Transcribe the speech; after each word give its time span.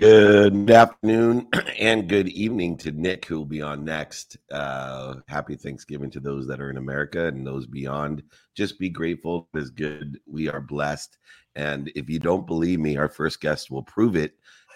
Good 0.00 0.72
afternoon 0.72 1.46
and 1.78 2.08
good 2.08 2.28
evening 2.28 2.76
to 2.78 2.90
Nick, 2.90 3.26
who 3.26 3.38
will 3.38 3.44
be 3.44 3.62
on 3.62 3.84
next. 3.84 4.36
Uh, 4.50 5.16
happy 5.28 5.54
Thanksgiving 5.54 6.10
to 6.10 6.20
those 6.20 6.48
that 6.48 6.60
are 6.60 6.68
in 6.68 6.78
America 6.78 7.28
and 7.28 7.46
those 7.46 7.66
beyond. 7.66 8.24
Just 8.56 8.80
be 8.80 8.88
grateful. 8.88 9.48
It 9.54 9.58
is 9.60 9.70
good. 9.70 10.18
We 10.26 10.48
are 10.48 10.60
blessed. 10.60 11.16
And 11.54 11.92
if 11.94 12.10
you 12.10 12.18
don't 12.18 12.44
believe 12.44 12.80
me, 12.80 12.96
our 12.96 13.08
first 13.08 13.40
guest 13.40 13.70
will 13.70 13.84
prove 13.84 14.16
it 14.16 14.34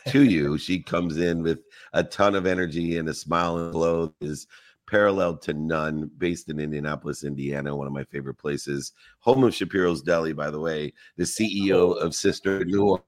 to 0.08 0.22
you. 0.22 0.56
she 0.58 0.80
comes 0.80 1.17
in 1.17 1.42
with 1.42 1.58
a 1.94 2.04
ton 2.04 2.37
of 2.37 2.46
energy 2.46 2.98
and 2.98 3.08
a 3.08 3.14
smile 3.14 3.58
and 3.58 3.72
glow. 3.72 4.14
Is 4.21 4.46
paralleled 4.88 5.42
to 5.42 5.52
none, 5.52 6.10
based 6.18 6.48
in 6.48 6.58
Indianapolis, 6.58 7.22
Indiana, 7.22 7.76
one 7.76 7.87
of 7.87 7.92
my 7.92 8.04
favorite 8.04 8.38
places. 8.38 8.92
Home 9.20 9.44
of 9.44 9.54
Shapiro's 9.54 10.02
Deli, 10.02 10.32
by 10.32 10.50
the 10.50 10.60
way, 10.60 10.92
the 11.16 11.24
CEO 11.24 11.96
of 12.00 12.14
Sister 12.14 12.60
Sisterpreneur, 12.60 13.02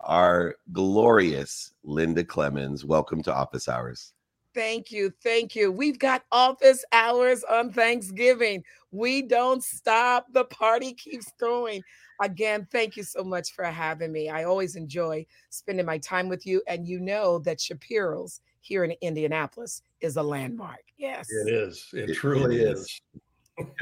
our 0.00 0.56
glorious 0.72 1.72
Linda 1.82 2.22
Clemons. 2.22 2.84
Welcome 2.84 3.22
to 3.22 3.34
Office 3.34 3.68
Hours. 3.68 4.12
Thank 4.54 4.92
you. 4.92 5.12
Thank 5.22 5.56
you. 5.56 5.72
We've 5.72 5.98
got 5.98 6.24
office 6.30 6.84
hours 6.92 7.42
on 7.44 7.72
Thanksgiving. 7.72 8.62
We 8.92 9.22
don't 9.22 9.64
stop. 9.64 10.26
The 10.32 10.44
party 10.44 10.92
keeps 10.92 11.32
going. 11.40 11.82
Again, 12.20 12.68
thank 12.70 12.96
you 12.96 13.02
so 13.02 13.24
much 13.24 13.52
for 13.52 13.64
having 13.64 14.12
me. 14.12 14.28
I 14.28 14.44
always 14.44 14.76
enjoy 14.76 15.26
spending 15.50 15.86
my 15.86 15.98
time 15.98 16.28
with 16.28 16.46
you. 16.46 16.62
And 16.68 16.86
you 16.86 17.00
know 17.00 17.40
that 17.40 17.60
Shapiro's 17.60 18.40
here 18.64 18.82
in 18.82 18.92
Indianapolis 19.02 19.82
is 20.00 20.16
a 20.16 20.22
landmark. 20.22 20.82
Yes. 20.96 21.28
It 21.30 21.52
is. 21.52 21.90
It, 21.92 22.10
it 22.10 22.14
truly 22.14 22.62
it 22.62 22.68
is. 22.68 22.80
is. 22.80 23.00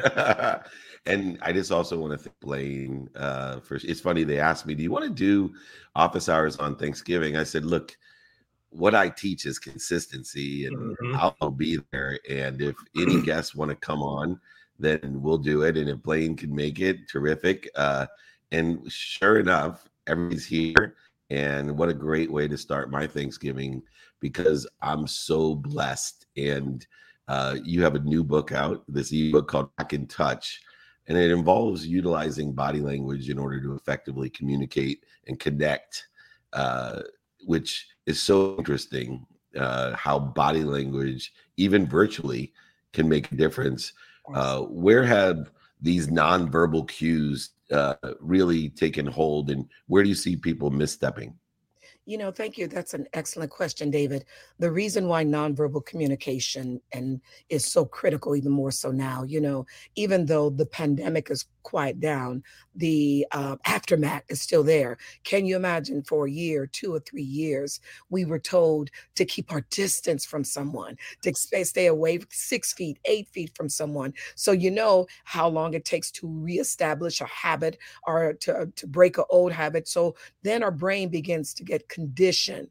and 1.06 1.38
I 1.40 1.52
just 1.52 1.70
also 1.70 1.98
want 1.98 2.12
to 2.12 2.18
thank 2.18 2.40
Blaine 2.40 3.08
uh, 3.14 3.60
for 3.60 3.76
it's 3.76 4.00
funny 4.00 4.24
they 4.24 4.40
asked 4.40 4.66
me, 4.66 4.74
Do 4.74 4.82
you 4.82 4.90
want 4.90 5.04
to 5.04 5.10
do 5.10 5.54
office 5.94 6.28
hours 6.28 6.56
on 6.56 6.76
Thanksgiving? 6.76 7.36
I 7.36 7.44
said, 7.44 7.64
Look, 7.64 7.96
what 8.70 8.94
I 8.94 9.08
teach 9.08 9.46
is 9.46 9.60
consistency 9.60 10.66
and 10.66 10.76
mm-hmm. 10.76 11.14
I'll, 11.14 11.36
I'll 11.40 11.50
be 11.50 11.78
there. 11.92 12.18
And 12.28 12.60
if 12.60 12.74
any 12.96 13.22
guests 13.24 13.54
want 13.54 13.70
to 13.70 13.76
come 13.76 14.02
on, 14.02 14.40
then 14.80 15.22
we'll 15.22 15.38
do 15.38 15.62
it. 15.62 15.76
And 15.76 15.88
if 15.88 16.02
Blaine 16.02 16.36
can 16.36 16.54
make 16.54 16.80
it, 16.80 17.08
terrific. 17.08 17.70
Uh, 17.76 18.06
and 18.50 18.90
sure 18.90 19.38
enough, 19.38 19.88
everybody's 20.08 20.46
here. 20.46 20.96
And 21.30 21.78
what 21.78 21.88
a 21.88 21.94
great 21.94 22.30
way 22.30 22.48
to 22.48 22.58
start 22.58 22.90
my 22.90 23.06
Thanksgiving 23.06 23.82
because 24.22 24.66
I'm 24.80 25.06
so 25.06 25.54
blessed. 25.54 26.26
And 26.38 26.86
uh, 27.28 27.56
you 27.62 27.82
have 27.82 27.96
a 27.96 28.00
new 28.00 28.24
book 28.24 28.52
out, 28.52 28.84
this 28.88 29.12
ebook 29.12 29.48
called 29.48 29.76
Back 29.76 29.92
in 29.92 30.06
Touch, 30.06 30.62
and 31.08 31.18
it 31.18 31.30
involves 31.30 31.86
utilizing 31.86 32.52
body 32.52 32.80
language 32.80 33.28
in 33.28 33.38
order 33.38 33.60
to 33.60 33.74
effectively 33.74 34.30
communicate 34.30 35.04
and 35.26 35.38
connect, 35.38 36.06
uh, 36.54 37.02
which 37.44 37.88
is 38.06 38.22
so 38.22 38.56
interesting. 38.56 39.26
Uh, 39.58 39.94
how 39.96 40.18
body 40.18 40.64
language, 40.64 41.34
even 41.58 41.86
virtually, 41.86 42.54
can 42.94 43.06
make 43.06 43.30
a 43.30 43.36
difference. 43.36 43.92
Uh, 44.34 44.60
where 44.60 45.04
have 45.04 45.50
these 45.82 46.06
nonverbal 46.06 46.88
cues 46.88 47.50
uh, 47.70 47.94
really 48.20 48.70
taken 48.70 49.06
hold, 49.06 49.50
and 49.50 49.68
where 49.88 50.02
do 50.02 50.08
you 50.08 50.14
see 50.14 50.36
people 50.36 50.70
misstepping? 50.70 51.34
You 52.04 52.18
know, 52.18 52.32
thank 52.32 52.58
you. 52.58 52.66
That's 52.66 52.94
an 52.94 53.06
excellent 53.12 53.52
question, 53.52 53.88
David. 53.90 54.24
The 54.58 54.72
reason 54.72 55.06
why 55.06 55.24
nonverbal 55.24 55.86
communication 55.86 56.80
and 56.92 57.20
is 57.48 57.70
so 57.70 57.84
critical, 57.84 58.34
even 58.34 58.50
more 58.50 58.72
so 58.72 58.90
now, 58.90 59.22
you 59.22 59.40
know, 59.40 59.66
even 59.94 60.26
though 60.26 60.50
the 60.50 60.66
pandemic 60.66 61.30
is 61.30 61.46
quiet 61.62 62.00
down, 62.00 62.42
the 62.74 63.26
uh, 63.32 63.56
aftermath 63.64 64.24
is 64.28 64.40
still 64.40 64.62
there. 64.62 64.98
Can 65.24 65.46
you 65.46 65.56
imagine 65.56 66.02
for 66.02 66.26
a 66.26 66.30
year, 66.30 66.66
two 66.66 66.94
or 66.94 67.00
three 67.00 67.22
years, 67.22 67.80
we 68.10 68.24
were 68.24 68.38
told 68.38 68.90
to 69.14 69.24
keep 69.24 69.52
our 69.52 69.62
distance 69.70 70.24
from 70.24 70.44
someone, 70.44 70.96
to 71.22 71.34
stay 71.34 71.86
away 71.86 72.20
six 72.30 72.72
feet, 72.72 72.98
eight 73.04 73.28
feet 73.28 73.52
from 73.54 73.68
someone. 73.68 74.14
So 74.34 74.52
you 74.52 74.70
know 74.70 75.06
how 75.24 75.48
long 75.48 75.74
it 75.74 75.84
takes 75.84 76.10
to 76.12 76.26
reestablish 76.26 77.20
a 77.20 77.26
habit 77.26 77.78
or 78.06 78.34
to, 78.34 78.72
to 78.74 78.86
break 78.86 79.18
an 79.18 79.24
old 79.30 79.52
habit. 79.52 79.88
So 79.88 80.16
then 80.42 80.62
our 80.62 80.70
brain 80.70 81.08
begins 81.08 81.54
to 81.54 81.64
get 81.64 81.88
conditioned 81.88 82.68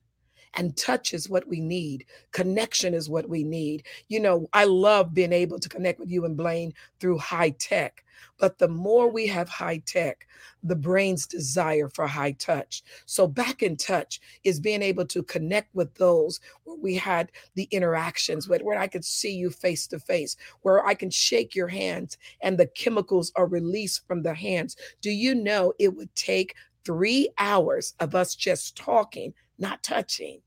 and 0.55 0.75
touch 0.75 1.13
is 1.13 1.29
what 1.29 1.47
we 1.47 1.59
need. 1.59 2.05
Connection 2.31 2.93
is 2.93 3.09
what 3.09 3.27
we 3.29 3.43
need. 3.43 3.83
You 4.09 4.19
know, 4.19 4.49
I 4.53 4.65
love 4.65 5.13
being 5.13 5.33
able 5.33 5.59
to 5.59 5.69
connect 5.69 5.99
with 5.99 6.11
you 6.11 6.25
and 6.25 6.35
Blaine 6.35 6.73
through 6.99 7.19
high 7.19 7.51
tech. 7.51 8.03
But 8.37 8.57
the 8.57 8.67
more 8.67 9.09
we 9.09 9.27
have 9.27 9.49
high 9.49 9.81
tech, 9.85 10.27
the 10.63 10.75
brain's 10.75 11.25
desire 11.25 11.89
for 11.89 12.07
high 12.07 12.33
touch. 12.33 12.83
So, 13.05 13.27
back 13.27 13.63
in 13.63 13.77
touch 13.77 14.19
is 14.43 14.59
being 14.59 14.81
able 14.81 15.05
to 15.07 15.23
connect 15.23 15.73
with 15.75 15.93
those 15.95 16.39
where 16.63 16.77
we 16.77 16.95
had 16.95 17.31
the 17.55 17.67
interactions 17.71 18.47
with, 18.47 18.61
where 18.61 18.79
I 18.79 18.87
could 18.87 19.05
see 19.05 19.33
you 19.33 19.49
face 19.49 19.87
to 19.87 19.99
face, 19.99 20.35
where 20.61 20.85
I 20.85 20.93
can 20.93 21.09
shake 21.09 21.55
your 21.55 21.67
hands 21.67 22.17
and 22.41 22.57
the 22.57 22.67
chemicals 22.67 23.31
are 23.35 23.45
released 23.47 24.07
from 24.07 24.23
the 24.23 24.33
hands. 24.33 24.75
Do 25.01 25.11
you 25.11 25.35
know 25.35 25.73
it 25.79 25.95
would 25.95 26.13
take 26.15 26.55
three 26.83 27.29
hours 27.37 27.93
of 27.99 28.15
us 28.15 28.35
just 28.35 28.75
talking, 28.75 29.33
not 29.59 29.83
touching, 29.83 30.41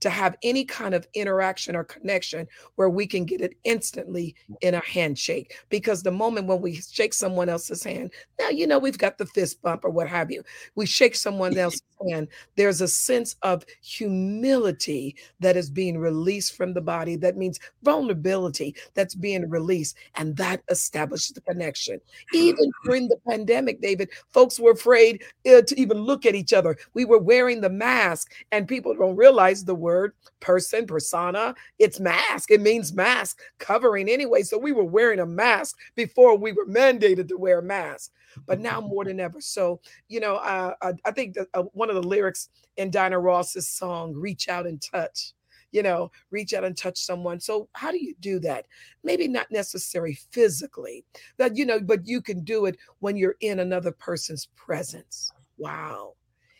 to 0.00 0.10
have 0.10 0.36
any 0.42 0.64
kind 0.64 0.94
of 0.94 1.06
interaction 1.14 1.76
or 1.76 1.84
connection 1.84 2.46
where 2.76 2.90
we 2.90 3.06
can 3.06 3.24
get 3.24 3.40
it 3.40 3.54
instantly 3.64 4.34
mm. 4.50 4.56
in 4.62 4.74
a 4.74 4.80
handshake. 4.80 5.56
Because 5.68 6.02
the 6.02 6.10
moment 6.10 6.46
when 6.46 6.60
we 6.60 6.76
shake 6.76 7.14
someone 7.14 7.48
else's 7.48 7.84
hand, 7.84 8.12
now, 8.38 8.48
you 8.48 8.66
know, 8.66 8.78
we've 8.78 8.98
got 8.98 9.18
the 9.18 9.26
fist 9.26 9.60
bump 9.62 9.84
or 9.84 9.90
what 9.90 10.08
have 10.08 10.30
you. 10.30 10.42
We 10.74 10.86
shake 10.86 11.14
someone 11.14 11.56
else's 11.58 11.82
hand, 12.08 12.28
there's 12.56 12.80
a 12.80 12.88
sense 12.88 13.36
of 13.42 13.64
humility 13.82 15.16
that 15.40 15.56
is 15.56 15.70
being 15.70 15.98
released 15.98 16.56
from 16.56 16.74
the 16.74 16.80
body. 16.80 17.16
That 17.16 17.36
means 17.36 17.60
vulnerability 17.82 18.74
that's 18.94 19.14
being 19.14 19.48
released, 19.48 19.96
and 20.16 20.36
that 20.36 20.62
establishes 20.70 21.34
the 21.34 21.40
connection. 21.42 22.00
Even 22.32 22.70
during 22.84 23.08
the 23.08 23.18
pandemic, 23.28 23.80
David, 23.80 24.10
folks 24.28 24.58
were 24.58 24.72
afraid 24.72 25.22
uh, 25.46 25.62
to 25.62 25.80
even 25.80 25.98
look 25.98 26.26
at 26.26 26.34
each 26.34 26.52
other. 26.52 26.76
We 26.94 27.04
were 27.04 27.18
wearing 27.18 27.60
the 27.60 27.70
mask, 27.70 28.32
and 28.50 28.66
people 28.66 28.94
don't 28.94 29.16
realize 29.16 29.64
the 29.64 29.74
word 29.74 29.90
word 29.90 30.12
person, 30.40 30.86
persona. 30.86 31.54
It's 31.78 32.00
mask. 32.00 32.50
It 32.50 32.60
means 32.60 32.92
mask 32.92 33.40
covering 33.58 34.08
anyway. 34.08 34.42
So 34.42 34.56
we 34.56 34.72
were 34.72 34.84
wearing 34.84 35.20
a 35.20 35.26
mask 35.26 35.76
before 35.94 36.36
we 36.36 36.52
were 36.52 36.66
mandated 36.66 37.28
to 37.28 37.36
wear 37.36 37.58
a 37.58 37.62
mask. 37.62 38.12
But 38.46 38.60
now 38.60 38.80
more 38.80 39.04
than 39.04 39.20
ever. 39.20 39.40
So, 39.40 39.80
you 40.08 40.20
know, 40.20 40.36
uh, 40.36 40.74
I, 40.82 40.92
I, 41.04 41.10
think 41.10 41.34
that 41.34 41.48
uh, 41.54 41.62
one 41.72 41.88
of 41.88 41.96
the 41.96 42.02
lyrics 42.02 42.48
in 42.76 42.90
Diana 42.90 43.18
Ross's 43.18 43.68
song, 43.68 44.14
Reach 44.14 44.48
Out 44.48 44.66
and 44.66 44.80
Touch, 44.80 45.34
you 45.72 45.82
know, 45.82 46.10
reach 46.30 46.52
out 46.52 46.64
and 46.64 46.76
touch 46.76 46.98
someone. 46.98 47.40
So, 47.40 47.68
how 47.74 47.90
do 47.90 48.02
you 48.02 48.14
do 48.20 48.38
that? 48.40 48.66
Maybe 49.04 49.28
not 49.28 49.50
necessarily 49.50 50.18
physically, 50.30 51.04
that, 51.36 51.56
you 51.56 51.64
know, 51.64 51.80
but 51.80 52.06
you 52.06 52.20
can 52.20 52.44
do 52.44 52.66
it 52.66 52.76
when 52.98 53.16
you're 53.16 53.36
in 53.40 53.60
another 53.60 53.92
person's 53.92 54.48
presence. 54.56 55.30
Wow. 55.58 56.14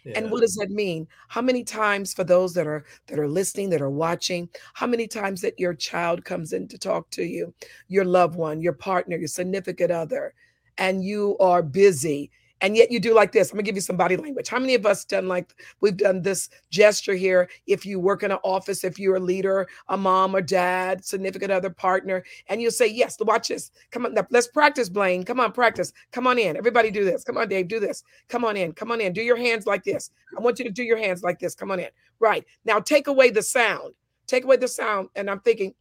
Yeah. 0.04 0.14
And 0.16 0.30
what 0.30 0.40
does 0.40 0.54
that 0.56 0.70
mean? 0.70 1.06
How 1.28 1.42
many 1.42 1.62
times 1.62 2.14
for 2.14 2.24
those 2.24 2.54
that 2.54 2.66
are 2.66 2.84
that 3.06 3.18
are 3.18 3.28
listening, 3.28 3.68
that 3.70 3.82
are 3.82 3.90
watching, 3.90 4.48
how 4.72 4.86
many 4.86 5.06
times 5.06 5.42
that 5.42 5.60
your 5.60 5.74
child 5.74 6.24
comes 6.24 6.52
in 6.52 6.68
to 6.68 6.78
talk 6.78 7.10
to 7.10 7.24
you, 7.24 7.52
your 7.88 8.04
loved 8.04 8.34
one, 8.34 8.62
your 8.62 8.72
partner, 8.72 9.16
your 9.16 9.28
significant 9.28 9.90
other, 9.90 10.32
and 10.80 11.04
you 11.04 11.36
are 11.38 11.62
busy 11.62 12.30
and 12.60 12.76
yet 12.76 12.90
you 12.90 13.00
do 13.00 13.14
like 13.14 13.32
this. 13.32 13.50
I'm 13.50 13.56
gonna 13.56 13.62
give 13.64 13.74
you 13.74 13.80
some 13.80 13.96
body 13.96 14.16
language. 14.16 14.48
How 14.48 14.58
many 14.58 14.74
of 14.74 14.84
us 14.84 15.04
done 15.04 15.28
like 15.28 15.54
we've 15.80 15.96
done 15.96 16.22
this 16.22 16.50
gesture 16.70 17.14
here? 17.14 17.48
If 17.66 17.86
you 17.86 17.98
work 17.98 18.22
in 18.22 18.30
an 18.30 18.38
office, 18.44 18.84
if 18.84 18.98
you're 18.98 19.16
a 19.16 19.20
leader, 19.20 19.66
a 19.88 19.96
mom 19.96 20.34
or 20.34 20.42
dad, 20.42 21.04
significant 21.04 21.50
other, 21.50 21.70
partner, 21.70 22.24
and 22.48 22.60
you'll 22.60 22.70
say, 22.70 22.86
Yes, 22.86 23.16
watch 23.20 23.48
this. 23.48 23.70
Come 23.90 24.06
on, 24.06 24.14
let's 24.30 24.48
practice, 24.48 24.88
Blaine. 24.88 25.24
Come 25.24 25.40
on, 25.40 25.52
practice. 25.52 25.92
Come 26.12 26.26
on 26.26 26.38
in. 26.38 26.56
Everybody 26.56 26.90
do 26.90 27.04
this. 27.04 27.24
Come 27.24 27.38
on, 27.38 27.48
Dave, 27.48 27.68
do 27.68 27.80
this. 27.80 28.02
Come 28.28 28.44
on 28.44 28.56
in. 28.56 28.72
Come 28.72 28.92
on 28.92 29.00
in. 29.00 29.12
Do 29.12 29.22
your 29.22 29.36
hands 29.36 29.66
like 29.66 29.84
this. 29.84 30.10
I 30.36 30.40
want 30.40 30.58
you 30.58 30.64
to 30.64 30.70
do 30.70 30.82
your 30.82 30.98
hands 30.98 31.22
like 31.22 31.38
this. 31.38 31.54
Come 31.54 31.70
on 31.70 31.80
in. 31.80 31.88
Right. 32.18 32.44
Now 32.64 32.80
take 32.80 33.06
away 33.06 33.30
the 33.30 33.42
sound. 33.42 33.94
Take 34.26 34.44
away 34.44 34.56
the 34.56 34.68
sound. 34.68 35.08
And 35.16 35.30
I'm 35.30 35.40
thinking, 35.40 35.74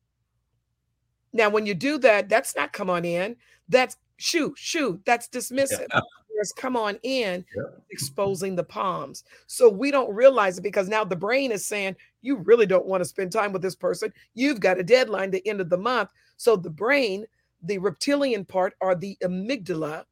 now 1.34 1.50
when 1.50 1.66
you 1.66 1.76
do 1.76 1.98
that, 2.00 2.30
that's 2.30 2.56
not 2.56 2.74
come 2.74 2.90
on 2.90 3.06
in. 3.06 3.36
That's 3.68 3.98
shoo, 4.20 4.54
shoo. 4.56 5.02
That's 5.06 5.28
dismissive. 5.28 5.88
Yeah 5.92 6.00
come 6.56 6.76
on 6.76 6.98
in, 7.04 7.46
yeah. 7.56 7.64
exposing 7.92 8.56
the 8.56 8.64
palms. 8.64 9.24
So 9.48 9.70
we 9.70 9.92
don't 9.92 10.14
realize 10.14 10.58
it 10.58 10.62
because 10.62 10.88
now 10.88 11.04
the 11.04 11.16
brain 11.16 11.52
is 11.52 11.66
saying, 11.66 11.96
you 12.22 12.38
really 12.38 12.66
don't 12.66 12.86
want 12.86 13.02
to 13.02 13.10
spend 13.10 13.32
time 13.32 13.52
with 13.52 13.62
this 13.62 13.76
person. 13.76 14.14
You've 14.34 14.60
got 14.60 14.80
a 14.80 14.84
deadline 14.84 15.32
the 15.32 15.46
end 15.48 15.62
of 15.62 15.70
the 15.70 15.78
month. 15.78 16.12
So 16.38 16.56
the 16.56 16.70
brain, 16.70 17.26
the 17.64 17.78
reptilian 17.78 18.46
part, 18.46 18.74
or 18.80 18.96
the 18.96 19.18
amygdala, 19.24 20.06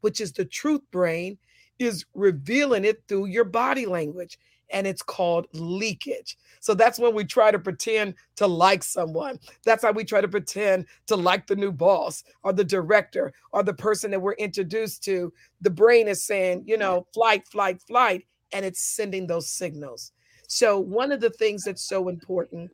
which 0.00 0.20
is 0.20 0.32
the 0.32 0.44
truth 0.44 0.82
brain, 0.90 1.38
is 1.78 2.06
revealing 2.14 2.84
it 2.84 3.02
through 3.06 3.26
your 3.26 3.44
body 3.44 3.86
language 3.86 4.38
and 4.70 4.86
it's 4.86 5.02
called 5.02 5.46
leakage. 5.52 6.36
So 6.60 6.74
that's 6.74 6.98
when 6.98 7.14
we 7.14 7.24
try 7.24 7.50
to 7.50 7.58
pretend 7.58 8.14
to 8.36 8.46
like 8.46 8.82
someone. 8.82 9.38
That's 9.64 9.84
how 9.84 9.92
we 9.92 10.04
try 10.04 10.20
to 10.20 10.28
pretend 10.28 10.86
to 11.06 11.16
like 11.16 11.46
the 11.46 11.56
new 11.56 11.72
boss 11.72 12.24
or 12.42 12.52
the 12.52 12.64
director 12.64 13.32
or 13.52 13.62
the 13.62 13.74
person 13.74 14.10
that 14.10 14.20
we're 14.20 14.32
introduced 14.34 15.04
to. 15.04 15.32
The 15.60 15.70
brain 15.70 16.08
is 16.08 16.22
saying, 16.22 16.64
you 16.66 16.76
know, 16.76 17.06
flight, 17.14 17.46
flight, 17.46 17.80
flight, 17.82 18.26
and 18.52 18.64
it's 18.64 18.80
sending 18.80 19.26
those 19.26 19.48
signals. 19.48 20.12
So, 20.48 20.78
one 20.78 21.10
of 21.10 21.20
the 21.20 21.30
things 21.30 21.64
that's 21.64 21.82
so 21.82 22.08
important 22.08 22.70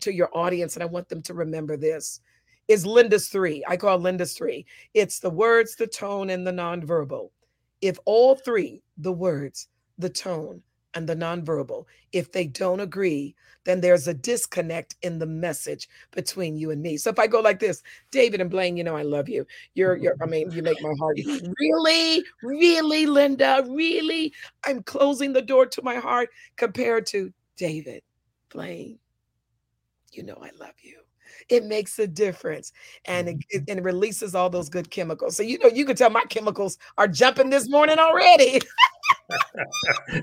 to 0.00 0.12
your 0.12 0.30
audience, 0.34 0.76
and 0.76 0.82
I 0.82 0.86
want 0.86 1.08
them 1.08 1.22
to 1.22 1.34
remember 1.34 1.76
this, 1.76 2.20
is 2.68 2.86
Linda's 2.86 3.28
three. 3.28 3.64
I 3.68 3.76
call 3.76 3.98
Linda's 3.98 4.32
three. 4.34 4.66
It's 4.94 5.20
the 5.20 5.30
words, 5.30 5.76
the 5.76 5.86
tone, 5.86 6.30
and 6.30 6.46
the 6.46 6.52
nonverbal. 6.52 7.30
If 7.80 7.98
all 8.04 8.34
three, 8.34 8.82
the 8.98 9.12
words, 9.12 9.68
the 9.98 10.08
tone, 10.08 10.62
and 10.96 11.06
the 11.06 11.14
nonverbal, 11.14 11.84
if 12.12 12.32
they 12.32 12.46
don't 12.46 12.80
agree, 12.80 13.36
then 13.64 13.82
there's 13.82 14.08
a 14.08 14.14
disconnect 14.14 14.96
in 15.02 15.18
the 15.18 15.26
message 15.26 15.88
between 16.10 16.56
you 16.56 16.70
and 16.70 16.80
me. 16.80 16.96
So 16.96 17.10
if 17.10 17.18
I 17.18 17.26
go 17.26 17.40
like 17.40 17.60
this, 17.60 17.82
David 18.10 18.40
and 18.40 18.48
Blaine, 18.48 18.78
you 18.78 18.82
know 18.82 18.96
I 18.96 19.02
love 19.02 19.28
you. 19.28 19.46
You're 19.74 19.96
you're 19.96 20.16
I 20.22 20.26
mean, 20.26 20.50
you 20.50 20.62
make 20.62 20.80
my 20.80 20.94
heart 20.98 21.18
really, 21.60 22.24
really, 22.42 23.04
Linda, 23.04 23.62
really. 23.68 24.32
I'm 24.64 24.82
closing 24.82 25.34
the 25.34 25.42
door 25.42 25.66
to 25.66 25.82
my 25.82 25.96
heart 25.96 26.30
compared 26.56 27.04
to 27.08 27.30
David, 27.56 28.02
Blaine. 28.48 28.98
You 30.12 30.22
know 30.22 30.38
I 30.40 30.50
love 30.58 30.74
you 30.80 31.00
it 31.48 31.64
makes 31.64 31.98
a 31.98 32.06
difference 32.06 32.72
and 33.04 33.28
it, 33.28 33.36
it, 33.50 33.64
and 33.68 33.78
it 33.78 33.82
releases 33.82 34.34
all 34.34 34.48
those 34.50 34.68
good 34.68 34.90
chemicals 34.90 35.36
so 35.36 35.42
you 35.42 35.58
know 35.58 35.68
you 35.68 35.84
can 35.84 35.96
tell 35.96 36.10
my 36.10 36.22
chemicals 36.24 36.78
are 36.98 37.08
jumping 37.08 37.50
this 37.50 37.68
morning 37.68 37.98
already 37.98 38.60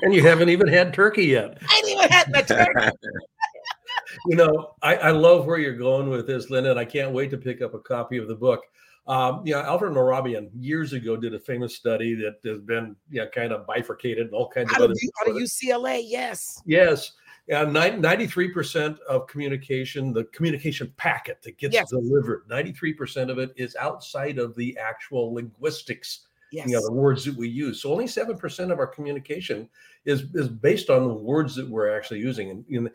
and 0.01 0.13
you 0.13 0.21
haven't 0.21 0.49
even 0.49 0.67
had 0.67 0.93
turkey 0.93 1.25
yet. 1.25 1.57
I 1.69 1.77
ain't 1.77 1.89
even 1.89 2.09
had 2.09 2.31
my 2.31 2.41
turkey. 2.41 2.97
you 4.27 4.35
know, 4.35 4.75
I, 4.81 4.95
I, 4.95 5.11
love 5.11 5.45
where 5.45 5.57
you're 5.57 5.77
going 5.77 6.09
with 6.09 6.27
this, 6.27 6.49
Linda, 6.49 6.71
and 6.71 6.79
I 6.79 6.85
can't 6.85 7.11
wait 7.11 7.31
to 7.31 7.37
pick 7.37 7.61
up 7.61 7.73
a 7.73 7.79
copy 7.79 8.17
of 8.17 8.27
the 8.27 8.35
book. 8.35 8.61
Um, 9.05 9.41
you 9.45 9.53
know, 9.53 9.61
Alfred 9.61 9.93
Mehrabian 9.93 10.49
years 10.57 10.93
ago 10.93 11.17
did 11.17 11.33
a 11.33 11.39
famous 11.39 11.75
study 11.75 12.15
that 12.15 12.37
has 12.45 12.61
been, 12.61 12.95
you 13.09 13.21
know, 13.21 13.27
kind 13.27 13.51
of 13.51 13.67
bifurcated 13.67 14.27
and 14.27 14.33
all 14.33 14.47
kinds 14.47 14.71
out 14.71 14.77
of 14.77 14.91
other. 14.91 14.93
Out 15.21 15.31
of 15.31 15.35
UCLA, 15.35 16.01
yes. 16.05 16.61
Yes. 16.65 17.11
Yeah, 17.47 17.65
93% 17.65 18.99
of 18.99 19.27
communication, 19.27 20.13
the 20.13 20.23
communication 20.25 20.93
packet 20.95 21.41
that 21.41 21.57
gets 21.57 21.73
yes. 21.73 21.89
delivered, 21.89 22.47
93% 22.47 23.29
of 23.29 23.37
it 23.37 23.51
is 23.57 23.75
outside 23.75 24.37
of 24.37 24.55
the 24.55 24.77
actual 24.77 25.33
linguistics 25.33 26.27
yes. 26.53 26.67
you 26.67 26.73
know 26.73 26.81
the 26.81 26.93
words 26.93 27.25
that 27.25 27.35
we 27.35 27.49
use. 27.49 27.81
So 27.81 27.91
only 27.91 28.05
7% 28.05 28.71
of 28.71 28.79
our 28.79 28.87
communication 28.87 29.67
is 30.05 30.23
is 30.33 30.47
based 30.47 30.89
on 30.89 31.07
the 31.07 31.13
words 31.13 31.55
that 31.55 31.67
we're 31.67 31.95
actually 31.95 32.19
using. 32.19 32.51
And, 32.51 32.65
and, 32.69 32.89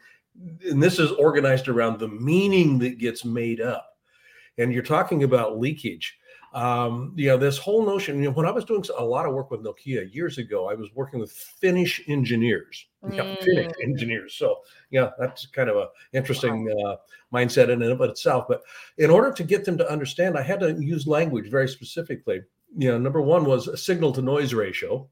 and 0.71 0.83
this 0.83 0.99
is 0.99 1.11
organized 1.13 1.69
around 1.69 1.99
the 1.99 2.09
meaning 2.09 2.79
that 2.79 2.99
gets 2.99 3.25
made 3.25 3.61
up. 3.61 3.97
And 4.57 4.73
you're 4.73 4.83
talking 4.83 5.25
about 5.25 5.59
leakage. 5.59 6.19
Um, 6.55 7.13
you 7.15 7.27
know 7.27 7.37
this 7.37 7.59
whole 7.59 7.85
notion 7.85 8.17
you 8.17 8.25
know 8.25 8.31
when 8.31 8.47
i 8.47 8.51
was 8.51 8.65
doing 8.65 8.83
a 8.97 9.05
lot 9.05 9.27
of 9.27 9.35
work 9.35 9.51
with 9.51 9.63
nokia 9.63 10.11
years 10.15 10.39
ago 10.39 10.67
i 10.67 10.73
was 10.73 10.89
working 10.95 11.21
with 11.21 11.31
finnish 11.31 12.01
engineers. 12.09 12.87
Mm. 13.05 13.17
yeah, 13.17 13.35
finnish 13.45 13.73
engineers. 13.83 14.33
So 14.33 14.61
yeah 14.91 15.11
that's 15.19 15.45
kind 15.45 15.69
of 15.69 15.77
a 15.77 15.89
interesting 16.15 16.65
wow. 16.65 16.93
uh, 16.93 16.97
mindset 17.35 17.69
in 17.69 17.83
and 17.83 17.93
of 17.93 18.01
itself. 18.01 18.47
But 18.49 18.63
in 18.97 19.11
order 19.11 19.31
to 19.31 19.45
get 19.45 19.67
them 19.67 19.77
to 19.77 19.93
understand 19.93 20.39
i 20.39 20.43
had 20.43 20.61
to 20.61 20.73
use 20.81 21.07
language 21.07 21.51
very 21.51 21.69
specifically 21.69 22.41
you 22.77 22.91
know, 22.91 22.99
number 22.99 23.21
one 23.21 23.45
was 23.45 23.69
a 23.69 23.77
signal 23.77 24.13
to 24.13 24.23
noise 24.23 24.55
ratio. 24.55 25.09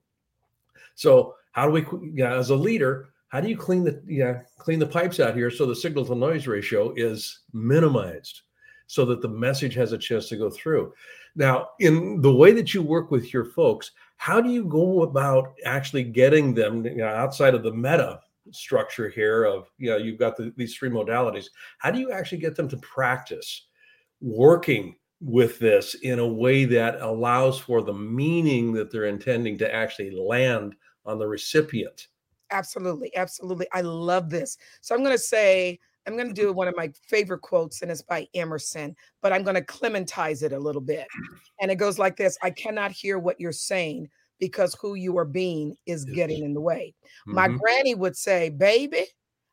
So 0.94 1.34
how 1.52 1.66
do 1.66 1.72
we, 1.72 1.80
you 1.80 2.24
know, 2.24 2.38
as 2.38 2.50
a 2.50 2.56
leader, 2.56 3.10
how 3.28 3.40
do 3.40 3.48
you 3.48 3.56
clean 3.56 3.84
the, 3.84 4.02
yeah, 4.06 4.42
clean 4.58 4.78
the 4.78 4.86
pipes 4.86 5.20
out 5.20 5.34
here 5.34 5.50
so 5.50 5.66
the 5.66 5.76
signal 5.76 6.04
to 6.06 6.14
noise 6.14 6.46
ratio 6.46 6.92
is 6.96 7.40
minimized 7.52 8.42
so 8.86 9.04
that 9.06 9.20
the 9.20 9.28
message 9.28 9.74
has 9.74 9.92
a 9.92 9.98
chance 9.98 10.28
to 10.28 10.36
go 10.36 10.50
through? 10.50 10.92
Now, 11.34 11.70
in 11.80 12.20
the 12.20 12.34
way 12.34 12.52
that 12.52 12.72
you 12.72 12.82
work 12.82 13.10
with 13.10 13.32
your 13.32 13.44
folks, 13.44 13.92
how 14.16 14.40
do 14.40 14.50
you 14.50 14.64
go 14.64 15.02
about 15.02 15.54
actually 15.64 16.04
getting 16.04 16.54
them 16.54 16.84
you 16.84 16.96
know, 16.96 17.08
outside 17.08 17.54
of 17.54 17.62
the 17.62 17.72
meta 17.72 18.20
structure 18.52 19.08
here 19.08 19.44
of, 19.44 19.70
you 19.78 19.90
know, 19.90 19.96
you've 19.96 20.18
got 20.18 20.36
the, 20.36 20.52
these 20.56 20.74
three 20.74 20.88
modalities. 20.88 21.46
How 21.78 21.90
do 21.90 21.98
you 21.98 22.12
actually 22.12 22.38
get 22.38 22.54
them 22.54 22.68
to 22.68 22.76
practice 22.78 23.66
working 24.20 24.96
with 25.20 25.58
this 25.58 25.94
in 26.02 26.18
a 26.18 26.26
way 26.26 26.64
that 26.64 27.00
allows 27.00 27.58
for 27.58 27.82
the 27.82 27.92
meaning 27.92 28.72
that 28.72 28.90
they're 28.90 29.06
intending 29.06 29.56
to 29.58 29.74
actually 29.74 30.10
land 30.10 30.74
on 31.04 31.18
the 31.18 31.26
recipient. 31.26 32.08
Absolutely. 32.50 33.14
Absolutely. 33.16 33.66
I 33.72 33.80
love 33.80 34.30
this. 34.30 34.56
So 34.80 34.94
I'm 34.94 35.02
going 35.02 35.16
to 35.16 35.22
say, 35.22 35.78
I'm 36.06 36.16
going 36.16 36.28
to 36.28 36.34
do 36.34 36.52
one 36.52 36.68
of 36.68 36.76
my 36.76 36.92
favorite 37.08 37.40
quotes, 37.40 37.82
and 37.82 37.90
it's 37.90 38.02
by 38.02 38.28
Emerson, 38.34 38.94
but 39.22 39.32
I'm 39.32 39.42
going 39.42 39.56
to 39.56 39.62
clementize 39.62 40.42
it 40.42 40.52
a 40.52 40.58
little 40.58 40.80
bit. 40.80 41.06
And 41.60 41.70
it 41.70 41.76
goes 41.76 41.98
like 41.98 42.16
this 42.16 42.38
I 42.42 42.50
cannot 42.50 42.92
hear 42.92 43.18
what 43.18 43.40
you're 43.40 43.52
saying 43.52 44.08
because 44.38 44.76
who 44.80 44.94
you 44.94 45.16
are 45.18 45.24
being 45.24 45.76
is 45.86 46.04
getting 46.04 46.44
in 46.44 46.54
the 46.54 46.60
way. 46.60 46.94
Mm-hmm. 47.26 47.34
My 47.34 47.48
granny 47.48 47.94
would 47.94 48.16
say, 48.16 48.50
Baby, 48.50 49.06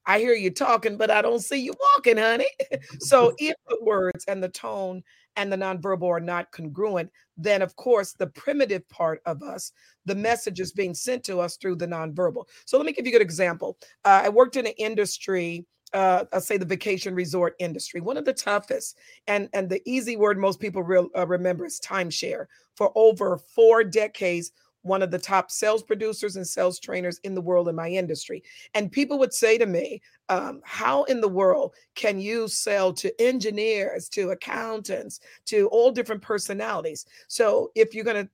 I 0.06 0.20
hear 0.20 0.34
you 0.34 0.52
talking, 0.52 0.98
but 0.98 1.12
I 1.12 1.22
don't 1.22 1.40
see 1.40 1.58
you 1.58 1.74
walking, 1.96 2.18
honey. 2.18 2.50
so 3.00 3.34
if 3.40 3.56
the 3.68 3.78
words 3.82 4.26
and 4.28 4.44
the 4.44 4.50
tone 4.50 5.04
and 5.36 5.52
the 5.52 5.58
nonverbal 5.58 6.10
are 6.10 6.20
not 6.20 6.52
congruent, 6.52 7.10
then 7.38 7.62
of 7.62 7.76
course 7.76 8.14
the 8.14 8.28
primitive 8.28 8.88
part 8.90 9.22
of 9.26 9.42
us, 9.42 9.72
the 10.06 10.16
message 10.16 10.60
is 10.60 10.72
being 10.72 10.94
sent 10.94 11.24
to 11.26 11.40
us 11.40 11.58
through 11.58 11.76
the 11.76 11.88
nonverbal. 11.88 12.46
So 12.66 12.78
let 12.78 12.86
me 12.86 12.92
give 12.94 13.06
you 13.06 13.12
a 13.12 13.14
good 13.14 13.22
example. 13.22 13.78
Uh, 14.06 14.22
I 14.26 14.30
worked 14.30 14.56
in 14.56 14.68
an 14.68 14.74
industry. 14.78 15.66
Uh, 15.94 16.26
I'll 16.34 16.42
say 16.42 16.58
the 16.58 16.66
vacation 16.66 17.14
resort 17.14 17.56
industry, 17.60 18.02
one 18.02 18.18
of 18.18 18.26
the 18.26 18.34
toughest, 18.34 18.98
and 19.28 19.48
and 19.54 19.70
the 19.70 19.82
easy 19.86 20.18
word 20.18 20.40
most 20.40 20.60
people 20.60 20.82
real, 20.82 21.10
uh, 21.16 21.28
remember 21.28 21.66
is 21.66 21.80
timeshare. 21.80 22.48
For 22.76 22.92
over 22.96 23.38
four 23.38 23.84
decades, 23.84 24.52
one 24.84 25.02
of 25.02 25.12
the 25.12 25.18
top 25.18 25.50
sales 25.50 25.82
producers 25.82 26.36
and 26.36 26.48
sales 26.48 26.80
trainers 26.80 27.20
in 27.24 27.34
the 27.34 27.42
world 27.42 27.68
in 27.68 27.76
my 27.76 27.90
industry. 27.90 28.44
And 28.74 28.92
people 28.92 29.18
would 29.20 29.34
say 29.34 29.58
to 29.58 29.66
me, 29.66 30.02
um, 30.30 30.62
How 30.64 31.04
in 31.06 31.20
the 31.20 31.28
world 31.28 31.74
can 31.96 32.20
you 32.20 32.48
sell 32.48 32.94
to 32.94 33.22
engineers, 33.22 34.08
to 34.10 34.30
accountants, 34.30 35.20
to 35.48 35.68
all 35.70 35.92
different 35.92 36.22
personalities? 36.22 37.06
So 37.28 37.72
if 37.76 37.96
you're 37.96 38.06
going 38.06 38.26
to 38.26 38.30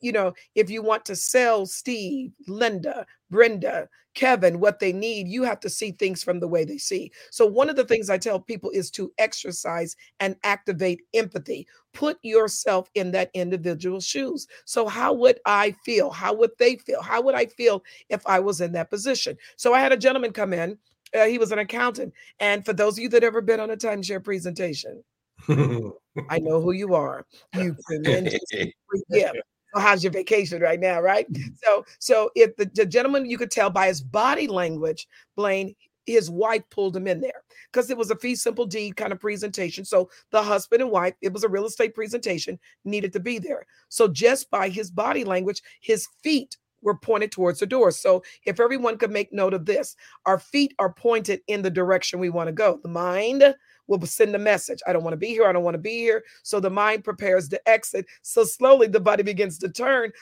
you 0.00 0.12
know, 0.12 0.32
if 0.54 0.70
you 0.70 0.82
want 0.82 1.04
to 1.06 1.16
sell 1.16 1.66
Steve, 1.66 2.32
Linda, 2.46 3.06
Brenda, 3.30 3.88
Kevin 4.14 4.58
what 4.58 4.80
they 4.80 4.92
need, 4.92 5.28
you 5.28 5.44
have 5.44 5.60
to 5.60 5.70
see 5.70 5.92
things 5.92 6.24
from 6.24 6.40
the 6.40 6.48
way 6.48 6.64
they 6.64 6.78
see. 6.78 7.12
So, 7.30 7.46
one 7.46 7.70
of 7.70 7.76
the 7.76 7.84
things 7.84 8.10
I 8.10 8.18
tell 8.18 8.40
people 8.40 8.70
is 8.70 8.90
to 8.92 9.12
exercise 9.18 9.94
and 10.18 10.34
activate 10.42 11.02
empathy. 11.14 11.68
Put 11.94 12.18
yourself 12.22 12.90
in 12.94 13.12
that 13.12 13.30
individual's 13.34 14.04
shoes. 14.04 14.48
So, 14.64 14.88
how 14.88 15.12
would 15.12 15.38
I 15.46 15.70
feel? 15.84 16.10
How 16.10 16.34
would 16.34 16.50
they 16.58 16.76
feel? 16.76 17.00
How 17.00 17.20
would 17.22 17.36
I 17.36 17.46
feel 17.46 17.84
if 18.08 18.26
I 18.26 18.40
was 18.40 18.60
in 18.60 18.72
that 18.72 18.90
position? 18.90 19.36
So, 19.56 19.72
I 19.72 19.80
had 19.80 19.92
a 19.92 19.96
gentleman 19.96 20.32
come 20.32 20.52
in. 20.52 20.78
Uh, 21.16 21.26
he 21.26 21.38
was 21.38 21.52
an 21.52 21.60
accountant. 21.60 22.12
And 22.40 22.64
for 22.64 22.72
those 22.72 22.94
of 22.94 23.02
you 23.02 23.08
that 23.10 23.24
ever 23.24 23.40
been 23.40 23.60
on 23.60 23.70
a 23.70 23.76
timeshare 23.76 24.22
presentation, 24.22 25.04
I 25.48 26.38
know 26.40 26.60
who 26.60 26.72
you 26.72 26.94
are. 26.94 27.24
You 27.54 27.76
tremendous 27.86 28.40
gift. 29.12 29.36
So 29.74 29.80
how's 29.80 30.02
your 30.02 30.12
vacation 30.12 30.62
right 30.62 30.80
now, 30.80 31.00
right? 31.00 31.30
Mm-hmm. 31.30 31.54
So, 31.62 31.84
so 31.98 32.30
if 32.34 32.56
the, 32.56 32.70
the 32.74 32.86
gentleman, 32.86 33.28
you 33.28 33.38
could 33.38 33.50
tell 33.50 33.70
by 33.70 33.88
his 33.88 34.00
body 34.00 34.46
language, 34.46 35.06
Blaine, 35.36 35.74
his 36.06 36.30
wife 36.30 36.62
pulled 36.70 36.96
him 36.96 37.06
in 37.06 37.20
there 37.20 37.42
because 37.70 37.90
it 37.90 37.96
was 37.96 38.10
a 38.10 38.16
fee 38.16 38.34
simple 38.34 38.64
deed 38.64 38.96
kind 38.96 39.12
of 39.12 39.20
presentation. 39.20 39.84
So 39.84 40.08
the 40.30 40.42
husband 40.42 40.80
and 40.80 40.90
wife, 40.90 41.14
it 41.20 41.32
was 41.32 41.44
a 41.44 41.48
real 41.48 41.66
estate 41.66 41.94
presentation, 41.94 42.58
needed 42.84 43.12
to 43.12 43.20
be 43.20 43.38
there. 43.38 43.66
So 43.90 44.08
just 44.08 44.50
by 44.50 44.70
his 44.70 44.90
body 44.90 45.24
language, 45.24 45.62
his 45.80 46.08
feet 46.22 46.56
were 46.80 46.96
pointed 46.96 47.32
towards 47.32 47.60
the 47.60 47.66
door. 47.66 47.90
So 47.90 48.22
if 48.46 48.60
everyone 48.60 48.96
could 48.96 49.10
make 49.10 49.32
note 49.32 49.52
of 49.52 49.66
this, 49.66 49.96
our 50.26 50.38
feet 50.38 50.74
are 50.78 50.92
pointed 50.92 51.40
in 51.46 51.60
the 51.60 51.70
direction 51.70 52.20
we 52.20 52.30
want 52.30 52.48
to 52.48 52.52
go. 52.52 52.78
The 52.82 52.88
mind 52.88 53.54
will 53.88 54.06
send 54.06 54.34
a 54.34 54.38
message. 54.38 54.80
I 54.86 54.92
don't 54.92 55.02
want 55.02 55.14
to 55.14 55.18
be 55.18 55.28
here. 55.28 55.46
I 55.46 55.52
don't 55.52 55.64
want 55.64 55.74
to 55.74 55.78
be 55.78 55.98
here. 55.98 56.22
So 56.42 56.60
the 56.60 56.70
mind 56.70 57.04
prepares 57.04 57.48
to 57.48 57.68
exit. 57.68 58.06
So 58.22 58.44
slowly 58.44 58.86
the 58.86 59.00
body 59.00 59.22
begins 59.22 59.58
to 59.58 59.68
turn 59.68 60.12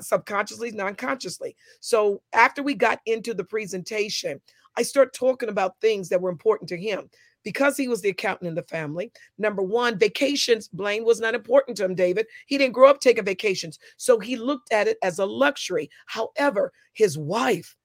subconsciously, 0.00 0.70
non 0.72 0.94
consciously. 0.94 1.56
So 1.80 2.22
after 2.32 2.62
we 2.62 2.74
got 2.74 3.00
into 3.06 3.34
the 3.34 3.44
presentation, 3.44 4.40
I 4.76 4.82
start 4.82 5.12
talking 5.12 5.48
about 5.48 5.80
things 5.80 6.08
that 6.10 6.20
were 6.20 6.30
important 6.30 6.68
to 6.68 6.76
him 6.76 7.10
because 7.42 7.76
he 7.76 7.88
was 7.88 8.00
the 8.02 8.10
accountant 8.10 8.48
in 8.48 8.54
the 8.54 8.62
family. 8.62 9.10
Number 9.38 9.62
one, 9.62 9.98
vacations, 9.98 10.68
Blaine 10.68 11.04
was 11.04 11.20
not 11.20 11.34
important 11.34 11.76
to 11.78 11.84
him, 11.84 11.94
David. 11.94 12.26
He 12.46 12.58
didn't 12.58 12.74
grow 12.74 12.90
up 12.90 13.00
taking 13.00 13.24
vacations. 13.24 13.78
So 13.96 14.18
he 14.18 14.36
looked 14.36 14.72
at 14.72 14.86
it 14.86 14.98
as 15.02 15.18
a 15.18 15.24
luxury. 15.24 15.90
However, 16.06 16.72
his 16.92 17.16
wife, 17.16 17.76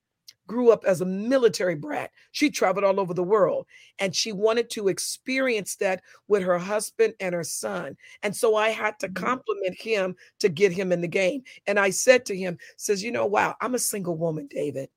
grew 0.47 0.71
up 0.71 0.83
as 0.85 1.01
a 1.01 1.05
military 1.05 1.75
brat. 1.75 2.11
She 2.31 2.49
traveled 2.49 2.83
all 2.83 2.99
over 2.99 3.13
the 3.13 3.23
world 3.23 3.65
and 3.99 4.15
she 4.15 4.31
wanted 4.31 4.69
to 4.71 4.87
experience 4.87 5.75
that 5.77 6.01
with 6.27 6.43
her 6.43 6.57
husband 6.57 7.13
and 7.19 7.33
her 7.33 7.43
son. 7.43 7.95
And 8.23 8.35
so 8.35 8.55
I 8.55 8.69
had 8.69 8.99
to 8.99 9.07
mm-hmm. 9.07 9.25
compliment 9.25 9.75
him 9.75 10.15
to 10.39 10.49
get 10.49 10.71
him 10.71 10.91
in 10.91 11.01
the 11.01 11.07
game. 11.07 11.43
And 11.67 11.79
I 11.79 11.89
said 11.89 12.25
to 12.25 12.37
him, 12.37 12.57
says, 12.77 13.03
you 13.03 13.11
know, 13.11 13.25
wow, 13.25 13.55
I'm 13.61 13.75
a 13.75 13.79
single 13.79 14.17
woman, 14.17 14.47
David. 14.49 14.89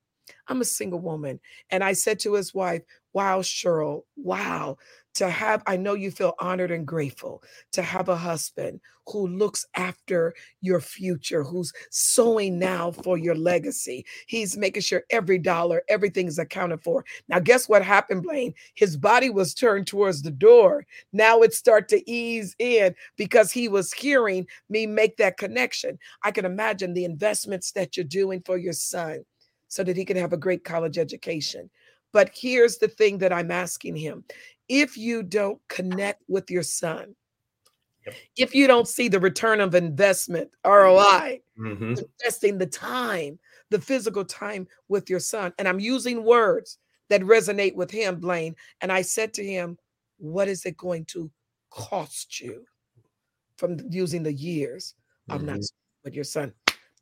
I'm 0.48 0.60
a 0.60 0.64
single 0.64 1.00
woman. 1.00 1.40
And 1.70 1.84
I 1.84 1.92
said 1.92 2.18
to 2.20 2.34
his 2.34 2.52
wife, 2.52 2.82
Wow, 3.12 3.40
Cheryl, 3.40 4.02
wow, 4.16 4.76
to 5.16 5.30
have, 5.30 5.62
I 5.66 5.76
know 5.76 5.94
you 5.94 6.10
feel 6.10 6.34
honored 6.38 6.70
and 6.70 6.86
grateful 6.86 7.42
to 7.72 7.82
have 7.82 8.08
a 8.08 8.16
husband 8.16 8.80
who 9.08 9.28
looks 9.28 9.64
after 9.76 10.34
your 10.60 10.80
future, 10.80 11.44
who's 11.44 11.72
sowing 11.90 12.58
now 12.58 12.90
for 12.90 13.16
your 13.16 13.34
legacy. 13.34 14.04
He's 14.26 14.56
making 14.56 14.82
sure 14.82 15.04
every 15.10 15.38
dollar, 15.38 15.82
everything's 15.88 16.38
accounted 16.38 16.82
for. 16.82 17.04
Now, 17.28 17.38
guess 17.38 17.68
what 17.68 17.84
happened, 17.84 18.24
Blaine? 18.24 18.52
His 18.74 18.96
body 18.96 19.30
was 19.30 19.54
turned 19.54 19.86
towards 19.86 20.22
the 20.22 20.30
door. 20.30 20.84
Now 21.12 21.42
it 21.42 21.54
start 21.54 21.88
to 21.90 22.10
ease 22.10 22.54
in 22.58 22.94
because 23.16 23.52
he 23.52 23.68
was 23.68 23.92
hearing 23.92 24.46
me 24.68 24.86
make 24.86 25.16
that 25.18 25.38
connection. 25.38 25.98
I 26.22 26.30
can 26.32 26.44
imagine 26.44 26.92
the 26.94 27.04
investments 27.04 27.72
that 27.72 27.96
you're 27.96 28.04
doing 28.04 28.42
for 28.44 28.58
your 28.58 28.72
son 28.72 29.24
so 29.68 29.84
that 29.84 29.96
he 29.96 30.04
can 30.04 30.16
have 30.16 30.32
a 30.32 30.38
great 30.38 30.64
college 30.64 30.98
education. 30.98 31.70
But 32.12 32.30
here's 32.34 32.78
the 32.78 32.88
thing 32.88 33.18
that 33.18 33.32
I'm 33.32 33.50
asking 33.50 33.96
him 33.96 34.24
if 34.68 34.96
you 34.96 35.22
don't 35.22 35.60
connect 35.68 36.22
with 36.28 36.50
your 36.50 36.62
son, 36.62 37.14
yep. 38.06 38.14
if 38.36 38.54
you 38.54 38.66
don't 38.66 38.88
see 38.88 39.08
the 39.08 39.20
return 39.20 39.60
of 39.60 39.74
investment, 39.74 40.50
ROI, 40.64 41.40
mm-hmm. 41.58 41.94
investing 42.20 42.58
the 42.58 42.66
time, 42.66 43.38
the 43.70 43.80
physical 43.80 44.24
time 44.24 44.66
with 44.88 45.10
your 45.10 45.20
son, 45.20 45.52
and 45.58 45.68
I'm 45.68 45.80
using 45.80 46.24
words 46.24 46.78
that 47.08 47.20
resonate 47.22 47.74
with 47.74 47.90
him, 47.90 48.18
Blaine. 48.18 48.56
And 48.80 48.90
I 48.90 49.02
said 49.02 49.32
to 49.34 49.44
him, 49.44 49.78
What 50.18 50.48
is 50.48 50.64
it 50.66 50.76
going 50.76 51.04
to 51.06 51.30
cost 51.70 52.40
you 52.40 52.64
from 53.56 53.78
using 53.90 54.22
the 54.22 54.32
years 54.32 54.94
of 55.28 55.38
mm-hmm. 55.38 55.54
not 55.54 55.60
with 56.04 56.14
your 56.14 56.24
son? 56.24 56.52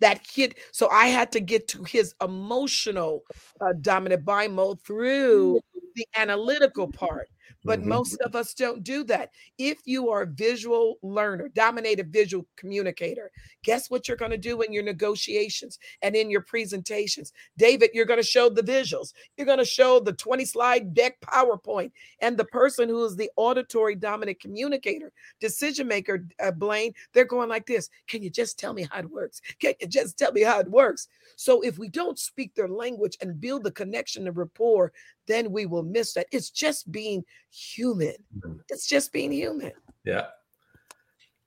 that 0.00 0.20
hit. 0.26 0.58
So 0.72 0.88
I 0.90 1.06
had 1.06 1.32
to 1.32 1.40
get 1.40 1.68
to 1.68 1.84
his 1.84 2.14
emotional 2.22 3.22
uh, 3.60 3.72
dominant 3.80 4.24
buy 4.24 4.48
mode 4.48 4.80
through 4.82 5.60
the 5.94 6.06
analytical 6.16 6.90
part 6.90 7.28
but 7.64 7.80
mm-hmm. 7.80 7.90
most 7.90 8.20
of 8.20 8.36
us 8.36 8.54
don't 8.54 8.82
do 8.82 9.04
that. 9.04 9.30
If 9.58 9.78
you 9.84 10.10
are 10.10 10.22
a 10.22 10.26
visual 10.26 10.98
learner, 11.02 11.48
dominated 11.48 12.12
visual 12.12 12.46
communicator, 12.56 13.30
guess 13.62 13.90
what 13.90 14.06
you're 14.06 14.16
going 14.16 14.30
to 14.30 14.38
do 14.38 14.62
in 14.62 14.72
your 14.72 14.82
negotiations 14.82 15.78
and 16.02 16.14
in 16.14 16.30
your 16.30 16.42
presentations? 16.42 17.32
David, 17.56 17.90
you're 17.94 18.04
going 18.04 18.20
to 18.20 18.26
show 18.26 18.48
the 18.48 18.62
visuals. 18.62 19.12
You're 19.36 19.46
going 19.46 19.58
to 19.58 19.64
show 19.64 20.00
the 20.00 20.12
20 20.12 20.44
slide 20.44 20.94
deck 20.94 21.20
PowerPoint. 21.20 21.92
And 22.20 22.36
the 22.36 22.44
person 22.44 22.88
who 22.88 23.04
is 23.04 23.16
the 23.16 23.30
auditory 23.36 23.94
dominant 23.94 24.40
communicator, 24.40 25.12
decision 25.40 25.88
maker, 25.88 26.26
uh, 26.42 26.50
Blaine, 26.50 26.92
they're 27.12 27.24
going 27.24 27.48
like 27.48 27.66
this 27.66 27.90
Can 28.06 28.22
you 28.22 28.30
just 28.30 28.58
tell 28.58 28.74
me 28.74 28.86
how 28.90 28.98
it 28.98 29.10
works? 29.10 29.40
Can 29.58 29.74
you 29.80 29.86
just 29.86 30.18
tell 30.18 30.32
me 30.32 30.42
how 30.42 30.60
it 30.60 30.70
works? 30.70 31.08
So 31.36 31.62
if 31.62 31.78
we 31.78 31.88
don't 31.88 32.18
speak 32.18 32.54
their 32.54 32.68
language 32.68 33.16
and 33.20 33.40
build 33.40 33.64
the 33.64 33.70
connection 33.70 34.26
and 34.26 34.36
rapport, 34.36 34.92
then 35.26 35.50
we 35.50 35.66
will 35.66 35.82
miss 35.82 36.12
that. 36.14 36.26
It's 36.30 36.50
just 36.50 36.90
being 36.92 37.24
human. 37.50 38.14
Mm-hmm. 38.36 38.58
It's 38.68 38.86
just 38.86 39.12
being 39.12 39.32
human. 39.32 39.72
Yeah. 40.04 40.26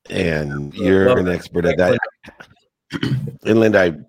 And 0.10 0.74
you're 0.74 1.17
an 1.17 1.27
expert 1.27 1.65
at 1.65 1.77
that. 1.77 1.98
and 3.46 3.60
Linda, 3.60 4.06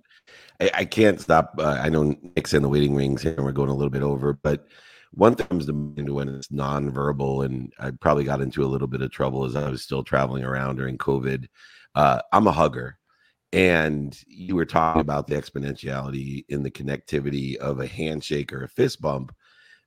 I, 0.60 0.70
I 0.74 0.84
can't 0.84 1.20
stop. 1.20 1.54
Uh, 1.58 1.78
I 1.82 1.88
know 1.88 2.14
Nick's 2.36 2.54
in 2.54 2.62
the 2.62 2.68
waiting 2.68 2.94
rings 2.94 3.22
here, 3.22 3.34
and 3.34 3.44
we're 3.44 3.52
going 3.52 3.70
a 3.70 3.74
little 3.74 3.90
bit 3.90 4.02
over, 4.02 4.32
but 4.32 4.66
one 5.12 5.34
thing 5.34 5.46
comes 5.46 5.66
to 5.66 5.72
mind 5.72 6.08
when 6.08 6.28
it's 6.28 6.48
nonverbal, 6.48 7.44
and 7.44 7.72
I 7.78 7.90
probably 7.90 8.24
got 8.24 8.40
into 8.40 8.62
a 8.62 8.66
little 8.66 8.88
bit 8.88 9.02
of 9.02 9.10
trouble 9.10 9.44
as 9.44 9.56
I 9.56 9.68
was 9.68 9.82
still 9.82 10.04
traveling 10.04 10.44
around 10.44 10.76
during 10.76 10.98
COVID. 10.98 11.46
Uh, 11.94 12.20
I'm 12.32 12.46
a 12.46 12.52
hugger. 12.52 12.98
And 13.52 14.16
you 14.26 14.56
were 14.56 14.66
talking 14.66 15.00
about 15.00 15.26
the 15.26 15.34
exponentiality 15.34 16.44
in 16.50 16.62
the 16.62 16.70
connectivity 16.70 17.56
of 17.56 17.80
a 17.80 17.86
handshake 17.86 18.52
or 18.52 18.64
a 18.64 18.68
fist 18.68 19.00
bump. 19.00 19.34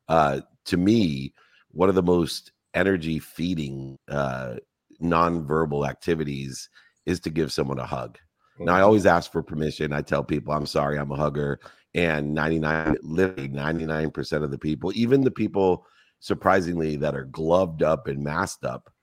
Uh, 0.08 0.42
to 0.66 0.78
me, 0.78 1.36
one 1.72 1.90
of 1.90 1.96
the 1.96 2.04
most 2.04 2.52
energy 2.74 3.20
feeding 3.20 3.98
uh, 4.10 4.56
nonverbal 5.02 5.88
activities 5.88 6.70
is 7.06 7.20
to 7.22 7.30
give 7.30 7.52
someone 7.52 7.80
a 7.80 7.86
hug. 7.86 8.18
Now, 8.60 8.76
I 8.76 8.82
always 8.82 9.08
ask 9.08 9.32
for 9.32 9.42
permission. 9.42 9.92
I 9.92 10.02
tell 10.02 10.24
people, 10.24 10.54
I'm 10.54 10.68
sorry, 10.68 11.00
I'm 11.00 11.12
a 11.12 11.16
hugger. 11.16 11.60
And 11.96 12.34
99, 12.34 12.98
literally 13.02 13.50
99% 13.50 14.44
of 14.44 14.52
the 14.52 14.58
people, 14.58 14.92
even 14.94 15.22
the 15.22 15.32
people 15.32 15.86
surprisingly 16.20 16.96
that 16.98 17.16
are 17.16 17.26
gloved 17.26 17.82
up 17.82 18.08
and 18.08 18.24
masked 18.24 18.64
up, 18.64 18.94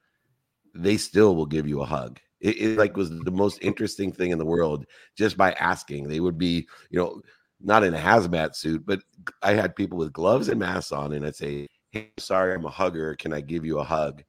they 0.74 0.96
still 0.96 1.34
will 1.34 1.46
give 1.46 1.66
you 1.66 1.80
a 1.80 1.86
hug. 1.86 2.20
It, 2.40 2.60
it, 2.60 2.78
like 2.78 2.96
was 2.96 3.10
the 3.10 3.32
most 3.32 3.58
interesting 3.62 4.12
thing 4.12 4.30
in 4.30 4.38
the 4.38 4.46
world 4.46 4.86
just 5.16 5.36
by 5.36 5.52
asking. 5.52 6.06
They 6.06 6.20
would 6.20 6.38
be, 6.38 6.68
you 6.90 7.00
know, 7.00 7.20
not 7.60 7.82
in 7.82 7.94
a 7.94 7.98
hazmat 7.98 8.54
suit, 8.54 8.86
but 8.86 9.00
I 9.42 9.54
had 9.54 9.74
people 9.74 9.98
with 9.98 10.12
gloves 10.12 10.48
and 10.48 10.60
masks 10.60 10.92
on, 10.92 11.12
and 11.12 11.26
I'd 11.26 11.34
say, 11.34 11.66
Hey, 11.90 12.12
sorry, 12.18 12.54
I'm 12.54 12.66
a 12.66 12.70
hugger. 12.70 13.14
Can 13.16 13.32
I 13.32 13.40
give 13.40 13.64
you 13.64 13.78
a 13.78 13.84
hug? 13.84 14.22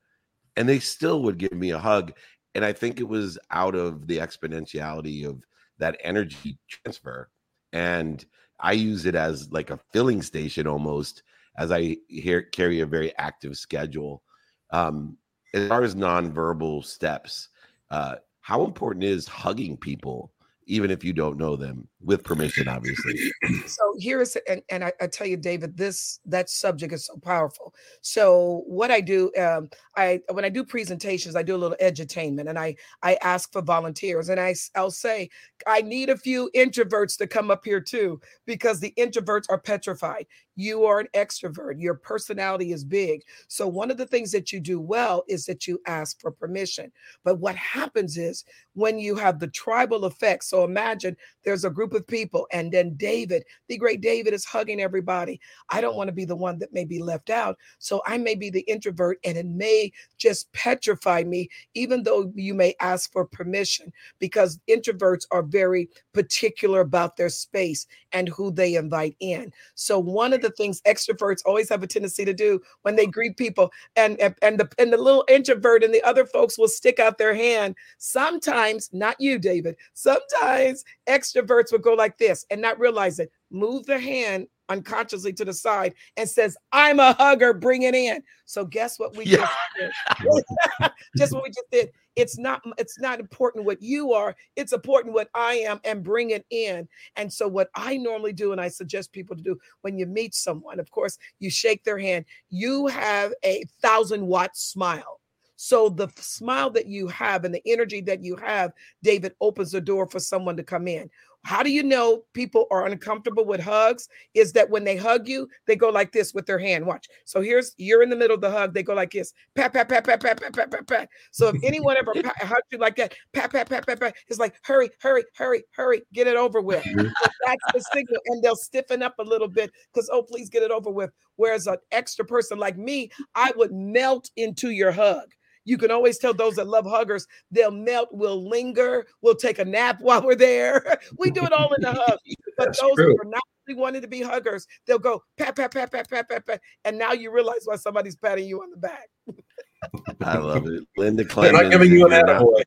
And 0.55 0.67
they 0.67 0.79
still 0.79 1.23
would 1.23 1.37
give 1.37 1.53
me 1.53 1.71
a 1.71 1.79
hug. 1.79 2.13
And 2.55 2.65
I 2.65 2.73
think 2.73 2.99
it 2.99 3.07
was 3.07 3.37
out 3.51 3.75
of 3.75 4.07
the 4.07 4.17
exponentiality 4.17 5.25
of 5.25 5.43
that 5.77 5.97
energy 6.03 6.57
transfer. 6.69 7.29
And 7.73 8.23
I 8.59 8.73
use 8.73 9.05
it 9.05 9.15
as 9.15 9.51
like 9.51 9.69
a 9.69 9.79
filling 9.93 10.21
station 10.21 10.67
almost 10.67 11.23
as 11.57 11.71
I 11.71 11.97
hear, 12.07 12.41
carry 12.41 12.79
a 12.79 12.85
very 12.85 13.15
active 13.17 13.57
schedule. 13.57 14.23
Um, 14.71 15.17
as 15.53 15.67
far 15.67 15.83
as 15.83 15.95
nonverbal 15.95 16.85
steps, 16.85 17.49
uh, 17.91 18.15
how 18.41 18.63
important 18.63 19.03
is 19.03 19.27
hugging 19.27 19.77
people 19.77 20.31
even 20.65 20.91
if 20.91 21.03
you 21.03 21.11
don't 21.13 21.37
know 21.37 21.55
them 21.55 21.87
with 22.01 22.23
permission 22.23 22.67
obviously. 22.67 23.31
So 23.67 23.95
here's 23.99 24.37
and, 24.47 24.61
and 24.69 24.83
I, 24.83 24.93
I, 25.01 25.07
tell 25.07 25.27
you 25.27 25.35
david 25.35 25.75
this 25.75 26.19
that 26.25 26.49
subject 26.49 26.93
is 26.93 27.05
so 27.05 27.17
powerful. 27.17 27.73
So 28.01 28.63
what 28.67 28.89
i 28.89 29.01
do 29.01 29.31
um, 29.37 29.69
i 29.97 30.21
when 30.31 30.45
i 30.45 30.49
do 30.49 30.63
presentations 30.63 31.35
i 31.35 31.43
do 31.43 31.55
a 31.55 31.57
little 31.57 31.77
edutainment 31.81 32.49
and 32.49 32.57
i 32.57 32.75
i 33.03 33.17
ask 33.21 33.51
for 33.51 33.61
volunteers 33.61 34.29
and 34.29 34.39
i 34.39 34.55
i'll 34.75 34.91
say 34.91 35.29
i 35.67 35.81
need 35.81 36.09
a 36.09 36.17
few 36.17 36.49
introverts 36.55 37.17
to 37.17 37.27
come 37.27 37.51
up 37.51 37.65
here 37.65 37.81
too 37.81 38.19
because 38.45 38.79
the 38.79 38.93
introverts 38.97 39.45
are 39.49 39.59
petrified. 39.59 40.25
You 40.55 40.83
are 40.85 40.99
an 40.99 41.07
extrovert. 41.15 41.75
Your 41.77 41.93
personality 41.93 42.73
is 42.73 42.83
big. 42.83 43.21
So 43.47 43.65
one 43.67 43.89
of 43.89 43.97
the 43.97 44.05
things 44.05 44.31
that 44.33 44.51
you 44.51 44.59
do 44.59 44.81
well 44.81 45.23
is 45.29 45.45
that 45.45 45.67
you 45.67 45.79
ask 45.87 46.19
for 46.19 46.31
permission. 46.31 46.91
But 47.23 47.39
what 47.39 47.55
happens 47.55 48.17
is 48.17 48.43
when 48.73 48.99
you 48.99 49.15
have 49.15 49.39
the 49.39 49.47
tribal 49.47 50.05
effect 50.05 50.43
so 50.43 50.63
imagine 50.63 51.15
there's 51.43 51.65
a 51.65 51.69
group 51.69 51.88
of 51.93 52.05
people 52.07 52.47
and 52.51 52.71
then 52.71 52.95
david 52.95 53.43
the 53.67 53.77
great 53.77 54.01
david 54.01 54.33
is 54.33 54.45
hugging 54.45 54.81
everybody. 54.81 55.39
I 55.69 55.81
don't 55.81 55.95
want 55.95 56.07
to 56.07 56.13
be 56.13 56.25
the 56.25 56.35
one 56.35 56.59
that 56.59 56.73
may 56.73 56.85
be 56.85 57.01
left 57.01 57.29
out 57.29 57.57
so 57.79 58.01
i 58.05 58.17
may 58.17 58.35
be 58.35 58.49
the 58.49 58.61
introvert 58.61 59.17
and 59.23 59.37
it 59.37 59.45
may 59.45 59.91
just 60.17 60.51
petrify 60.53 61.23
me 61.23 61.49
even 61.73 62.03
though 62.03 62.31
you 62.35 62.53
may 62.53 62.75
ask 62.81 63.11
for 63.11 63.25
permission 63.25 63.91
because 64.19 64.59
introverts 64.69 65.25
are 65.31 65.43
very 65.43 65.89
particular 66.13 66.81
about 66.81 67.15
their 67.15 67.29
space 67.29 67.87
and 68.11 68.27
who 68.27 68.51
they 68.51 68.75
invite 68.75 69.15
in. 69.19 69.53
So 69.75 69.99
one 69.99 70.33
of 70.33 70.41
the 70.41 70.49
the 70.49 70.55
things 70.55 70.81
extroverts 70.81 71.41
always 71.45 71.69
have 71.69 71.83
a 71.83 71.87
tendency 71.87 72.25
to 72.25 72.33
do 72.33 72.59
when 72.81 72.95
they 72.95 73.05
greet 73.05 73.37
people 73.37 73.71
and 73.95 74.19
and 74.41 74.59
the 74.59 74.69
and 74.77 74.91
the 74.91 74.97
little 74.97 75.25
introvert 75.29 75.83
and 75.83 75.93
the 75.93 76.03
other 76.03 76.25
folks 76.25 76.57
will 76.57 76.67
stick 76.67 76.99
out 76.99 77.17
their 77.17 77.33
hand. 77.33 77.75
Sometimes 77.97 78.89
not 78.93 79.19
you 79.19 79.39
david 79.39 79.75
sometimes 79.93 80.83
extroverts 81.07 81.71
will 81.71 81.78
go 81.79 81.93
like 81.93 82.17
this 82.17 82.45
and 82.49 82.61
not 82.61 82.79
realize 82.79 83.19
it 83.19 83.31
move 83.51 83.85
the 83.85 83.99
hand 83.99 84.47
unconsciously 84.69 85.33
to 85.33 85.43
the 85.43 85.53
side 85.53 85.93
and 86.15 86.29
says, 86.29 86.55
I'm 86.71 86.99
a 86.99 87.13
hugger, 87.13 87.53
bring 87.53 87.83
it 87.83 87.95
in. 87.95 88.23
So 88.45 88.63
guess 88.65 88.99
what 88.99 89.15
we 89.15 89.25
yeah. 89.25 89.47
just 89.77 89.93
did? 90.29 90.91
just 91.17 91.33
what 91.33 91.43
we 91.43 91.49
just 91.49 91.71
did. 91.71 91.89
It's 92.15 92.37
not 92.37 92.61
it's 92.77 92.99
not 92.99 93.19
important 93.19 93.65
what 93.65 93.81
you 93.81 94.13
are, 94.13 94.35
it's 94.55 94.73
important 94.73 95.13
what 95.13 95.29
I 95.33 95.55
am 95.55 95.79
and 95.83 96.03
bring 96.03 96.31
it 96.31 96.45
in. 96.49 96.87
And 97.15 97.31
so 97.31 97.47
what 97.47 97.69
I 97.75 97.97
normally 97.97 98.33
do 98.33 98.51
and 98.51 98.61
I 98.61 98.67
suggest 98.67 99.11
people 99.11 99.35
to 99.35 99.41
do 99.41 99.57
when 99.81 99.97
you 99.97 100.05
meet 100.05 100.35
someone, 100.35 100.79
of 100.79 100.91
course, 100.91 101.17
you 101.39 101.49
shake 101.49 101.83
their 101.83 101.97
hand, 101.97 102.25
you 102.49 102.87
have 102.87 103.33
a 103.43 103.63
thousand 103.81 104.25
watt 104.25 104.55
smile. 104.55 105.19
So 105.61 105.89
the 105.89 106.07
smile 106.15 106.69
that 106.69 106.87
you 106.87 107.07
have 107.09 107.43
and 107.43 107.53
the 107.53 107.61
energy 107.65 107.99
that 108.01 108.23
you 108.23 108.37
have, 108.37 108.71
David 109.03 109.33
opens 109.41 109.73
the 109.73 109.81
door 109.81 110.07
for 110.07 110.17
someone 110.17 110.55
to 110.55 110.63
come 110.63 110.87
in. 110.87 111.09
How 111.43 111.63
do 111.63 111.71
you 111.71 111.83
know 111.83 112.23
people 112.33 112.67
are 112.69 112.85
uncomfortable 112.85 113.45
with 113.45 113.61
hugs? 113.61 114.09
Is 114.33 114.53
that 114.53 114.69
when 114.69 114.83
they 114.83 114.97
hug 114.97 115.27
you, 115.27 115.47
they 115.67 115.75
go 115.75 115.89
like 115.89 116.11
this 116.11 116.33
with 116.33 116.45
their 116.45 116.59
hand. 116.59 116.85
Watch. 116.85 117.07
So 117.25 117.41
here's 117.41 117.73
you're 117.77 118.03
in 118.03 118.09
the 118.09 118.15
middle 118.15 118.35
of 118.35 118.41
the 118.41 118.51
hug. 118.51 118.73
They 118.73 118.83
go 118.83 118.93
like 118.93 119.11
this. 119.11 119.33
Pat, 119.55 119.73
pat, 119.73 119.87
pat, 119.89 120.05
pat, 120.05 120.21
pat, 120.21 120.39
pat, 120.39 120.53
pat, 120.53 120.71
pat, 120.71 120.87
pat. 120.87 121.09
So 121.31 121.47
if 121.47 121.63
anyone 121.63 121.97
ever 121.97 122.13
hugs 122.15 122.67
you 122.71 122.77
like 122.77 122.97
that, 122.97 123.15
pat, 123.33 123.51
pat, 123.51 123.69
pat, 123.69 123.87
pat, 123.87 123.99
pat, 123.99 124.15
it's 124.27 124.39
like 124.39 124.55
hurry, 124.63 124.89
hurry, 124.99 125.23
hurry, 125.35 125.63
hurry, 125.71 126.01
get 126.13 126.27
it 126.27 126.35
over 126.35 126.61
with. 126.61 126.83
So 126.83 127.03
that's 127.45 127.73
the 127.73 127.83
signal, 127.93 128.21
and 128.27 128.43
they'll 128.43 128.55
stiffen 128.55 129.01
up 129.01 129.15
a 129.19 129.23
little 129.23 129.47
bit 129.47 129.71
because 129.93 130.09
oh, 130.11 130.23
please 130.23 130.49
get 130.49 130.63
it 130.63 130.71
over 130.71 130.89
with. 130.89 131.11
Whereas 131.37 131.67
an 131.67 131.77
extra 131.91 132.25
person 132.25 132.57
like 132.59 132.77
me, 132.77 133.11
I 133.33 133.51
would 133.55 133.71
melt 133.71 134.29
into 134.35 134.71
your 134.71 134.91
hug. 134.91 135.31
You 135.69 135.77
can 135.77 135.91
always 135.91 136.17
tell 136.17 136.33
those 136.33 136.55
that 136.55 136.65
love 136.67 136.87
huggers, 136.87 137.27
they'll 137.51 137.69
melt, 137.69 138.09
we'll 138.11 138.49
linger, 138.49 139.05
we'll 139.21 139.35
take 139.35 139.59
a 139.59 139.65
nap 139.65 139.97
while 140.01 140.23
we're 140.23 140.33
there. 140.33 140.97
we 141.19 141.29
do 141.29 141.43
it 141.43 141.53
all 141.53 141.71
in 141.73 141.81
the 141.83 141.93
hug. 141.93 142.17
But 142.57 142.65
That's 142.65 142.81
those 142.81 142.95
true. 142.95 143.15
who 143.15 143.27
are 143.27 143.29
not 143.31 143.41
really 143.67 143.79
wanting 143.79 144.01
to 144.01 144.07
be 144.09 144.21
huggers, 144.21 144.67
they'll 144.85 144.99
go 144.99 145.23
pat, 145.37 145.55
pat, 145.55 145.71
pat, 145.71 145.89
pat, 145.89 146.09
pat, 146.09 146.27
pat, 146.27 146.45
pat. 146.45 146.59
And 146.83 146.97
now 146.97 147.13
you 147.13 147.31
realize 147.31 147.61
why 147.63 147.77
somebody's 147.77 148.17
patting 148.17 148.49
you 148.49 148.61
on 148.61 148.69
the 148.71 148.75
back. 148.75 149.07
I 150.21 150.37
love 150.37 150.67
it. 150.67 150.83
Linda 150.97 151.23
Clemons. 151.23 151.47
I'm 151.47 151.63
not 151.63 151.71
giving 151.71 151.91
you 151.93 152.05
an 152.05 152.11
attaboy. 152.11 152.63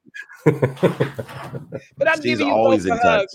but 1.99 2.09
I'm 2.09 2.14
She's 2.23 2.38
giving 2.38 2.47
you 2.47 2.52
always 2.54 2.87
in 2.87 2.97
touch. 3.00 3.28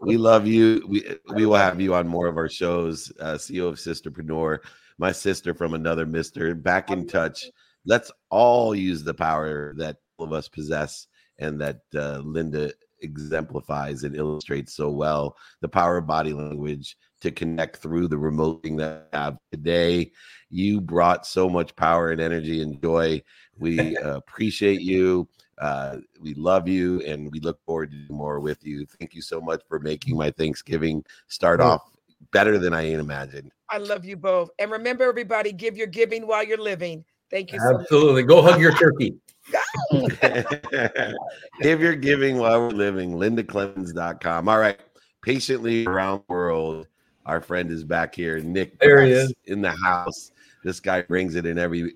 we 0.00 0.16
love 0.16 0.46
you. 0.48 0.84
We 0.88 1.04
we 1.34 1.46
will 1.46 1.54
have 1.54 1.80
you 1.80 1.94
on 1.94 2.08
more 2.08 2.26
of 2.26 2.36
our 2.36 2.48
shows. 2.48 3.12
Uh, 3.20 3.34
CEO 3.34 3.68
of 3.68 3.76
Sisterpreneur, 3.76 4.58
my 4.98 5.12
sister 5.12 5.54
from 5.54 5.74
another 5.74 6.06
Mister, 6.06 6.54
back 6.54 6.90
in 6.90 7.06
touch. 7.06 7.46
Let's 7.84 8.10
all 8.30 8.74
use 8.74 9.04
the 9.04 9.14
power 9.14 9.74
that 9.76 9.98
all 10.18 10.26
of 10.26 10.32
us 10.32 10.48
possess 10.48 11.06
and 11.38 11.60
that 11.60 11.80
uh, 11.94 12.18
Linda 12.18 12.72
exemplifies 13.02 14.04
and 14.04 14.16
illustrates 14.16 14.74
so 14.74 14.90
well. 14.90 15.36
The 15.60 15.68
power 15.68 15.98
of 15.98 16.06
body 16.06 16.32
language 16.32 16.96
to 17.20 17.30
connect 17.30 17.76
through 17.76 18.08
the 18.08 18.18
remote 18.18 18.62
thing 18.62 18.76
that 18.76 19.08
I 19.12 19.16
have 19.16 19.38
today. 19.52 20.12
You 20.50 20.80
brought 20.80 21.26
so 21.26 21.48
much 21.48 21.76
power 21.76 22.10
and 22.10 22.20
energy 22.20 22.62
and 22.62 22.80
joy. 22.82 23.22
We 23.58 23.96
appreciate 24.02 24.80
you. 24.80 25.28
Uh, 25.58 25.98
we 26.20 26.34
love 26.34 26.68
you 26.68 27.00
and 27.02 27.30
we 27.32 27.40
look 27.40 27.58
forward 27.64 27.90
to 27.90 28.12
more 28.12 28.40
with 28.40 28.64
you. 28.64 28.86
Thank 28.98 29.14
you 29.14 29.22
so 29.22 29.40
much 29.40 29.62
for 29.68 29.78
making 29.78 30.16
my 30.16 30.30
Thanksgiving 30.30 31.04
start 31.28 31.60
off 31.60 31.82
better 32.30 32.58
than 32.58 32.74
I 32.74 32.82
imagined. 32.82 33.52
I 33.70 33.78
love 33.78 34.04
you 34.04 34.16
both. 34.16 34.50
And 34.58 34.70
remember, 34.70 35.04
everybody, 35.04 35.52
give 35.52 35.76
your 35.76 35.86
giving 35.86 36.26
while 36.26 36.44
you're 36.44 36.58
living. 36.58 37.04
Thank 37.30 37.52
you. 37.52 37.58
Absolutely. 37.60 38.22
So 38.22 38.26
Go 38.26 38.42
hug 38.42 38.60
your 38.60 38.72
turkey. 38.72 39.14
Give 41.60 41.80
your 41.80 41.94
giving 41.94 42.38
while 42.38 42.60
we're 42.60 42.70
living. 42.70 43.12
LindaClemons.com. 43.12 44.48
All 44.48 44.58
right. 44.58 44.78
Patiently 45.22 45.86
around 45.86 46.22
the 46.28 46.32
world. 46.32 46.86
Our 47.24 47.40
friend 47.40 47.70
is 47.70 47.82
back 47.82 48.14
here. 48.14 48.38
Nick 48.38 48.78
there 48.78 49.04
he 49.04 49.10
is 49.10 49.34
in 49.46 49.60
the 49.60 49.72
house. 49.72 50.30
This 50.62 50.78
guy 50.78 51.02
brings 51.02 51.34
it 51.34 51.46
in 51.46 51.58
every 51.58 51.92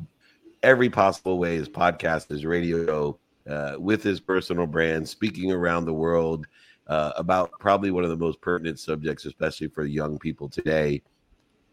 every 0.62 0.90
possible 0.90 1.38
way. 1.38 1.56
His 1.56 1.68
podcast, 1.68 2.28
his 2.28 2.44
radio, 2.44 3.16
uh, 3.48 3.76
with 3.78 4.02
his 4.02 4.20
personal 4.20 4.66
brand, 4.66 5.08
speaking 5.08 5.52
around 5.52 5.84
the 5.84 5.94
world 5.94 6.46
uh, 6.88 7.12
about 7.16 7.52
probably 7.60 7.92
one 7.92 8.02
of 8.02 8.10
the 8.10 8.16
most 8.16 8.40
pertinent 8.40 8.80
subjects, 8.80 9.24
especially 9.24 9.68
for 9.68 9.84
young 9.84 10.18
people 10.18 10.48
today. 10.48 11.00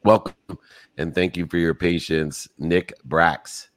Welcome 0.08 0.58
and 0.98 1.14
thank 1.14 1.36
you 1.36 1.46
for 1.48 1.58
your 1.58 1.74
patience, 1.74 2.48
Nick 2.58 2.94
Bracks. 3.04 3.68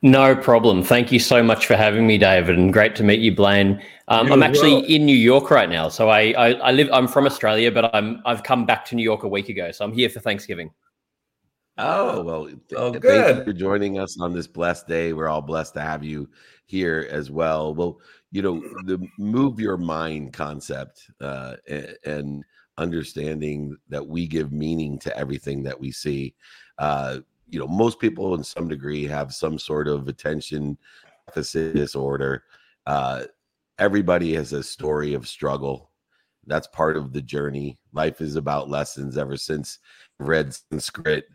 No 0.00 0.34
problem. 0.34 0.82
Thank 0.82 1.12
you 1.12 1.18
so 1.18 1.42
much 1.42 1.66
for 1.66 1.76
having 1.76 2.06
me, 2.06 2.16
David, 2.16 2.58
and 2.58 2.72
great 2.72 2.96
to 2.96 3.02
meet 3.02 3.20
you, 3.20 3.34
Blaine. 3.36 3.82
Um, 4.08 4.32
I'm 4.32 4.42
actually 4.42 4.72
well. 4.72 4.84
in 4.84 5.04
New 5.04 5.14
York 5.14 5.50
right 5.50 5.68
now, 5.68 5.90
so 5.90 6.08
I, 6.08 6.30
I, 6.30 6.52
I 6.52 6.72
live. 6.72 6.88
I'm 6.90 7.06
from 7.06 7.26
Australia, 7.26 7.70
but 7.70 7.94
I'm 7.94 8.22
I've 8.24 8.42
come 8.44 8.64
back 8.64 8.86
to 8.86 8.94
New 8.94 9.02
York 9.02 9.22
a 9.22 9.28
week 9.28 9.50
ago, 9.50 9.70
so 9.72 9.84
I'm 9.84 9.92
here 9.92 10.08
for 10.08 10.20
Thanksgiving. 10.20 10.70
Oh 11.76 12.22
well, 12.22 12.48
oh, 12.76 12.92
th- 12.92 13.04
thank 13.04 13.36
you 13.36 13.44
for 13.44 13.52
joining 13.52 13.98
us 13.98 14.18
on 14.18 14.32
this 14.32 14.46
blessed 14.46 14.88
day. 14.88 15.12
We're 15.12 15.28
all 15.28 15.42
blessed 15.42 15.74
to 15.74 15.82
have 15.82 16.02
you 16.02 16.30
here 16.64 17.06
as 17.10 17.30
well. 17.30 17.74
Well, 17.74 18.00
you 18.32 18.40
know 18.40 18.60
the 18.86 19.06
move 19.18 19.60
your 19.60 19.76
mind 19.76 20.32
concept 20.32 21.10
uh, 21.20 21.56
and 22.06 22.42
understanding 22.80 23.76
that 23.88 24.06
we 24.06 24.26
give 24.26 24.52
meaning 24.52 24.98
to 25.00 25.16
everything 25.16 25.62
that 25.62 25.78
we 25.78 25.92
see. 25.92 26.34
Uh, 26.78 27.18
you 27.48 27.58
know 27.58 27.66
most 27.66 27.98
people 27.98 28.34
in 28.34 28.44
some 28.44 28.68
degree 28.68 29.04
have 29.04 29.34
some 29.34 29.58
sort 29.58 29.88
of 29.88 30.08
attention 30.08 30.78
deficit 31.26 31.74
disorder. 31.74 32.44
Uh, 32.86 33.24
everybody 33.78 34.34
has 34.34 34.52
a 34.52 34.62
story 34.62 35.14
of 35.14 35.28
struggle. 35.28 35.90
That's 36.46 36.66
part 36.68 36.96
of 36.96 37.12
the 37.12 37.22
journey. 37.22 37.78
Life 37.92 38.20
is 38.20 38.36
about 38.36 38.70
lessons 38.70 39.18
ever 39.18 39.36
since 39.36 39.78
read 40.18 40.54
sanskrit 40.54 41.26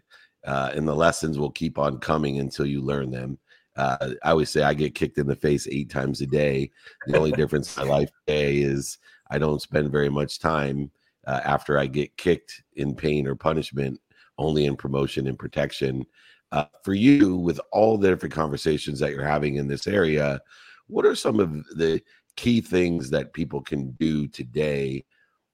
uh, 0.45 0.71
and 0.73 0.87
the 0.87 0.95
lessons 0.95 1.37
will 1.37 1.51
keep 1.51 1.77
on 1.77 1.99
coming 1.99 2.39
until 2.39 2.65
you 2.65 2.81
learn 2.81 3.11
them. 3.11 3.37
Uh, 3.77 4.11
i 4.23 4.29
always 4.29 4.49
say 4.49 4.63
i 4.63 4.73
get 4.73 4.95
kicked 4.95 5.17
in 5.17 5.27
the 5.27 5.35
face 5.35 5.67
eight 5.69 5.89
times 5.89 6.21
a 6.21 6.25
day. 6.25 6.71
The 7.07 7.17
only 7.17 7.31
difference 7.41 7.75
in 7.75 7.83
my 7.83 7.89
life 7.89 8.09
today 8.25 8.57
is 8.57 8.97
i 9.29 9.37
don't 9.37 9.61
spend 9.61 9.91
very 9.91 10.09
much 10.09 10.39
time 10.39 10.91
uh, 11.27 11.41
after 11.43 11.77
i 11.77 11.85
get 11.85 12.15
kicked 12.17 12.63
in 12.75 12.95
pain 12.95 13.27
or 13.27 13.35
punishment 13.35 13.99
only 14.37 14.65
in 14.65 14.75
promotion 14.75 15.27
and 15.27 15.39
protection. 15.39 16.05
Uh, 16.51 16.65
for 16.83 16.93
you, 16.93 17.35
with 17.35 17.59
all 17.71 17.97
the 17.97 18.07
different 18.07 18.33
conversations 18.33 18.99
that 18.99 19.11
you're 19.11 19.25
having 19.25 19.55
in 19.55 19.67
this 19.67 19.87
area, 19.87 20.39
what 20.87 21.05
are 21.05 21.15
some 21.15 21.39
of 21.39 21.51
the 21.75 22.01
key 22.35 22.61
things 22.61 23.09
that 23.09 23.33
people 23.33 23.61
can 23.61 23.91
do 23.91 24.27
today 24.27 25.03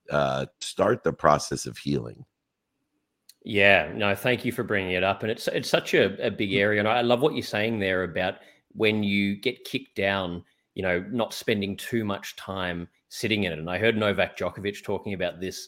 uh, 0.10 0.46
start 0.60 1.04
the 1.04 1.14
process 1.14 1.66
of 1.66 1.78
healing? 1.78 2.26
Yeah, 3.44 3.92
no, 3.96 4.14
thank 4.14 4.46
you 4.46 4.52
for 4.52 4.64
bringing 4.64 4.92
it 4.92 5.04
up, 5.04 5.24
and 5.24 5.32
it's 5.32 5.48
it's 5.48 5.70
such 5.70 5.96
a, 5.96 6.28
a 6.28 6.30
big 6.30 6.54
area, 6.54 6.80
and 6.80 6.88
I 6.88 7.02
love 7.02 7.22
what 7.22 7.34
you're 7.34 7.42
saying 7.42 7.80
there 7.80 8.04
about 8.04 8.36
when 8.74 9.02
you 9.02 9.36
get 9.36 9.66
kicked 9.66 9.96
down, 9.96 10.44
you 10.76 10.84
know, 10.84 11.04
not 11.10 11.34
spending 11.34 11.76
too 11.76 12.06
much 12.06 12.36
time 12.36 12.88
sitting 13.12 13.44
in 13.44 13.52
it. 13.52 13.60
And 13.60 13.70
I 13.70 13.78
heard 13.78 13.98
Novak 13.98 14.38
Djokovic 14.38 14.84
talking 14.84 15.14
about 15.14 15.42
this 15.42 15.68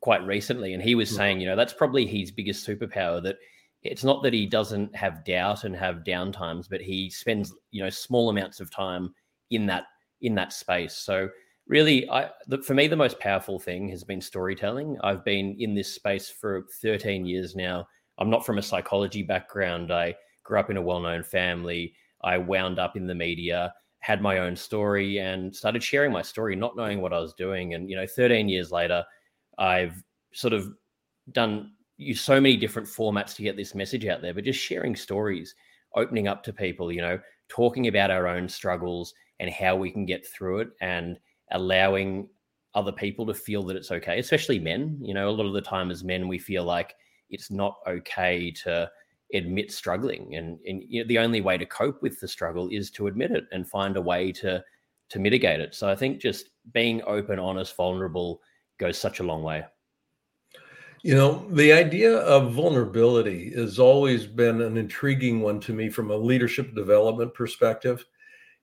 quite 0.00 0.24
recently, 0.26 0.72
and 0.72 0.82
he 0.82 0.94
was 0.94 1.10
hmm. 1.10 1.16
saying, 1.16 1.40
you 1.40 1.46
know, 1.46 1.54
that's 1.54 1.74
probably 1.74 2.06
his 2.06 2.30
biggest 2.30 2.66
superpower. 2.66 3.22
That 3.22 3.36
it's 3.82 4.04
not 4.04 4.22
that 4.22 4.32
he 4.32 4.46
doesn't 4.46 4.96
have 4.96 5.24
doubt 5.24 5.64
and 5.64 5.76
have 5.76 6.02
downtimes, 6.04 6.66
but 6.68 6.80
he 6.80 7.10
spends 7.10 7.54
you 7.70 7.84
know 7.84 7.90
small 7.90 8.30
amounts 8.30 8.58
of 8.58 8.70
time 8.70 9.14
in 9.50 9.66
that 9.66 9.84
in 10.22 10.34
that 10.34 10.52
space. 10.52 10.96
So 10.96 11.28
really, 11.66 12.08
I 12.10 12.30
the, 12.46 12.62
for 12.62 12.74
me 12.74 12.88
the 12.88 12.96
most 12.96 13.20
powerful 13.20 13.58
thing 13.58 13.88
has 13.90 14.02
been 14.02 14.22
storytelling. 14.22 14.96
I've 15.04 15.24
been 15.24 15.56
in 15.58 15.74
this 15.74 15.94
space 15.94 16.30
for 16.30 16.66
13 16.80 17.26
years 17.26 17.54
now. 17.54 17.86
I'm 18.18 18.30
not 18.30 18.46
from 18.46 18.58
a 18.58 18.62
psychology 18.62 19.22
background. 19.22 19.92
I 19.92 20.14
grew 20.42 20.58
up 20.58 20.70
in 20.70 20.78
a 20.78 20.82
well-known 20.82 21.22
family. 21.22 21.94
I 22.24 22.38
wound 22.38 22.78
up 22.78 22.96
in 22.96 23.06
the 23.06 23.14
media, 23.14 23.72
had 24.08 24.22
my 24.22 24.38
own 24.38 24.56
story, 24.56 25.18
and 25.18 25.54
started 25.54 25.82
sharing 25.82 26.10
my 26.10 26.22
story, 26.22 26.56
not 26.56 26.74
knowing 26.74 27.02
what 27.02 27.12
I 27.12 27.18
was 27.18 27.34
doing. 27.34 27.74
And 27.74 27.90
you 27.90 27.94
know, 27.94 28.06
13 28.06 28.48
years 28.48 28.72
later 28.72 29.04
I've 29.58 30.02
sort 30.32 30.54
of 30.54 30.72
done 31.32 31.72
use 31.98 32.22
so 32.22 32.40
many 32.40 32.56
different 32.56 32.88
formats 32.88 33.36
to 33.36 33.42
get 33.42 33.54
this 33.54 33.74
message 33.74 34.06
out 34.06 34.22
there, 34.22 34.32
but 34.32 34.44
just 34.44 34.58
sharing 34.58 34.96
stories, 34.96 35.54
opening 35.94 36.26
up 36.26 36.42
to 36.44 36.54
people, 36.54 36.90
you 36.90 37.02
know, 37.02 37.20
talking 37.50 37.88
about 37.88 38.10
our 38.10 38.26
own 38.26 38.48
struggles 38.48 39.12
and 39.40 39.50
how 39.50 39.76
we 39.76 39.90
can 39.90 40.06
get 40.06 40.26
through 40.26 40.60
it 40.60 40.68
and 40.80 41.18
allowing 41.50 42.30
other 42.74 42.92
people 42.92 43.26
to 43.26 43.34
feel 43.34 43.62
that 43.64 43.76
it's 43.76 43.90
okay, 43.90 44.18
especially 44.18 44.58
men. 44.58 44.96
You 45.02 45.12
know, 45.12 45.28
a 45.28 45.36
lot 45.36 45.44
of 45.44 45.52
the 45.52 45.60
time 45.60 45.90
as 45.90 46.02
men, 46.02 46.28
we 46.28 46.38
feel 46.38 46.64
like 46.64 46.94
it's 47.28 47.50
not 47.50 47.76
okay 47.86 48.50
to 48.64 48.90
admit 49.34 49.72
struggling. 49.72 50.36
And, 50.36 50.58
and 50.66 50.82
you 50.88 51.02
know, 51.02 51.08
the 51.08 51.18
only 51.18 51.40
way 51.40 51.58
to 51.58 51.66
cope 51.66 52.02
with 52.02 52.18
the 52.20 52.28
struggle 52.28 52.68
is 52.70 52.90
to 52.92 53.06
admit 53.06 53.30
it 53.30 53.44
and 53.52 53.68
find 53.68 53.96
a 53.96 54.02
way 54.02 54.32
to 54.32 54.62
to 55.10 55.18
mitigate 55.18 55.60
it. 55.60 55.74
So 55.74 55.88
I 55.88 55.94
think 55.94 56.20
just 56.20 56.50
being 56.74 57.00
open, 57.06 57.38
honest, 57.38 57.74
vulnerable, 57.74 58.42
goes 58.78 58.98
such 58.98 59.20
a 59.20 59.22
long 59.22 59.42
way. 59.42 59.64
You 61.02 61.14
know, 61.14 61.46
the 61.50 61.72
idea 61.72 62.18
of 62.18 62.52
vulnerability 62.52 63.52
has 63.54 63.78
always 63.78 64.26
been 64.26 64.60
an 64.60 64.76
intriguing 64.76 65.40
one 65.40 65.60
to 65.60 65.72
me 65.72 65.88
from 65.88 66.10
a 66.10 66.16
leadership 66.16 66.74
development 66.74 67.32
perspective. 67.32 68.04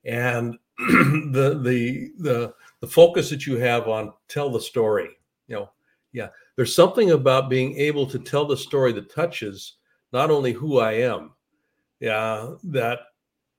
And 0.04 0.56
the 0.78 1.60
the 1.64 2.12
the 2.20 2.54
the 2.82 2.88
focus 2.88 3.30
that 3.30 3.48
you 3.48 3.58
have 3.58 3.88
on 3.88 4.14
tell 4.28 4.50
the 4.50 4.60
story, 4.60 5.10
you 5.48 5.56
know, 5.56 5.70
yeah, 6.12 6.28
there's 6.56 6.76
something 6.76 7.12
about 7.12 7.50
being 7.50 7.78
able 7.78 8.06
to 8.08 8.20
tell 8.20 8.46
the 8.46 8.58
story 8.58 8.92
that 8.94 9.14
touches 9.14 9.76
not 10.16 10.32
only 10.32 10.54
who 10.54 10.80
I 10.80 10.94
am, 10.94 11.34
yeah, 12.00 12.52
that 12.64 13.00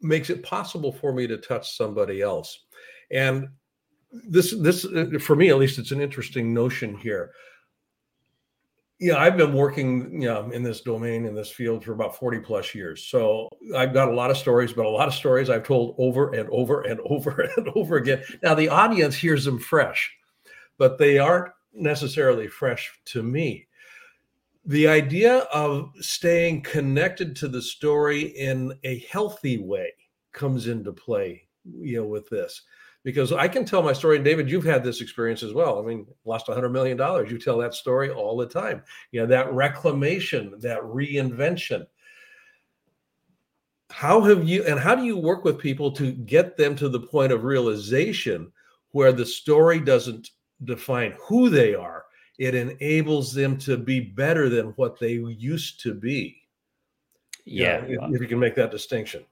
makes 0.00 0.30
it 0.30 0.42
possible 0.42 0.90
for 0.90 1.12
me 1.12 1.26
to 1.26 1.36
touch 1.36 1.76
somebody 1.76 2.22
else. 2.22 2.64
And 3.10 3.48
this 4.10 4.54
this 4.60 4.86
uh, 4.86 5.18
for 5.20 5.36
me 5.36 5.50
at 5.50 5.58
least 5.58 5.78
it's 5.78 5.90
an 5.90 6.00
interesting 6.00 6.54
notion 6.54 6.96
here. 6.96 7.32
Yeah 8.98 9.18
i've 9.18 9.36
been 9.36 9.52
working 9.52 10.22
you 10.22 10.28
know 10.28 10.50
in 10.50 10.62
this 10.62 10.80
domain 10.80 11.26
in 11.26 11.34
this 11.34 11.50
field 11.50 11.84
for 11.84 11.92
about 11.92 12.16
40 12.16 12.38
plus 12.40 12.74
years. 12.74 13.06
So 13.06 13.48
i've 13.76 13.92
got 13.92 14.08
a 14.08 14.14
lot 14.14 14.30
of 14.30 14.38
stories 14.38 14.72
but 14.72 14.86
a 14.86 14.96
lot 15.00 15.08
of 15.08 15.14
stories 15.14 15.50
i've 15.50 15.66
told 15.66 15.94
over 15.98 16.32
and 16.32 16.48
over 16.50 16.82
and 16.82 17.00
over 17.04 17.50
and 17.56 17.68
over 17.76 17.96
again. 17.96 18.22
Now 18.42 18.54
the 18.54 18.70
audience 18.70 19.14
hears 19.14 19.44
them 19.44 19.58
fresh 19.58 20.10
but 20.78 20.96
they 20.96 21.18
aren't 21.18 21.52
necessarily 21.74 22.48
fresh 22.48 22.90
to 23.12 23.22
me 23.22 23.65
the 24.66 24.88
idea 24.88 25.38
of 25.52 25.92
staying 26.00 26.62
connected 26.62 27.36
to 27.36 27.48
the 27.48 27.62
story 27.62 28.22
in 28.22 28.76
a 28.84 28.98
healthy 29.10 29.58
way 29.58 29.92
comes 30.32 30.66
into 30.66 30.92
play 30.92 31.42
you 31.64 32.00
know 32.00 32.06
with 32.06 32.28
this 32.28 32.62
because 33.06 33.32
I 33.32 33.46
can 33.46 33.64
tell 33.64 33.84
my 33.84 33.92
story. 33.92 34.16
And 34.16 34.24
David, 34.24 34.50
you've 34.50 34.64
had 34.64 34.82
this 34.82 35.00
experience 35.00 35.44
as 35.44 35.52
well. 35.52 35.78
I 35.78 35.82
mean, 35.86 36.08
lost 36.24 36.48
$100 36.48 36.72
million. 36.72 36.98
You 37.30 37.38
tell 37.38 37.56
that 37.58 37.72
story 37.72 38.10
all 38.10 38.36
the 38.36 38.48
time. 38.48 38.82
You 39.12 39.20
know, 39.20 39.26
that 39.26 39.52
reclamation, 39.52 40.54
that 40.58 40.80
reinvention. 40.82 41.86
How 43.92 44.20
have 44.22 44.48
you, 44.48 44.64
and 44.64 44.80
how 44.80 44.96
do 44.96 45.04
you 45.04 45.16
work 45.16 45.44
with 45.44 45.56
people 45.56 45.92
to 45.92 46.10
get 46.10 46.56
them 46.56 46.74
to 46.74 46.88
the 46.88 46.98
point 46.98 47.30
of 47.30 47.44
realization 47.44 48.50
where 48.90 49.12
the 49.12 49.24
story 49.24 49.78
doesn't 49.78 50.30
define 50.64 51.14
who 51.28 51.48
they 51.48 51.76
are, 51.76 52.05
it 52.38 52.54
enables 52.54 53.32
them 53.32 53.56
to 53.58 53.76
be 53.76 54.00
better 54.00 54.48
than 54.48 54.68
what 54.76 54.98
they 54.98 55.12
used 55.12 55.80
to 55.82 55.94
be. 55.94 56.36
Yeah, 57.44 57.86
you 57.86 57.98
know, 57.98 58.06
if, 58.08 58.16
if 58.16 58.20
you 58.22 58.28
can 58.28 58.38
make 58.38 58.56
that 58.56 58.70
distinction. 58.70 59.24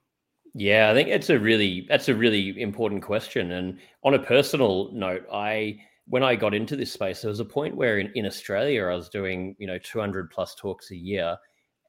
Yeah, 0.53 0.89
I 0.89 0.93
think 0.93 1.09
it's 1.09 1.29
a 1.29 1.37
really 1.37 1.85
that's 1.89 2.07
a 2.07 2.15
really 2.15 2.61
important 2.61 3.03
question. 3.03 3.51
And 3.51 3.77
on 4.03 4.13
a 4.13 4.19
personal 4.19 4.89
note, 4.93 5.25
I 5.31 5.79
when 6.07 6.23
I 6.23 6.35
got 6.35 6.53
into 6.53 6.75
this 6.75 6.91
space, 6.91 7.21
there 7.21 7.29
was 7.29 7.39
a 7.39 7.45
point 7.45 7.75
where 7.75 7.99
in, 7.99 8.11
in 8.15 8.25
Australia 8.25 8.85
I 8.85 8.95
was 8.95 9.09
doing, 9.09 9.55
you 9.57 9.67
know, 9.67 9.79
200 9.79 10.29
plus 10.29 10.55
talks 10.55 10.91
a 10.91 10.95
year. 10.95 11.35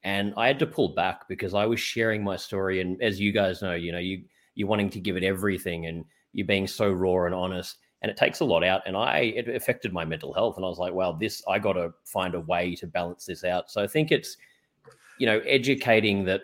And 0.05 0.33
I 0.37 0.47
had 0.47 0.59
to 0.61 0.67
pull 0.67 0.95
back 0.95 1.29
because 1.29 1.53
I 1.53 1.67
was 1.67 1.81
sharing 1.81 2.25
my 2.25 2.37
story. 2.37 2.81
And 2.81 3.01
as 3.03 3.21
you 3.21 3.33
guys 3.33 3.61
know, 3.63 3.75
you 3.75 3.93
know, 3.93 3.99
you 3.99 4.25
you're 4.55 4.69
wanting 4.69 4.91
to 4.91 5.01
give 5.01 5.17
it 5.17 5.23
everything 5.23 5.87
and 5.87 6.05
you're 6.33 6.47
being 6.47 6.67
so 6.67 6.91
raw 6.91 7.27
and 7.27 7.35
honest. 7.35 7.77
And 8.07 8.11
it 8.13 8.17
takes 8.17 8.39
a 8.39 8.45
lot 8.45 8.63
out. 8.63 8.83
And 8.87 8.97
I 8.97 9.33
it 9.35 9.49
affected 9.49 9.93
my 9.93 10.05
mental 10.05 10.33
health. 10.33 10.55
And 10.57 10.65
I 10.65 10.69
was 10.69 10.79
like, 10.79 10.95
well, 10.95 11.13
this 11.13 11.43
I 11.49 11.59
gotta 11.59 11.91
find 12.05 12.37
a 12.37 12.41
way 12.41 12.77
to 12.77 12.87
balance 12.87 13.27
this 13.27 13.43
out. 13.43 13.69
So 13.69 13.83
I 13.83 13.89
think 13.89 14.13
it's, 14.13 14.37
you 15.19 15.27
know, 15.27 15.41
educating 15.41 16.25
that 16.27 16.43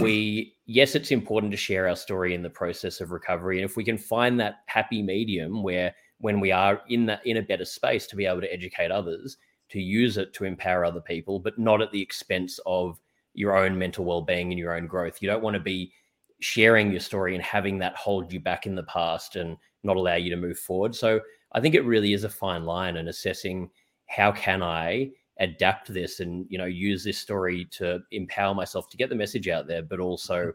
we 0.00 0.54
yes 0.66 0.94
it's 0.94 1.10
important 1.10 1.50
to 1.50 1.56
share 1.56 1.88
our 1.88 1.96
story 1.96 2.32
in 2.32 2.42
the 2.42 2.48
process 2.50 3.00
of 3.00 3.10
recovery 3.10 3.60
and 3.60 3.68
if 3.68 3.76
we 3.76 3.82
can 3.82 3.98
find 3.98 4.38
that 4.38 4.60
happy 4.66 5.02
medium 5.02 5.64
where 5.64 5.92
when 6.18 6.38
we 6.38 6.52
are 6.52 6.80
in 6.88 7.06
that 7.06 7.26
in 7.26 7.38
a 7.38 7.42
better 7.42 7.64
space 7.64 8.06
to 8.06 8.14
be 8.14 8.24
able 8.24 8.40
to 8.40 8.52
educate 8.52 8.92
others 8.92 9.36
to 9.68 9.80
use 9.80 10.16
it 10.16 10.32
to 10.32 10.44
empower 10.44 10.84
other 10.84 11.00
people 11.00 11.40
but 11.40 11.58
not 11.58 11.82
at 11.82 11.90
the 11.90 12.00
expense 12.00 12.60
of 12.66 13.00
your 13.34 13.56
own 13.56 13.76
mental 13.76 14.04
well-being 14.04 14.52
and 14.52 14.60
your 14.60 14.76
own 14.76 14.86
growth 14.86 15.20
you 15.20 15.28
don't 15.28 15.42
want 15.42 15.54
to 15.54 15.60
be 15.60 15.92
sharing 16.40 16.92
your 16.92 17.00
story 17.00 17.34
and 17.34 17.42
having 17.42 17.76
that 17.76 17.96
hold 17.96 18.32
you 18.32 18.38
back 18.38 18.66
in 18.66 18.76
the 18.76 18.84
past 18.84 19.34
and 19.34 19.56
not 19.82 19.96
allow 19.96 20.14
you 20.14 20.30
to 20.30 20.36
move 20.36 20.58
forward. 20.58 20.94
So 20.94 21.20
i 21.52 21.60
think 21.60 21.74
it 21.74 21.84
really 21.84 22.12
is 22.12 22.24
a 22.24 22.28
fine 22.28 22.64
line 22.64 22.96
and 22.96 23.08
assessing 23.08 23.70
how 24.06 24.32
can 24.32 24.62
i 24.62 25.10
adapt 25.38 25.92
this 25.92 26.20
and 26.20 26.46
you 26.48 26.58
know 26.58 26.66
use 26.66 27.02
this 27.02 27.18
story 27.18 27.66
to 27.70 28.00
empower 28.12 28.54
myself 28.54 28.88
to 28.90 28.96
get 28.96 29.08
the 29.08 29.14
message 29.14 29.48
out 29.48 29.66
there 29.66 29.82
but 29.82 30.00
also 30.00 30.52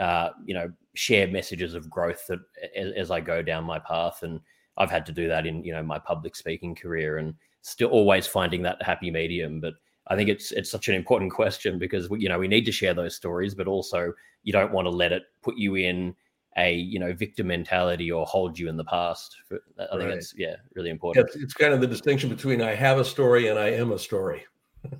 uh, 0.00 0.30
you 0.44 0.54
know 0.54 0.70
share 0.94 1.26
messages 1.26 1.74
of 1.74 1.88
growth 1.88 2.26
that 2.26 2.40
as, 2.74 2.92
as, 2.92 3.10
i 3.10 3.18
go 3.18 3.40
down 3.40 3.64
my 3.64 3.78
path. 3.78 4.22
And 4.22 4.40
i've 4.76 4.90
had 4.90 5.06
to 5.06 5.12
do 5.12 5.26
that 5.28 5.46
in 5.46 5.64
you 5.64 5.72
know 5.72 5.82
my 5.82 5.98
public 5.98 6.36
speaking 6.36 6.74
career 6.74 7.16
and 7.16 7.34
still 7.62 7.88
always 7.88 8.26
finding 8.26 8.62
that 8.62 8.82
happy 8.82 9.10
medium. 9.10 9.58
But 9.58 9.74
i 10.08 10.14
think 10.14 10.28
it's 10.28 10.52
it's 10.52 10.70
such 10.70 10.88
an 10.88 10.94
important 10.94 11.32
question 11.40 11.78
because 11.78 12.10
we, 12.10 12.20
you 12.20 12.28
know 12.28 12.38
we 12.38 12.48
need 12.48 12.66
to 12.66 12.72
share 12.72 12.92
those 12.92 13.16
stories 13.16 13.54
but 13.54 13.66
also 13.66 14.12
you 14.42 14.52
don't 14.52 14.72
want 14.72 14.84
to 14.84 14.90
let 14.90 15.12
it 15.12 15.22
put 15.42 15.56
you 15.56 15.76
in 15.76 16.14
a 16.56 16.74
you 16.74 16.98
know 16.98 17.12
victim 17.12 17.48
mentality 17.48 18.10
or 18.10 18.24
hold 18.26 18.58
you 18.58 18.68
in 18.68 18.76
the 18.76 18.84
past. 18.84 19.36
I 19.52 19.56
think 19.98 20.02
right. 20.02 20.10
it's 20.10 20.34
yeah 20.36 20.56
really 20.74 20.90
important. 20.90 21.26
It's, 21.26 21.36
it's, 21.36 21.54
kind 21.54 21.72
of 21.72 21.80
the 21.80 21.86
distinction 21.86 22.30
between 22.30 22.62
I 22.62 22.74
have 22.74 22.98
a 22.98 23.04
story 23.04 23.48
and 23.48 23.58
I 23.58 23.70
am 23.70 23.92
a 23.92 23.98
story. 23.98 24.44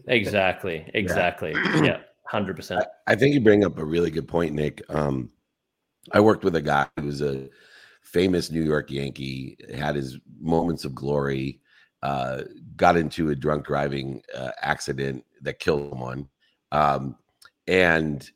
exactly. 0.07 0.91
Exactly. 0.95 1.53
yeah. 1.53 2.01
Hundred 2.25 2.57
percent. 2.57 2.85
I 3.07 3.15
think 3.15 3.35
you 3.35 3.41
bring 3.41 3.65
up 3.65 3.79
a 3.79 3.85
really 3.85 4.11
good 4.11 4.27
point, 4.27 4.53
Nick. 4.53 4.83
Um, 4.89 5.31
I 6.13 6.21
worked 6.21 6.43
with 6.43 6.57
a 6.57 6.63
guy 6.63 6.87
who 6.97 7.07
was 7.07 7.23
a 7.23 7.49
famous 8.03 8.51
New 8.51 8.65
York 8.65 8.91
Yankee, 8.91 9.57
had 9.75 9.95
his 9.95 10.19
moments 10.41 10.85
of 10.85 10.95
glory, 10.95 11.61
uh, 12.03 12.43
got 12.77 12.97
into 12.97 13.31
a 13.31 13.35
drunk 13.35 13.67
driving 13.67 14.23
uh, 14.35 14.51
accident 14.61 15.25
that 15.43 15.61
killed 15.61 15.91
someone, 15.91 16.29
um, 16.73 17.17
and 17.69 18.31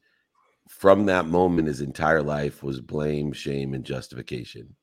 from 0.70 1.04
that 1.06 1.26
moment, 1.26 1.68
his 1.68 1.80
entire 1.80 2.22
life 2.22 2.62
was 2.62 2.80
blame, 2.80 3.32
shame, 3.32 3.74
and 3.74 3.84
justification. 3.84 4.76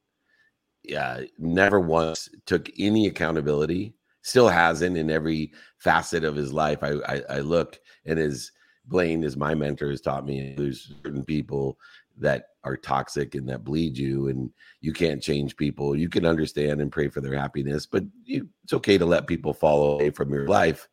Yeah, 0.83 1.21
never 1.39 1.79
once 1.79 2.29
took 2.45 2.69
any 2.77 3.07
accountability. 3.07 3.95
Still 4.21 4.49
hasn't 4.49 4.97
in 4.97 5.09
every 5.09 5.53
facet 5.77 6.23
of 6.23 6.35
his 6.35 6.51
life. 6.51 6.83
I 6.83 6.95
I, 7.07 7.21
I 7.29 7.39
look 7.39 7.79
and 8.05 8.19
as 8.19 8.51
Blaine, 8.85 9.23
as 9.23 9.35
my 9.35 9.55
mentor, 9.55 9.89
has 9.89 10.01
taught 10.01 10.25
me, 10.25 10.53
there's 10.57 10.93
certain 11.03 11.23
people 11.23 11.77
that 12.17 12.47
are 12.63 12.77
toxic 12.77 13.35
and 13.35 13.47
that 13.49 13.63
bleed 13.63 13.97
you, 13.97 14.27
and 14.27 14.49
you 14.81 14.93
can't 14.93 15.21
change 15.21 15.55
people. 15.57 15.95
You 15.95 16.09
can 16.09 16.25
understand 16.25 16.81
and 16.81 16.91
pray 16.91 17.09
for 17.09 17.21
their 17.21 17.37
happiness, 17.37 17.85
but 17.85 18.03
you, 18.23 18.47
it's 18.63 18.73
okay 18.73 18.97
to 18.97 19.05
let 19.05 19.27
people 19.27 19.53
fall 19.53 19.93
away 19.93 20.09
from 20.09 20.31
your 20.33 20.47
life. 20.47 20.87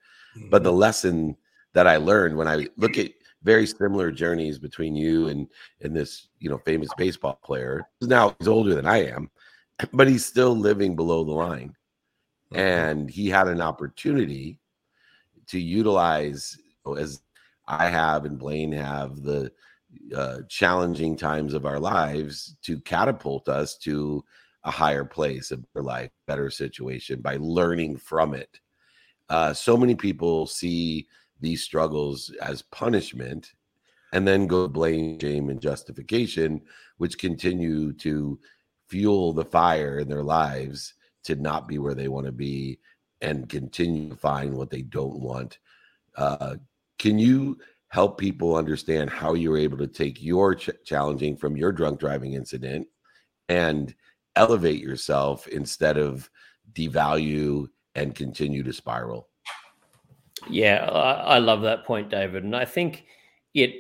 But 0.51 0.65
the 0.65 0.71
mm-hmm. 0.71 0.79
lesson 0.79 1.37
that 1.73 1.87
I 1.87 1.97
learned 1.97 2.37
when 2.37 2.49
I 2.49 2.69
look 2.77 2.99
at 2.99 3.11
very 3.45 3.67
similar 3.67 4.11
journeys 4.11 4.59
between 4.59 4.97
you 4.97 5.29
and 5.29 5.47
and 5.83 5.95
this 5.95 6.29
you 6.41 6.51
know 6.51 6.59
famous 6.59 6.91
baseball 6.97 7.39
player. 7.45 7.87
Now 8.01 8.35
he's 8.39 8.49
older 8.49 8.75
than 8.75 8.87
I 8.87 9.07
am, 9.07 9.31
but 9.93 10.09
he's 10.09 10.25
still 10.25 10.57
living 10.57 10.97
below 10.97 11.25
the 11.25 11.33
line, 11.33 11.75
mm-hmm. 12.53 12.57
and 12.59 13.11
he 13.11 13.29
had 13.29 13.49
an 13.49 13.61
opportunity 13.61 14.59
to 15.49 15.61
utilize 15.61 16.57
as 16.99 17.21
I 17.67 17.89
have 17.89 18.25
and 18.25 18.39
Blaine 18.39 18.73
have 18.73 19.23
the 19.23 19.53
uh, 20.15 20.39
challenging 20.49 21.17
times 21.17 21.55
of 21.55 21.67
our 21.67 21.79
lives 21.79 22.57
to 22.63 22.81
catapult 22.81 23.49
us 23.49 23.77
to 23.79 24.25
a 24.65 24.71
higher 24.71 25.05
place, 25.05 25.51
a 25.51 25.59
better 25.59 25.83
life, 25.83 26.11
better 26.27 26.51
situation 26.51 27.21
by 27.21 27.37
learning 27.41 27.97
from 27.97 28.35
it. 28.35 28.61
Uh, 29.29 29.53
so 29.53 29.77
many 29.77 29.95
people 29.95 30.47
see 30.47 31.07
these 31.41 31.63
struggles 31.63 32.31
as 32.41 32.63
punishment 32.63 33.53
and 34.13 34.27
then 34.27 34.47
go 34.47 34.69
blame, 34.69 35.19
shame, 35.19 35.51
and 35.51 35.61
justification, 35.61 36.61
which 36.99 37.19
continue 37.19 37.93
to 37.95 38.39
fuel 38.89 39.33
the 39.33 39.45
fire 39.45 39.99
in 39.99 40.09
their 40.09 40.23
lives 40.23 40.95
to 41.25 41.35
not 41.35 41.67
be 41.67 41.79
where 41.79 41.95
they 41.95 42.09
want 42.09 42.27
to 42.27 42.33
be 42.33 42.79
and 43.21 43.49
continue 43.49 44.11
to 44.11 44.17
find 44.17 44.55
what 44.55 44.71
they 44.71 44.83
don't 44.83 45.19
want. 45.19 45.59
Uh, 46.17 46.57
can 46.99 47.19
you 47.19 47.59
help 47.89 48.19
people 48.19 48.57
understand 48.57 49.11
how 49.11 49.35
you 49.35 49.51
were 49.51 49.59
able 49.59 49.79
to 49.79 49.87
take 49.87 50.23
your 50.23 50.55
ch- 50.55 50.71
challenging 50.85 51.37
from 51.37 51.57
your 51.57 51.73
drunk 51.73 51.99
driving 51.99 52.35
incident 52.35 52.87
and 53.49 53.95
elevate 54.37 54.81
yourself 54.81 55.47
instead 55.49 55.97
of 55.97 56.31
devalue 56.73 57.67
and 57.95 58.15
continue 58.15 58.63
to 58.63 58.73
spiral? 58.73 59.29
Yeah, 60.49 60.87
I, 60.91 61.37
I 61.37 61.39
love 61.39 61.63
that 61.63 61.85
point, 61.85 62.11
David, 62.11 62.45
and 62.45 62.57
I 62.57 62.65
think 62.65 63.07
it 63.55 63.75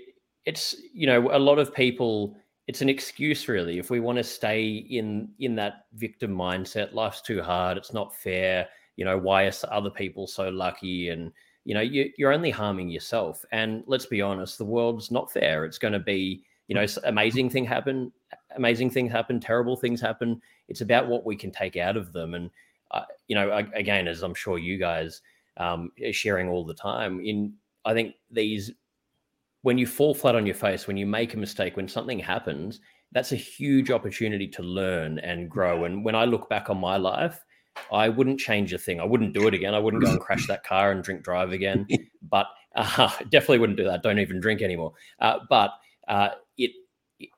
it's 0.46 0.76
you 0.92 1.06
know 1.06 1.30
a 1.32 1.38
lot 1.38 1.58
of 1.58 1.74
people 1.74 2.36
it's 2.66 2.82
an 2.82 2.88
excuse 2.88 3.48
really. 3.48 3.78
If 3.78 3.90
we 3.90 4.00
want 4.00 4.18
to 4.18 4.24
stay 4.24 4.68
in 4.90 5.28
in 5.38 5.54
that 5.56 5.86
victim 5.94 6.34
mindset 6.34 6.94
life's 6.94 7.20
too 7.22 7.42
hard 7.42 7.76
it's 7.76 7.92
not 7.92 8.14
fair 8.14 8.68
you 8.96 9.04
know 9.04 9.18
why 9.18 9.44
are 9.44 9.52
other 9.70 9.90
people 9.90 10.26
so 10.26 10.48
lucky? 10.48 11.08
And 11.10 11.32
you 11.64 11.74
know 11.74 11.80
you, 11.80 12.10
you're 12.16 12.32
only 12.32 12.50
harming 12.50 12.90
yourself. 12.90 13.44
And 13.52 13.82
let's 13.86 14.06
be 14.06 14.22
honest 14.22 14.58
the 14.58 14.64
world's 14.64 15.10
not 15.10 15.30
fair. 15.32 15.64
It's 15.64 15.78
going 15.78 15.92
to 15.94 15.98
be 16.00 16.44
you 16.68 16.74
know 16.74 16.86
amazing 17.04 17.50
thing 17.50 17.64
happen 17.64 18.12
amazing 18.56 18.90
things 18.90 19.12
happen 19.12 19.40
terrible 19.40 19.76
things 19.76 20.00
happen. 20.00 20.40
It's 20.68 20.80
about 20.80 21.08
what 21.08 21.26
we 21.26 21.36
can 21.36 21.50
take 21.50 21.76
out 21.76 21.96
of 21.96 22.12
them. 22.12 22.34
And 22.34 22.50
uh, 22.90 23.04
you 23.28 23.34
know 23.34 23.66
again 23.74 24.06
as 24.06 24.22
i'm 24.22 24.34
sure 24.34 24.58
you 24.58 24.78
guys 24.78 25.22
um, 25.56 25.90
sharing 26.12 26.48
all 26.48 26.64
the 26.64 26.74
time. 26.74 27.20
In 27.20 27.54
I 27.84 27.92
think 27.94 28.14
these 28.30 28.72
when 29.62 29.78
you 29.78 29.86
fall 29.86 30.14
flat 30.14 30.34
on 30.34 30.44
your 30.44 30.54
face, 30.54 30.86
when 30.86 30.96
you 30.98 31.06
make 31.06 31.32
a 31.32 31.38
mistake, 31.38 31.76
when 31.76 31.88
something 31.88 32.18
happens, 32.18 32.80
that's 33.12 33.32
a 33.32 33.36
huge 33.36 33.90
opportunity 33.90 34.46
to 34.48 34.62
learn 34.62 35.18
and 35.20 35.48
grow. 35.48 35.84
And 35.84 36.04
when 36.04 36.14
I 36.14 36.26
look 36.26 36.50
back 36.50 36.68
on 36.68 36.78
my 36.78 36.98
life, 36.98 37.40
I 37.92 38.08
wouldn't 38.08 38.40
change 38.40 38.72
a 38.72 38.78
thing. 38.78 39.00
I 39.00 39.04
wouldn't 39.04 39.32
do 39.32 39.46
it 39.48 39.54
again. 39.54 39.74
I 39.74 39.78
wouldn't 39.78 40.02
go 40.02 40.10
and 40.10 40.20
crash 40.20 40.46
that 40.48 40.64
car 40.64 40.92
and 40.92 41.02
drink 41.02 41.22
drive 41.22 41.52
again. 41.52 41.86
But 42.30 42.46
uh, 42.74 43.10
definitely 43.30 43.58
wouldn't 43.58 43.78
do 43.78 43.84
that. 43.84 44.02
Don't 44.02 44.18
even 44.18 44.40
drink 44.40 44.62
anymore. 44.62 44.92
Uh, 45.20 45.40
but 45.48 45.72
uh, 46.08 46.30
it 46.56 46.72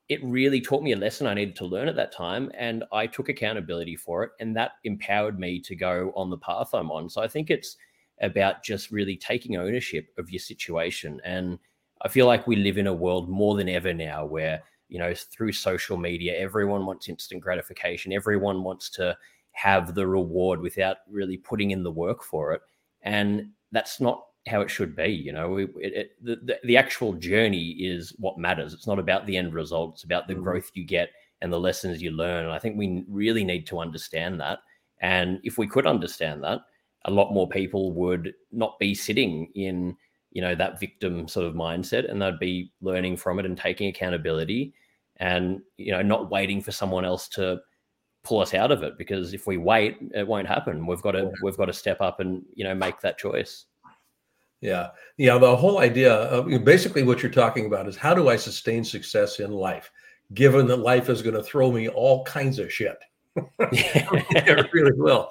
it 0.09 0.24
really 0.24 0.61
taught 0.61 0.83
me 0.83 0.92
a 0.92 0.96
lesson 0.96 1.26
I 1.26 1.35
needed 1.35 1.57
to 1.57 1.66
learn 1.66 1.88
at 1.88 1.96
that 1.96 2.12
time, 2.12 2.50
and 2.57 2.85
I 2.92 3.09
took 3.09 3.29
accountability 3.29 3.96
for 3.96 4.22
it, 4.22 4.31
and 4.38 4.57
that 4.57 4.72
empowered 4.85 5.38
me 5.38 5.61
to 5.62 5.74
go 5.74 6.12
on 6.16 6.31
the 6.31 6.38
path 6.38 6.72
I'm 6.72 6.90
on. 6.92 7.11
So 7.11 7.20
I 7.20 7.29
think 7.29 7.50
it's 7.50 7.76
about 8.20 8.62
just 8.62 8.90
really 8.90 9.16
taking 9.16 9.57
ownership 9.57 10.09
of 10.18 10.31
your 10.31 10.40
situation. 10.40 11.20
And 11.24 11.59
I 12.02 12.09
feel 12.09 12.26
like 12.26 12.46
we 12.46 12.57
live 12.57 12.79
in 12.79 12.87
a 12.87 12.92
world 12.92 13.29
more 13.29 13.57
than 13.57 13.68
ever 13.68 13.92
now 13.92 14.24
where, 14.24 14.62
you 14.88 14.98
know, 14.98 15.14
through 15.14 15.52
social 15.52 15.96
media, 15.96 16.37
everyone 16.38 16.87
wants 16.87 17.09
instant 17.09 17.42
gratification. 17.42 18.12
Everyone 18.12 18.62
wants 18.62 18.90
to 18.90 19.16
have 19.52 19.94
the 19.94 20.07
reward 20.07 20.61
without 20.61 20.98
really 21.11 21.38
putting 21.38 21.70
in 21.70 21.83
the 21.83 21.90
work 21.90 22.22
for 22.22 22.52
it. 22.52 22.61
And 23.02 23.50
that's 23.72 24.00
not 24.00 24.22
how 24.46 24.61
it 24.61 24.70
should 24.70 24.94
be. 24.94 25.09
You 25.09 25.33
know, 25.33 25.57
it, 25.57 25.70
it, 25.76 26.11
the, 26.22 26.59
the 26.62 26.76
actual 26.76 27.14
journey 27.14 27.70
is 27.70 28.14
what 28.18 28.38
matters. 28.38 28.72
It's 28.74 28.87
not 28.87 28.98
about 28.98 29.26
the 29.26 29.37
end 29.37 29.55
result, 29.55 29.94
it's 29.94 30.05
about 30.05 30.29
the 30.29 30.35
mm-hmm. 30.35 30.42
growth 30.42 30.70
you 30.74 30.85
get 30.85 31.11
and 31.42 31.52
the 31.52 31.61
lessons 31.61 32.00
you 32.00 32.11
learn. 32.11 32.44
And 32.44 32.52
I 32.52 32.59
think 32.59 32.76
we 32.76 33.05
really 33.09 33.44
need 33.44 33.66
to 33.68 33.81
understand 33.81 34.40
that. 34.40 34.61
And 35.00 35.40
if 35.42 35.59
we 35.59 35.66
could 35.66 35.87
understand 35.87 36.42
that, 36.44 36.61
a 37.07 37.11
lot 37.11 37.33
more 37.33 37.49
people 37.49 37.92
would 37.92 38.35
not 38.53 38.79
be 38.79 38.95
sitting 38.95 39.51
in 39.55 39.97
you 40.31 40.42
know 40.42 40.55
that 40.55 40.79
victim 40.79 41.27
sort 41.27 41.47
of 41.47 41.55
mindset 41.55 42.11
and 42.11 42.21
they'd 42.21 42.38
be 42.38 42.71
learning 42.83 43.16
from 43.16 43.38
it 43.38 43.47
and 43.47 43.57
taking 43.57 43.88
accountability 43.88 44.75
and 45.16 45.61
you 45.79 45.92
know 45.92 46.03
not 46.03 46.31
waiting 46.31 46.61
for 46.61 46.73
someone 46.73 47.05
else 47.05 47.29
to 47.29 47.59
pull 48.27 48.40
us 48.40 48.55
out 48.55 48.73
of 48.73 48.83
it 48.83 48.99
because 48.99 49.33
if 49.33 49.47
we 49.47 49.57
wait, 49.57 49.99
it 50.12 50.27
won't 50.27 50.49
happen. 50.49 50.87
We've 50.87 51.01
got 51.01 51.12
to 51.12 51.31
we've 51.42 51.57
got 51.57 51.66
to 51.66 51.73
step 51.73 52.01
up 52.01 52.21
and 52.21 52.42
you 52.55 52.64
know 52.64 52.75
make 52.75 53.01
that 53.01 53.19
choice. 53.19 53.66
Yeah, 54.61 54.88
yeah. 55.16 55.38
The 55.38 55.57
whole 55.57 55.79
idea, 55.79 56.12
uh, 56.12 56.42
of, 56.42 56.64
basically, 56.64 57.03
what 57.05 57.23
you're 57.23 57.31
talking 57.31 57.66
about 57.66 57.87
is 57.87 57.97
how 57.97 58.14
do 58.14 58.29
I 58.29 58.37
sustain 58.37 58.85
success 58.85 59.38
in 59.38 59.53
life, 59.53 59.92
given 60.35 60.66
that 60.66 60.79
life 60.79 61.09
is 61.09 61.23
going 61.23 61.37
to 61.37 61.42
throw 61.42 61.71
me 61.71 61.88
all 61.88 62.25
kinds 62.25 62.59
of 62.59 62.73
shit. 62.73 62.99
it 63.61 64.73
really 64.73 64.92
will, 64.92 65.31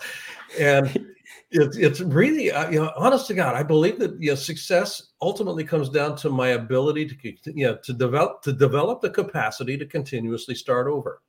and 0.59 1.14
it's 1.55 1.77
it's 1.77 2.01
really 2.01 2.51
uh, 2.51 2.69
you 2.69 2.79
know 2.79 2.91
honest 2.97 3.27
to 3.27 3.33
God, 3.33 3.55
I 3.55 3.63
believe 3.63 3.97
that 3.99 4.21
you 4.21 4.31
know 4.31 4.35
success 4.35 5.11
ultimately 5.21 5.63
comes 5.63 5.89
down 5.89 6.15
to 6.17 6.29
my 6.29 6.49
ability 6.49 7.07
to 7.07 7.15
you 7.45 7.67
know 7.67 7.77
to 7.77 7.93
develop 7.93 8.41
to 8.43 8.53
develop 8.53 9.01
the 9.01 9.09
capacity 9.09 9.77
to 9.77 9.85
continuously 9.85 10.55
start 10.55 10.87
over, 10.87 11.21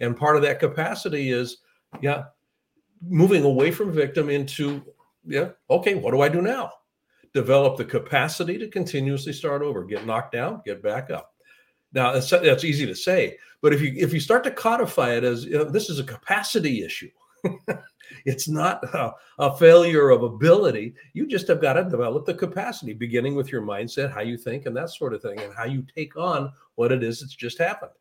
and 0.00 0.16
part 0.16 0.36
of 0.36 0.42
that 0.42 0.60
capacity 0.60 1.30
is 1.30 1.58
yeah 2.00 2.24
moving 3.02 3.44
away 3.44 3.70
from 3.70 3.92
victim 3.92 4.30
into 4.30 4.82
yeah 5.26 5.50
okay 5.68 5.94
what 5.94 6.12
do 6.12 6.20
I 6.20 6.28
do 6.28 6.40
now? 6.40 6.72
Develop 7.34 7.76
the 7.76 7.84
capacity 7.84 8.56
to 8.58 8.68
continuously 8.68 9.32
start 9.32 9.62
over, 9.62 9.84
get 9.84 10.06
knocked 10.06 10.32
down, 10.32 10.62
get 10.64 10.82
back 10.82 11.10
up. 11.10 11.34
Now 11.92 12.12
that's 12.12 12.30
that's 12.30 12.64
easy 12.64 12.86
to 12.86 12.94
say, 12.94 13.36
but 13.60 13.72
if 13.72 13.80
you 13.82 13.92
if 13.96 14.12
you 14.14 14.20
start 14.20 14.44
to 14.44 14.50
codify 14.50 15.14
it 15.14 15.24
as 15.24 15.44
you 15.44 15.58
know, 15.58 15.64
this 15.64 15.90
is 15.90 15.98
a 15.98 16.04
capacity 16.04 16.84
issue. 16.84 17.10
it's 18.24 18.48
not 18.48 18.82
a, 18.94 19.12
a, 19.38 19.56
failure 19.56 20.10
of 20.10 20.22
ability. 20.22 20.94
You 21.12 21.26
just 21.26 21.48
have 21.48 21.60
got 21.60 21.74
to 21.74 21.84
develop 21.84 22.26
the 22.26 22.34
capacity, 22.34 22.92
beginning 22.92 23.34
with 23.34 23.52
your 23.52 23.62
mindset, 23.62 24.12
how 24.12 24.20
you 24.20 24.36
think, 24.36 24.66
and 24.66 24.76
that 24.76 24.90
sort 24.90 25.14
of 25.14 25.22
thing, 25.22 25.40
and 25.40 25.52
how 25.54 25.64
you 25.64 25.84
take 25.94 26.16
on 26.16 26.52
what 26.74 26.92
it 26.92 27.02
is 27.02 27.20
that's 27.20 27.34
just 27.34 27.58
happened. 27.58 27.92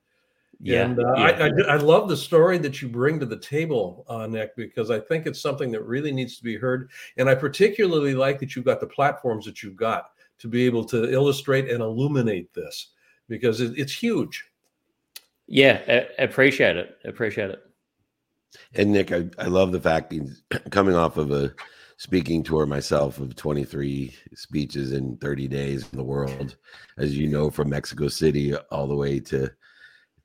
Yeah, 0.62 0.86
and 0.86 1.00
uh, 1.00 1.14
yeah. 1.18 1.24
I, 1.24 1.30
I, 1.30 1.74
I, 1.74 1.76
love 1.76 2.08
the 2.08 2.16
story 2.16 2.58
that 2.60 2.82
you 2.82 2.88
bring 2.88 3.20
to 3.20 3.26
the 3.26 3.38
table, 3.38 4.06
uh, 4.08 4.26
Nick, 4.26 4.56
because 4.56 4.90
I 4.90 5.00
think 5.00 5.26
it's 5.26 5.42
something 5.42 5.70
that 5.72 5.84
really 5.84 6.14
needs 6.14 6.38
to 6.38 6.44
be 6.44 6.56
heard. 6.56 6.90
And 7.18 7.30
I 7.30 7.36
particularly 7.36 8.16
like 8.16 8.40
that 8.40 8.56
you've 8.56 8.66
got 8.66 8.80
the 8.80 8.88
platforms 8.88 9.46
that 9.46 9.62
you've 9.62 9.76
got 9.76 10.12
to 10.40 10.48
be 10.48 10.66
able 10.66 10.86
to 10.86 11.12
illustrate 11.12 11.70
and 11.70 11.82
illuminate 11.82 12.54
this 12.54 12.92
because 13.28 13.60
it, 13.60 13.78
it's 13.78 13.94
huge. 13.94 14.46
Yeah, 15.48 16.06
I 16.20 16.24
appreciate 16.24 16.78
it. 16.78 16.98
Appreciate 17.06 17.52
it. 17.52 17.60
And 18.74 18.92
Nick, 18.92 19.12
I, 19.12 19.26
I 19.38 19.46
love 19.46 19.72
the 19.72 19.82
fact 19.82 20.12
he's 20.12 20.44
coming 20.72 20.96
off 20.96 21.18
of 21.18 21.32
a 21.32 21.54
speaking 21.98 22.44
tour 22.44 22.66
myself 22.66 23.20
of 23.20 23.36
23 23.36 24.14
speeches 24.34 24.92
in 24.92 25.18
30 25.18 25.48
days 25.48 25.88
in 25.92 25.98
the 25.98 26.04
world, 26.04 26.58
as 26.98 27.18
you 27.18 27.28
know, 27.28 27.50
from 27.50 27.70
Mexico 27.70 28.08
City 28.08 28.56
all 28.72 28.88
the 28.88 28.96
way 28.96 29.20
to 29.20 29.50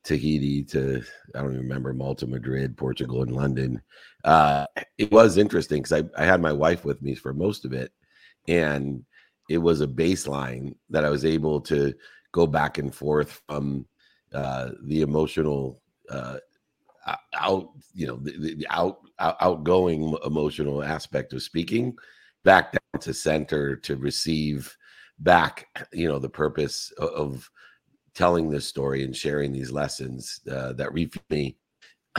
Tahiti 0.02 0.64
to 0.64 1.02
I 1.34 1.42
don't 1.42 1.52
even 1.52 1.62
remember 1.62 1.92
Malta, 1.92 2.26
Madrid, 2.26 2.76
Portugal, 2.76 3.22
and 3.22 3.32
London. 3.32 3.82
Uh, 4.24 4.66
it 4.98 5.10
was 5.12 5.36
interesting 5.36 5.82
because 5.82 6.02
I, 6.02 6.22
I 6.22 6.24
had 6.24 6.40
my 6.40 6.52
wife 6.52 6.84
with 6.84 7.02
me 7.02 7.14
for 7.14 7.32
most 7.34 7.64
of 7.64 7.72
it, 7.72 7.92
and 8.48 9.04
it 9.48 9.58
was 9.58 9.80
a 9.80 9.86
baseline 9.86 10.74
that 10.88 11.04
I 11.04 11.10
was 11.10 11.24
able 11.24 11.60
to 11.62 11.92
go 12.32 12.46
back 12.46 12.78
and 12.78 12.94
forth 12.94 13.42
from 13.46 13.86
uh, 14.32 14.70
the 14.84 15.02
emotional 15.02 15.82
uh, 16.08 16.38
out 17.34 17.70
you 17.94 18.06
know 18.06 18.16
the, 18.16 18.54
the 18.54 18.66
out, 18.70 19.00
out, 19.18 19.36
outgoing 19.40 20.16
emotional 20.24 20.82
aspect 20.82 21.32
of 21.32 21.42
speaking 21.42 21.96
back 22.44 22.72
down 22.72 23.00
to 23.00 23.14
center 23.14 23.76
to 23.76 23.96
receive 23.96 24.76
back 25.20 25.66
you 25.92 26.08
know 26.08 26.18
the 26.18 26.28
purpose 26.28 26.92
of, 26.98 27.08
of 27.10 27.50
telling 28.14 28.50
this 28.50 28.66
story 28.66 29.04
and 29.04 29.16
sharing 29.16 29.52
these 29.52 29.70
lessons 29.70 30.40
uh, 30.50 30.72
that 30.72 30.92
reached 30.92 31.18
me 31.30 31.56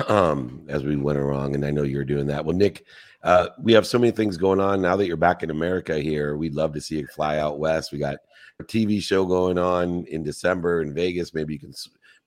um, 0.07 0.65
as 0.69 0.83
we 0.83 0.95
went 0.95 1.19
along 1.19 1.53
and 1.53 1.65
i 1.65 1.71
know 1.71 1.83
you're 1.83 2.05
doing 2.05 2.27
that. 2.27 2.43
Well 2.43 2.55
nick 2.55 2.85
uh, 3.23 3.49
we 3.61 3.71
have 3.73 3.85
so 3.85 3.99
many 3.99 4.11
things 4.11 4.35
going 4.35 4.59
on. 4.59 4.81
Now 4.81 4.95
that 4.95 5.05
you're 5.05 5.17
back 5.17 5.43
in 5.43 5.51
america 5.51 5.99
here 5.99 6.37
we'd 6.37 6.55
love 6.55 6.73
to 6.73 6.81
see 6.81 6.99
you 6.99 7.07
fly 7.07 7.37
out 7.37 7.59
west. 7.59 7.91
We 7.91 7.99
got 7.99 8.17
a 8.59 8.63
tv 8.63 9.01
show 9.01 9.25
going 9.25 9.57
on 9.57 10.05
in 10.05 10.23
december 10.23 10.81
in 10.81 10.93
vegas. 10.93 11.33
Maybe 11.33 11.53
you 11.53 11.59
can 11.59 11.73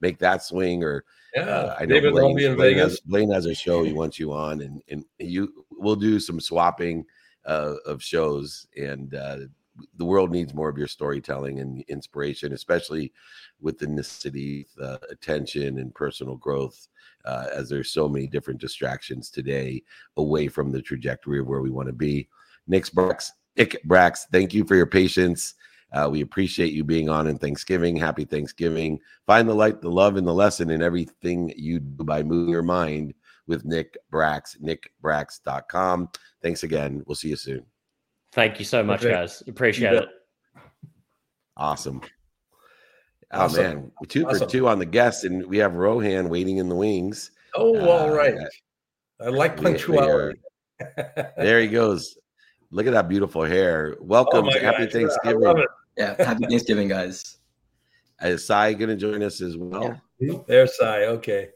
make 0.05 0.19
that 0.19 0.43
swing 0.43 0.83
or 0.83 1.03
yeah, 1.35 1.43
uh, 1.43 1.75
I 1.77 1.85
know 1.85 1.95
David 1.95 2.13
Blaine, 2.13 2.39
in 2.39 2.55
Blaine 2.55 2.57
Vegas. 2.57 2.91
Has, 2.93 2.99
Blaine 3.01 3.31
has 3.31 3.45
a 3.45 3.53
show 3.53 3.83
he 3.83 3.91
wants 3.91 4.17
you 4.17 4.31
on, 4.31 4.61
and 4.61 4.81
and 4.89 5.03
you 5.19 5.65
we'll 5.71 5.97
do 5.97 6.19
some 6.19 6.39
swapping 6.39 7.05
uh, 7.45 7.75
of 7.85 8.01
shows. 8.01 8.67
And 8.77 9.13
uh, 9.13 9.39
the 9.97 10.05
world 10.05 10.31
needs 10.31 10.53
more 10.53 10.69
of 10.69 10.77
your 10.77 10.87
storytelling 10.87 11.59
and 11.59 11.83
inspiration, 11.89 12.53
especially 12.53 13.11
with 13.59 13.77
the 13.77 13.87
necessity, 13.87 14.67
uh, 14.81 14.97
attention, 15.09 15.79
and 15.79 15.93
personal 15.93 16.37
growth. 16.37 16.87
Uh, 17.25 17.47
as 17.53 17.67
there's 17.67 17.91
so 17.91 18.07
many 18.07 18.27
different 18.27 18.61
distractions 18.61 19.31
today 19.31 19.81
away 20.15 20.47
from 20.47 20.71
the 20.71 20.81
trajectory 20.81 21.39
of 21.39 21.47
where 21.47 21.61
we 21.61 21.71
want 21.71 21.87
to 21.87 21.93
be. 21.93 22.29
Nick 22.67 22.91
Bracks, 22.91 23.31
Nick 23.57 23.83
Bracks, 23.83 24.27
thank 24.31 24.53
you 24.53 24.63
for 24.63 24.75
your 24.75 24.85
patience. 24.85 25.55
Uh, 25.93 26.09
we 26.11 26.21
appreciate 26.21 26.73
you 26.73 26.83
being 26.83 27.09
on 27.09 27.27
in 27.27 27.37
Thanksgiving. 27.37 27.95
Happy 27.95 28.25
Thanksgiving. 28.25 28.99
Find 29.25 29.47
the 29.47 29.53
light, 29.53 29.81
the 29.81 29.89
love, 29.89 30.17
and 30.17 30.27
the 30.27 30.33
lesson 30.33 30.69
in 30.69 30.81
everything 30.81 31.53
you 31.55 31.79
do 31.79 32.03
by 32.03 32.21
moving 32.21 32.51
your 32.51 32.63
mind 32.63 33.13
with 33.47 33.63
Nick 33.65 33.97
Bracks, 34.09 34.57
nickbracks.com. 34.61 36.09
Thanks 36.41 36.63
again. 36.63 37.03
We'll 37.05 37.15
see 37.15 37.29
you 37.29 37.35
soon. 37.35 37.65
Thank 38.33 38.59
you 38.59 38.65
so 38.65 38.83
much, 38.83 39.01
okay. 39.01 39.13
guys. 39.13 39.43
Appreciate 39.47 39.93
it. 39.93 40.09
Awesome. 41.57 42.01
Oh 43.31 43.45
awesome. 43.45 43.63
man, 43.63 43.91
two 44.07 44.27
awesome. 44.27 44.39
for 44.39 44.45
two 44.45 44.67
on 44.67 44.79
the 44.79 44.85
guests, 44.85 45.23
and 45.23 45.45
we 45.47 45.57
have 45.57 45.75
Rohan 45.75 46.29
waiting 46.29 46.57
in 46.57 46.69
the 46.69 46.75
wings. 46.75 47.31
Oh, 47.55 47.75
uh, 47.75 47.87
all 47.87 48.11
right. 48.11 48.35
I 49.19 49.29
like 49.29 49.61
punctuality. 49.61 50.39
there 51.37 51.61
he 51.61 51.67
goes. 51.67 52.17
Look 52.75 52.87
at 52.87 52.91
that 52.91 53.07
beautiful 53.07 53.43
hair. 53.43 53.95
Welcome. 54.01 54.49
Oh 54.49 54.59
Happy 54.59 54.85
Thanksgiving. 54.87 55.63
Yeah, 55.95 56.21
happy 56.21 56.45
Thanksgiving, 56.45 56.89
guys. 56.89 57.37
Is 58.21 58.45
Sai 58.45 58.73
going 58.73 58.89
to 58.89 58.97
join 58.97 59.23
us 59.23 59.39
as 59.39 59.55
well? 59.55 59.97
Yeah. 60.19 60.39
There's 60.45 60.75
Sai. 60.75 61.05
Okay. 61.05 61.51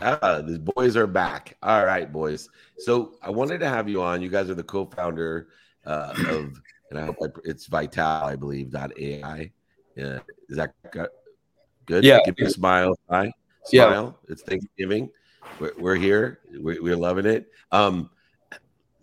Ah, 0.00 0.40
the 0.40 0.58
boys 0.74 0.96
are 0.96 1.06
back. 1.06 1.58
All 1.62 1.84
right, 1.84 2.10
boys. 2.10 2.48
So 2.78 3.16
I 3.20 3.28
wanted 3.28 3.58
to 3.58 3.68
have 3.68 3.90
you 3.90 4.00
on. 4.00 4.22
You 4.22 4.30
guys 4.30 4.48
are 4.48 4.54
the 4.54 4.62
co-founder 4.62 5.48
uh, 5.84 6.14
of, 6.30 6.62
and 6.90 6.98
I 6.98 7.04
hope 7.04 7.16
I, 7.22 7.26
it's 7.44 7.66
Vital, 7.66 8.24
I 8.24 8.36
believe. 8.36 8.70
Dot 8.70 8.98
AI. 8.98 9.52
Yeah, 9.96 10.20
is 10.48 10.56
that 10.56 10.72
good? 11.84 12.04
Yeah. 12.04 12.20
Give 12.24 12.38
me 12.38 12.46
a 12.46 12.50
smile. 12.50 12.98
Hi. 13.10 13.30
Smile. 13.66 14.16
Yeah. 14.26 14.32
It's 14.32 14.42
Thanksgiving. 14.44 15.10
We're, 15.60 15.72
we're 15.78 15.96
here. 15.96 16.40
We're, 16.54 16.82
we're, 16.82 16.96
loving 16.96 17.26
it. 17.26 17.50
Um, 17.70 18.08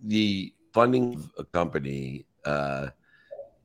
the 0.02 0.54
funding 0.74 1.30
a 1.38 1.44
company 1.46 2.26
uh, 2.46 2.88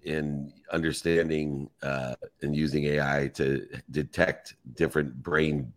in 0.04 0.52
understanding 0.72 1.68
uh, 1.82 2.14
and 2.42 2.54
using 2.54 2.84
AI 2.84 3.30
to 3.34 3.66
detect 3.90 4.54
different 4.74 5.22
brain 5.22 5.72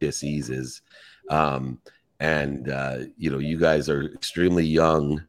diseases. 0.00 0.82
Um, 1.30 1.80
and, 2.20 2.70
uh, 2.70 2.98
you 3.16 3.30
know, 3.30 3.38
you 3.38 3.58
guys 3.58 3.88
are 3.88 4.12
extremely 4.12 4.64
young, 4.64 5.22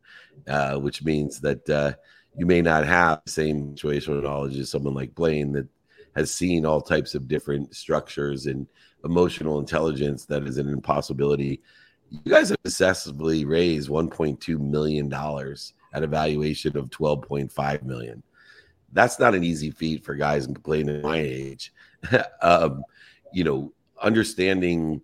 uh, 0.47 0.75
which 0.77 1.03
means 1.03 1.39
that 1.41 1.69
uh, 1.69 1.93
you 2.35 2.45
may 2.45 2.61
not 2.61 2.85
have 2.85 3.21
the 3.25 3.31
same 3.31 3.75
situational 3.75 4.23
knowledge 4.23 4.57
as 4.57 4.69
someone 4.69 4.93
like 4.93 5.15
Blaine 5.15 5.51
that 5.53 5.67
has 6.15 6.33
seen 6.33 6.65
all 6.65 6.81
types 6.81 7.13
of 7.13 7.27
different 7.27 7.75
structures 7.75 8.47
and 8.47 8.67
emotional 9.03 9.59
intelligence 9.59 10.25
that 10.25 10.43
is 10.43 10.57
an 10.57 10.69
impossibility. 10.69 11.61
You 12.09 12.31
guys 12.31 12.49
have 12.49 12.57
successfully 12.65 13.45
raised 13.45 13.89
1.2 13.89 14.59
million 14.59 15.09
dollars 15.09 15.73
at 15.93 16.03
a 16.03 16.07
valuation 16.07 16.77
of 16.77 16.89
12.5 16.89 17.83
million 17.83 18.23
that's 18.93 19.19
not 19.19 19.35
an 19.35 19.43
easy 19.43 19.71
feat 19.71 20.03
for 20.03 20.15
guys 20.15 20.47
playing 20.63 21.01
my 21.01 21.17
age. 21.17 21.73
um, 22.41 22.83
you 23.33 23.43
know, 23.43 23.73
understanding 24.01 25.01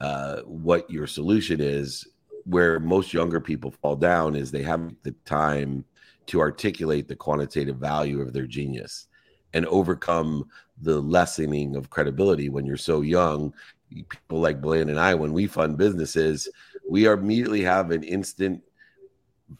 uh, 0.00 0.40
what 0.42 0.88
your 0.90 1.06
solution 1.06 1.60
is, 1.60 2.06
where 2.44 2.78
most 2.78 3.12
younger 3.12 3.40
people 3.40 3.70
fall 3.70 3.96
down 3.96 4.36
is 4.36 4.50
they 4.50 4.62
have 4.62 4.94
the 5.02 5.12
time 5.24 5.84
to 6.26 6.40
articulate 6.40 7.08
the 7.08 7.16
quantitative 7.16 7.76
value 7.76 8.20
of 8.20 8.32
their 8.32 8.46
genius 8.46 9.08
and 9.52 9.66
overcome 9.66 10.44
the 10.82 11.00
lessening 11.00 11.76
of 11.76 11.90
credibility 11.90 12.48
when 12.48 12.66
you're 12.66 12.76
so 12.76 13.00
young. 13.00 13.52
People 13.90 14.40
like 14.40 14.60
Blaine 14.60 14.88
and 14.88 14.98
I, 14.98 15.14
when 15.14 15.32
we 15.32 15.46
fund 15.46 15.78
businesses, 15.78 16.48
we 16.88 17.06
immediately 17.06 17.62
have 17.62 17.90
an 17.90 18.02
instant 18.02 18.62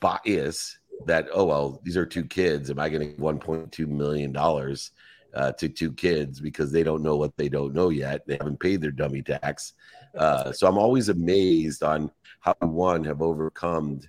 bias 0.01 0.79
that 1.05 1.29
oh 1.33 1.45
well 1.45 1.81
these 1.85 1.97
are 1.97 2.07
two 2.07 2.25
kids. 2.25 2.71
Am 2.71 2.79
i 2.79 2.89
going 2.89 3.15
to 3.15 3.21
1.2 3.21 3.87
million 3.87 4.33
dollars 4.33 4.93
uh, 5.35 5.53
to 5.53 5.69
two 5.69 5.93
kids 5.93 6.41
because 6.41 6.73
they 6.73 6.83
don't 6.83 7.03
know 7.03 7.17
what 7.17 7.37
they 7.37 7.49
don't 7.49 7.75
know 7.75 7.91
yet? 7.91 8.27
They 8.27 8.37
haven't 8.37 8.61
paid 8.61 8.81
their 8.81 8.91
dummy 8.91 9.23
tax. 9.23 9.75
Uh, 10.17 10.51
so 10.51 10.67
i'm 10.67 10.79
always 10.79 11.11
amazed 11.11 11.83
on 11.83 12.11
how 12.41 12.55
one 12.61 13.05
have 13.05 13.21
overcome 13.21 14.01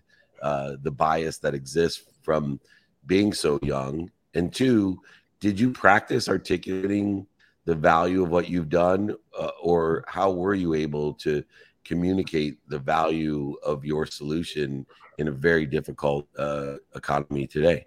uh, 0.41 0.77
the 0.83 0.91
bias 0.91 1.37
that 1.39 1.53
exists 1.53 2.03
from 2.21 2.59
being 3.05 3.33
so 3.33 3.59
young. 3.61 4.09
And 4.33 4.53
two 4.53 5.01
did 5.39 5.59
you 5.59 5.71
practice 5.71 6.29
articulating 6.29 7.27
the 7.67 7.75
value 7.75 8.23
of 8.23 8.29
what 8.29 8.49
you've 8.49 8.69
done 8.69 9.13
uh, 9.37 9.51
or 9.61 10.05
how 10.07 10.31
were 10.31 10.55
you 10.55 10.73
able 10.73 11.13
to 11.13 11.43
communicate 11.83 12.57
the 12.69 12.79
value 12.79 13.55
of 13.61 13.83
your 13.83 14.05
solution 14.05 14.85
in 15.17 15.27
a 15.27 15.31
very 15.31 15.65
difficult 15.65 16.25
uh, 16.37 16.75
economy 16.95 17.45
today? 17.45 17.85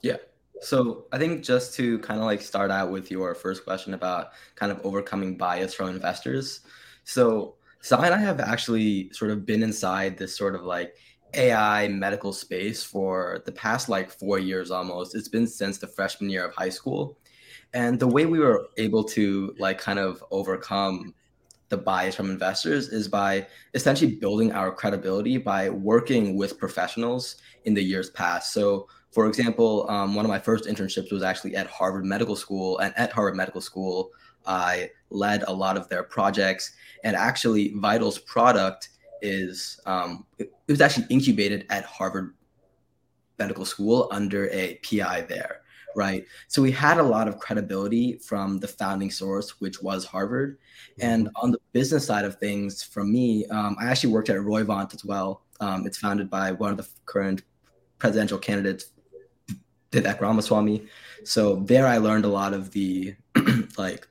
Yeah. 0.00 0.16
So 0.62 1.04
I 1.12 1.18
think 1.18 1.44
just 1.44 1.74
to 1.74 1.98
kind 1.98 2.20
of 2.20 2.24
like 2.24 2.40
start 2.40 2.70
out 2.70 2.90
with 2.90 3.10
your 3.10 3.34
first 3.34 3.64
question 3.64 3.92
about 3.92 4.30
kind 4.54 4.72
of 4.72 4.80
overcoming 4.82 5.36
bias 5.36 5.74
from 5.74 5.90
investors. 5.90 6.60
So 7.04 7.56
Sai 7.82 8.06
and 8.06 8.14
I 8.14 8.18
have 8.18 8.40
actually 8.40 9.12
sort 9.12 9.30
of 9.30 9.44
been 9.44 9.62
inside 9.62 10.16
this 10.16 10.34
sort 10.34 10.54
of 10.54 10.62
like 10.62 10.96
AI 11.36 11.88
medical 11.88 12.32
space 12.32 12.82
for 12.84 13.42
the 13.46 13.52
past 13.52 13.88
like 13.88 14.10
four 14.10 14.38
years 14.38 14.70
almost. 14.70 15.14
It's 15.14 15.28
been 15.28 15.46
since 15.46 15.78
the 15.78 15.86
freshman 15.86 16.30
year 16.30 16.44
of 16.44 16.54
high 16.54 16.68
school. 16.68 17.18
And 17.72 17.98
the 17.98 18.06
way 18.06 18.26
we 18.26 18.38
were 18.38 18.68
able 18.76 19.04
to 19.04 19.54
like 19.58 19.78
kind 19.78 19.98
of 19.98 20.22
overcome 20.30 21.14
the 21.68 21.76
bias 21.76 22.14
from 22.14 22.30
investors 22.30 22.88
is 22.88 23.08
by 23.08 23.46
essentially 23.74 24.14
building 24.14 24.52
our 24.52 24.70
credibility 24.70 25.38
by 25.38 25.70
working 25.70 26.36
with 26.36 26.58
professionals 26.58 27.36
in 27.64 27.74
the 27.74 27.82
years 27.82 28.10
past. 28.10 28.52
So, 28.52 28.88
for 29.10 29.26
example, 29.26 29.88
um, 29.90 30.14
one 30.14 30.24
of 30.24 30.28
my 30.28 30.38
first 30.38 30.66
internships 30.66 31.10
was 31.10 31.22
actually 31.22 31.56
at 31.56 31.66
Harvard 31.66 32.04
Medical 32.04 32.36
School, 32.36 32.78
and 32.78 32.92
at 32.96 33.12
Harvard 33.12 33.36
Medical 33.36 33.60
School, 33.60 34.10
I 34.46 34.90
led 35.10 35.42
a 35.44 35.52
lot 35.52 35.76
of 35.76 35.88
their 35.88 36.02
projects. 36.02 36.72
And 37.02 37.16
actually, 37.16 37.72
Vital's 37.76 38.18
product 38.18 38.90
is 39.24 39.80
um, 39.86 40.26
it, 40.38 40.52
it 40.68 40.72
was 40.72 40.80
actually 40.80 41.06
incubated 41.10 41.66
at 41.70 41.84
Harvard 41.84 42.34
Medical 43.38 43.64
School 43.64 44.08
under 44.12 44.48
a 44.50 44.78
PI 44.84 45.22
there 45.22 45.60
right? 45.94 46.24
So 46.48 46.62
we 46.62 46.70
had 46.70 46.98
a 46.98 47.02
lot 47.02 47.28
of 47.28 47.38
credibility 47.38 48.18
from 48.18 48.58
the 48.58 48.68
founding 48.68 49.10
source, 49.10 49.60
which 49.60 49.82
was 49.82 50.04
Harvard. 50.04 50.58
And 51.00 51.26
mm-hmm. 51.26 51.44
on 51.44 51.50
the 51.52 51.58
business 51.72 52.06
side 52.06 52.24
of 52.24 52.36
things, 52.36 52.82
from 52.82 53.12
me, 53.12 53.46
um, 53.46 53.76
I 53.80 53.86
actually 53.86 54.12
worked 54.12 54.30
at 54.30 54.36
Roivant 54.36 54.94
as 54.94 55.04
well. 55.04 55.42
Um, 55.60 55.86
it's 55.86 55.98
founded 55.98 56.28
by 56.28 56.52
one 56.52 56.70
of 56.70 56.76
the 56.76 56.86
current 57.06 57.42
presidential 57.98 58.38
candidates, 58.38 58.86
Vivek 59.92 60.20
Ramaswamy. 60.20 60.86
So 61.24 61.56
there, 61.56 61.86
I 61.86 61.98
learned 61.98 62.24
a 62.24 62.28
lot 62.28 62.52
of 62.52 62.72
the 62.72 63.14
like 63.78 64.06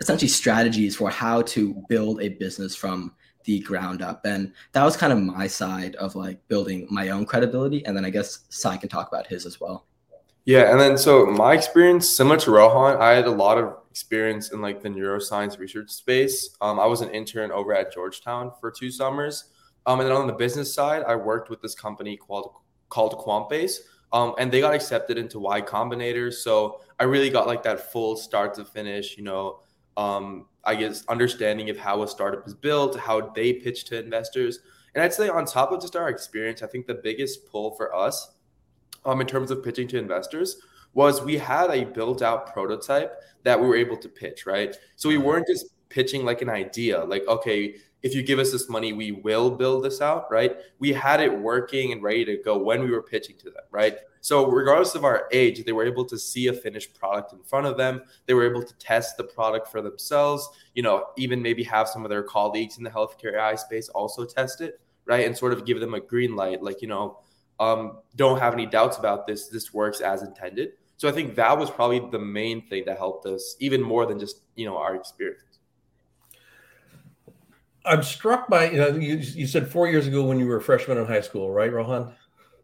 essentially 0.00 0.28
strategies 0.28 0.96
for 0.96 1.08
how 1.08 1.42
to 1.42 1.82
build 1.88 2.20
a 2.20 2.28
business 2.28 2.74
from 2.76 3.12
the 3.46 3.60
ground 3.60 4.02
up. 4.02 4.24
And 4.26 4.52
that 4.72 4.84
was 4.84 4.96
kind 4.96 5.12
of 5.12 5.18
my 5.18 5.46
side 5.46 5.94
of 5.96 6.14
like 6.14 6.46
building 6.48 6.86
my 6.90 7.08
own 7.08 7.24
credibility. 7.24 7.84
And 7.86 7.96
then 7.96 8.04
I 8.04 8.10
guess 8.10 8.40
Sai 8.50 8.76
can 8.76 8.88
talk 8.88 9.08
about 9.08 9.26
his 9.26 9.46
as 9.46 9.60
well. 9.60 9.86
Yeah, 10.44 10.70
and 10.70 10.80
then 10.80 10.96
so 10.96 11.26
my 11.26 11.54
experience, 11.54 12.08
similar 12.08 12.36
to 12.36 12.52
Rohan, 12.52 13.02
I 13.02 13.10
had 13.14 13.26
a 13.26 13.30
lot 13.32 13.58
of 13.58 13.78
experience 13.90 14.52
in 14.52 14.60
like 14.60 14.80
the 14.80 14.88
neuroscience 14.88 15.58
research 15.58 15.90
space. 15.90 16.56
Um, 16.60 16.78
I 16.78 16.86
was 16.86 17.00
an 17.00 17.10
intern 17.10 17.50
over 17.50 17.74
at 17.74 17.92
Georgetown 17.92 18.52
for 18.60 18.70
two 18.70 18.92
summers, 18.92 19.46
um, 19.86 19.98
and 19.98 20.08
then 20.08 20.16
on 20.16 20.28
the 20.28 20.32
business 20.32 20.72
side, 20.72 21.02
I 21.02 21.16
worked 21.16 21.50
with 21.50 21.60
this 21.62 21.74
company 21.74 22.16
called 22.16 22.52
called 22.90 23.18
QuantBase, 23.18 23.78
um, 24.12 24.34
and 24.38 24.52
they 24.52 24.60
got 24.60 24.72
accepted 24.72 25.18
into 25.18 25.40
Y 25.40 25.60
Combinator. 25.62 26.32
So 26.32 26.80
I 27.00 27.04
really 27.04 27.28
got 27.28 27.48
like 27.48 27.64
that 27.64 27.90
full 27.90 28.14
start 28.14 28.54
to 28.54 28.64
finish, 28.64 29.16
you 29.16 29.24
know, 29.24 29.62
um, 29.96 30.46
I 30.64 30.74
guess 30.74 31.04
understanding 31.06 31.70
of 31.70 31.78
how 31.78 32.02
a 32.02 32.08
startup 32.08 32.46
is 32.46 32.54
built, 32.54 32.98
how 32.98 33.30
they 33.30 33.52
pitch 33.52 33.84
to 33.86 34.02
investors, 34.02 34.60
and 34.94 35.02
I'd 35.02 35.12
say 35.12 35.28
on 35.28 35.44
top 35.44 35.72
of 35.72 35.80
just 35.80 35.94
our 35.94 36.08
experience, 36.08 36.62
I 36.62 36.66
think 36.66 36.86
the 36.86 36.94
biggest 36.94 37.46
pull 37.46 37.74
for 37.76 37.94
us 37.94 38.32
um, 39.04 39.20
in 39.20 39.26
terms 39.26 39.50
of 39.50 39.62
pitching 39.62 39.86
to 39.88 39.98
investors 39.98 40.56
was 40.94 41.20
we 41.22 41.36
had 41.36 41.70
a 41.70 41.84
built 41.84 42.22
out 42.22 42.52
prototype 42.52 43.20
that 43.44 43.60
we 43.60 43.66
were 43.66 43.76
able 43.76 43.98
to 43.98 44.08
pitch, 44.08 44.46
right? 44.46 44.74
So 44.96 45.10
we 45.10 45.18
weren't 45.18 45.46
just 45.46 45.66
pitching 45.90 46.24
like 46.24 46.40
an 46.40 46.48
idea, 46.48 47.04
like, 47.04 47.24
okay, 47.28 47.76
if 48.02 48.14
you 48.14 48.22
give 48.22 48.38
us 48.38 48.52
this 48.52 48.68
money, 48.68 48.92
we 48.94 49.12
will 49.12 49.50
build 49.50 49.84
this 49.84 50.00
out, 50.00 50.30
right? 50.30 50.56
We 50.78 50.92
had 50.92 51.20
it 51.20 51.40
working 51.40 51.92
and 51.92 52.02
ready 52.02 52.24
to 52.24 52.38
go 52.42 52.56
when 52.56 52.82
we 52.82 52.90
were 52.90 53.02
pitching 53.02 53.36
to 53.38 53.50
them, 53.50 53.64
right? 53.70 53.98
So, 54.26 54.50
regardless 54.50 54.96
of 54.96 55.04
our 55.04 55.28
age, 55.30 55.64
they 55.64 55.70
were 55.70 55.86
able 55.86 56.04
to 56.06 56.18
see 56.18 56.48
a 56.48 56.52
finished 56.52 56.98
product 56.98 57.32
in 57.32 57.44
front 57.44 57.64
of 57.64 57.76
them. 57.76 58.02
They 58.26 58.34
were 58.34 58.44
able 58.44 58.64
to 58.64 58.74
test 58.74 59.16
the 59.16 59.22
product 59.22 59.68
for 59.68 59.80
themselves, 59.80 60.48
you 60.74 60.82
know, 60.82 61.10
even 61.16 61.40
maybe 61.40 61.62
have 61.62 61.88
some 61.88 62.04
of 62.04 62.08
their 62.08 62.24
colleagues 62.24 62.76
in 62.76 62.82
the 62.82 62.90
healthcare 62.90 63.36
AI 63.36 63.54
space 63.54 63.88
also 63.90 64.24
test 64.24 64.62
it, 64.62 64.80
right? 65.04 65.24
And 65.24 65.38
sort 65.38 65.52
of 65.52 65.64
give 65.64 65.78
them 65.78 65.94
a 65.94 66.00
green 66.00 66.34
light, 66.34 66.60
like, 66.60 66.82
you 66.82 66.88
know, 66.88 67.20
um, 67.60 67.98
don't 68.16 68.40
have 68.40 68.52
any 68.52 68.66
doubts 68.66 68.96
about 68.98 69.28
this. 69.28 69.46
This 69.46 69.72
works 69.72 70.00
as 70.00 70.24
intended. 70.24 70.72
So 70.96 71.08
I 71.08 71.12
think 71.12 71.36
that 71.36 71.56
was 71.56 71.70
probably 71.70 72.00
the 72.10 72.18
main 72.18 72.66
thing 72.66 72.82
that 72.86 72.98
helped 72.98 73.26
us, 73.26 73.54
even 73.60 73.80
more 73.80 74.06
than 74.06 74.18
just 74.18 74.40
you 74.56 74.66
know 74.66 74.76
our 74.76 74.96
experience. 74.96 75.60
I'm 77.84 78.02
struck 78.02 78.48
by 78.48 78.70
you 78.70 78.78
know 78.78 78.88
you, 78.88 79.18
you 79.18 79.46
said 79.46 79.70
four 79.70 79.86
years 79.86 80.08
ago 80.08 80.24
when 80.24 80.40
you 80.40 80.46
were 80.46 80.56
a 80.56 80.62
freshman 80.62 80.98
in 80.98 81.06
high 81.06 81.20
school, 81.20 81.52
right, 81.52 81.72
Rohan? 81.72 82.12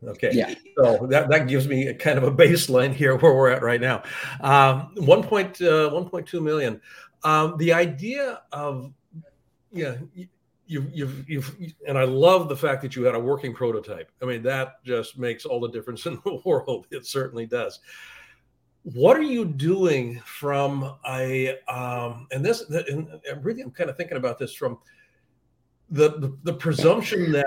Okay. 0.06 0.30
Yeah. 0.32 0.54
So 0.76 1.06
that, 1.08 1.28
that 1.28 1.48
gives 1.48 1.68
me 1.68 1.88
a 1.88 1.94
kind 1.94 2.18
of 2.18 2.24
a 2.24 2.32
baseline 2.32 2.92
here 2.92 3.16
where 3.16 3.34
we're 3.34 3.50
at 3.50 3.62
right 3.62 3.80
now. 3.80 4.02
Um, 4.40 4.92
1. 4.96 5.22
Point, 5.22 5.60
uh, 5.60 5.90
1.2 5.90 6.42
million. 6.42 6.80
Um, 7.24 7.56
the 7.58 7.72
idea 7.72 8.42
of, 8.52 8.92
yeah, 9.72 9.96
you've, 10.66 10.90
you've, 10.92 11.28
you've, 11.28 11.74
and 11.86 11.96
I 11.96 12.04
love 12.04 12.48
the 12.48 12.56
fact 12.56 12.82
that 12.82 12.96
you 12.96 13.04
had 13.04 13.14
a 13.14 13.20
working 13.20 13.54
prototype. 13.54 14.10
I 14.20 14.24
mean, 14.24 14.42
that 14.42 14.84
just 14.84 15.18
makes 15.18 15.44
all 15.44 15.60
the 15.60 15.68
difference 15.68 16.06
in 16.06 16.20
the 16.24 16.40
world. 16.44 16.86
It 16.90 17.06
certainly 17.06 17.46
does. 17.46 17.80
What 18.82 19.16
are 19.16 19.22
you 19.22 19.44
doing 19.44 20.20
from 20.24 20.96
a, 21.08 21.60
um, 21.68 22.26
and 22.32 22.44
this, 22.44 22.68
and 22.68 23.08
really, 23.40 23.62
I'm 23.62 23.70
kind 23.70 23.88
of 23.88 23.96
thinking 23.96 24.16
about 24.16 24.40
this 24.40 24.52
from 24.54 24.78
the, 25.88 26.18
the, 26.18 26.36
the 26.42 26.54
presumption 26.54 27.30
that 27.30 27.46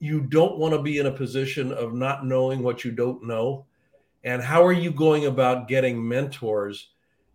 you 0.00 0.20
don't 0.20 0.58
want 0.58 0.74
to 0.74 0.82
be 0.82 0.98
in 0.98 1.06
a 1.06 1.12
position 1.12 1.72
of 1.72 1.94
not 1.94 2.24
knowing 2.24 2.62
what 2.62 2.84
you 2.84 2.92
don't 2.92 3.26
know. 3.26 3.66
And 4.24 4.42
how 4.42 4.64
are 4.64 4.72
you 4.72 4.90
going 4.90 5.26
about 5.26 5.68
getting 5.68 6.06
mentors 6.06 6.90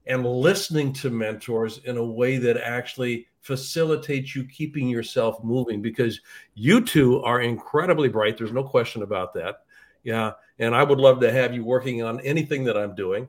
and 0.06 0.26
listening 0.26 0.93
to 0.93 1.10
mentors 1.10 1.80
in 1.86 1.97
a 1.97 2.06
way 2.06 2.38
that 2.38 2.58
actually 2.58 3.28
facilitates 3.41 4.36
you 4.36 4.45
keeping 4.45 4.88
yourself 4.88 5.43
moving 5.43 5.82
because 5.82 6.21
you 6.56 6.82
two 6.82 7.21
are 7.23 7.41
incredibly 7.41 8.08
bright. 8.08 8.38
There's 8.38 8.54
no 8.54 8.63
question 8.63 9.04
about 9.04 9.34
that. 9.34 9.63
Yeah. 10.04 10.32
And 10.60 10.73
I 10.76 10.84
would 10.84 10.99
love 10.99 11.19
to 11.21 11.32
have 11.32 11.54
you 11.54 11.63
working 11.63 12.04
on 12.04 12.19
anything 12.21 12.63
that 12.65 12.78
I'm 12.78 12.95
doing. 12.95 13.28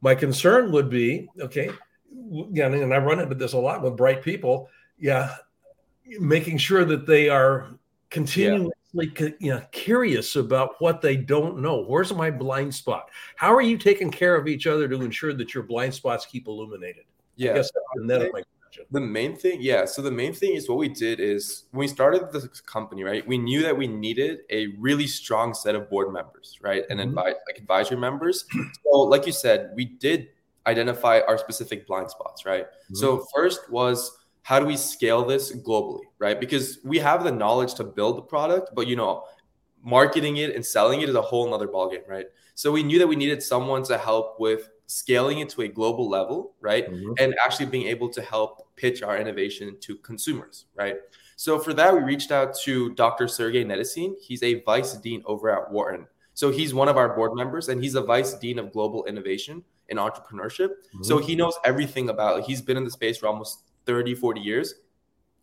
My 0.00 0.14
concern 0.14 0.72
would 0.72 0.90
be 0.90 1.28
okay. 1.40 1.70
Yeah, 2.30 2.66
and 2.66 2.92
I 2.92 2.98
run 2.98 3.20
into 3.20 3.34
this 3.34 3.52
a 3.52 3.58
lot 3.58 3.82
with 3.82 3.96
bright 3.96 4.22
people. 4.22 4.68
Yeah, 4.98 5.36
making 6.18 6.58
sure 6.58 6.84
that 6.84 7.06
they 7.06 7.28
are 7.28 7.68
continuously 8.10 8.72
yeah. 8.92 9.28
you 9.38 9.50
know, 9.52 9.62
curious 9.70 10.36
about 10.36 10.80
what 10.80 11.00
they 11.00 11.16
don't 11.16 11.60
know. 11.60 11.84
Where's 11.84 12.12
my 12.12 12.30
blind 12.30 12.74
spot? 12.74 13.10
How 13.36 13.54
are 13.54 13.62
you 13.62 13.78
taking 13.78 14.10
care 14.10 14.34
of 14.34 14.48
each 14.48 14.66
other 14.66 14.88
to 14.88 15.02
ensure 15.02 15.32
that 15.34 15.54
your 15.54 15.62
blind 15.62 15.94
spots 15.94 16.26
keep 16.26 16.48
illuminated? 16.48 17.04
Yeah, 17.36 17.52
I 17.52 17.54
guess 17.54 17.70
that's 17.72 18.32
my 18.32 18.42
the 18.90 19.00
main 19.00 19.36
thing, 19.36 19.58
yeah. 19.60 19.84
So 19.84 20.02
the 20.02 20.10
main 20.10 20.32
thing 20.32 20.54
is 20.54 20.68
what 20.68 20.78
we 20.78 20.88
did 20.88 21.20
is 21.20 21.64
when 21.72 21.80
we 21.80 21.88
started 21.88 22.30
the 22.32 22.48
company, 22.66 23.02
right? 23.02 23.26
We 23.26 23.38
knew 23.38 23.62
that 23.62 23.76
we 23.76 23.86
needed 23.86 24.40
a 24.50 24.68
really 24.78 25.06
strong 25.06 25.54
set 25.54 25.74
of 25.74 25.90
board 25.90 26.12
members, 26.12 26.58
right, 26.60 26.84
and 26.90 27.00
mm-hmm. 27.00 27.18
advi- 27.18 27.24
like 27.24 27.58
advisory 27.58 27.96
members. 27.96 28.44
so, 28.84 28.98
like 29.00 29.26
you 29.26 29.32
said, 29.32 29.72
we 29.74 29.84
did 29.84 30.28
identify 30.66 31.20
our 31.26 31.38
specific 31.38 31.86
blind 31.86 32.10
spots, 32.10 32.44
right? 32.44 32.66
Mm-hmm. 32.66 32.94
So 32.96 33.26
first 33.34 33.70
was 33.70 34.18
how 34.50 34.58
do 34.58 34.66
we 34.66 34.76
scale 34.76 35.24
this 35.24 35.52
globally, 35.52 36.02
right? 36.18 36.40
Because 36.40 36.80
we 36.82 36.98
have 36.98 37.22
the 37.22 37.30
knowledge 37.30 37.74
to 37.74 37.84
build 37.84 38.18
the 38.18 38.22
product, 38.22 38.70
but 38.74 38.88
you 38.88 38.96
know, 38.96 39.22
marketing 39.80 40.38
it 40.38 40.56
and 40.56 40.66
selling 40.66 41.02
it 41.02 41.08
is 41.08 41.14
a 41.14 41.22
whole 41.22 41.48
nother 41.48 41.68
ballgame, 41.68 42.06
right? 42.08 42.26
So 42.56 42.72
we 42.72 42.82
knew 42.82 42.98
that 42.98 43.06
we 43.06 43.14
needed 43.14 43.44
someone 43.44 43.84
to 43.84 43.96
help 43.96 44.40
with 44.40 44.68
scaling 44.86 45.38
it 45.38 45.50
to 45.50 45.62
a 45.62 45.68
global 45.68 46.10
level, 46.10 46.54
right? 46.60 46.90
Mm-hmm. 46.90 47.12
And 47.20 47.32
actually 47.44 47.66
being 47.66 47.86
able 47.86 48.08
to 48.08 48.20
help 48.22 48.74
pitch 48.74 49.04
our 49.04 49.16
innovation 49.16 49.76
to 49.82 49.94
consumers, 49.98 50.64
right? 50.74 50.96
So 51.36 51.60
for 51.60 51.72
that, 51.74 51.94
we 51.94 52.00
reached 52.00 52.32
out 52.32 52.56
to 52.64 52.92
Dr. 52.94 53.26
Serguei 53.26 53.64
Netessine. 53.64 54.14
He's 54.20 54.42
a 54.42 54.62
vice 54.62 54.94
dean 54.94 55.22
over 55.26 55.48
at 55.48 55.70
Wharton. 55.70 56.08
So 56.34 56.50
he's 56.50 56.74
one 56.74 56.88
of 56.88 56.96
our 56.96 57.14
board 57.14 57.36
members 57.36 57.68
and 57.68 57.80
he's 57.80 57.94
a 57.94 58.02
vice 58.02 58.34
dean 58.34 58.58
of 58.58 58.72
global 58.72 59.04
innovation 59.04 59.62
and 59.90 60.00
entrepreneurship. 60.00 60.70
Mm-hmm. 60.70 61.04
So 61.04 61.18
he 61.18 61.36
knows 61.36 61.54
everything 61.64 62.08
about, 62.08 62.42
he's 62.42 62.60
been 62.60 62.76
in 62.76 62.82
the 62.82 62.90
space 62.90 63.18
for 63.18 63.28
almost 63.28 63.69
30, 63.86 64.14
40 64.14 64.40
years. 64.40 64.74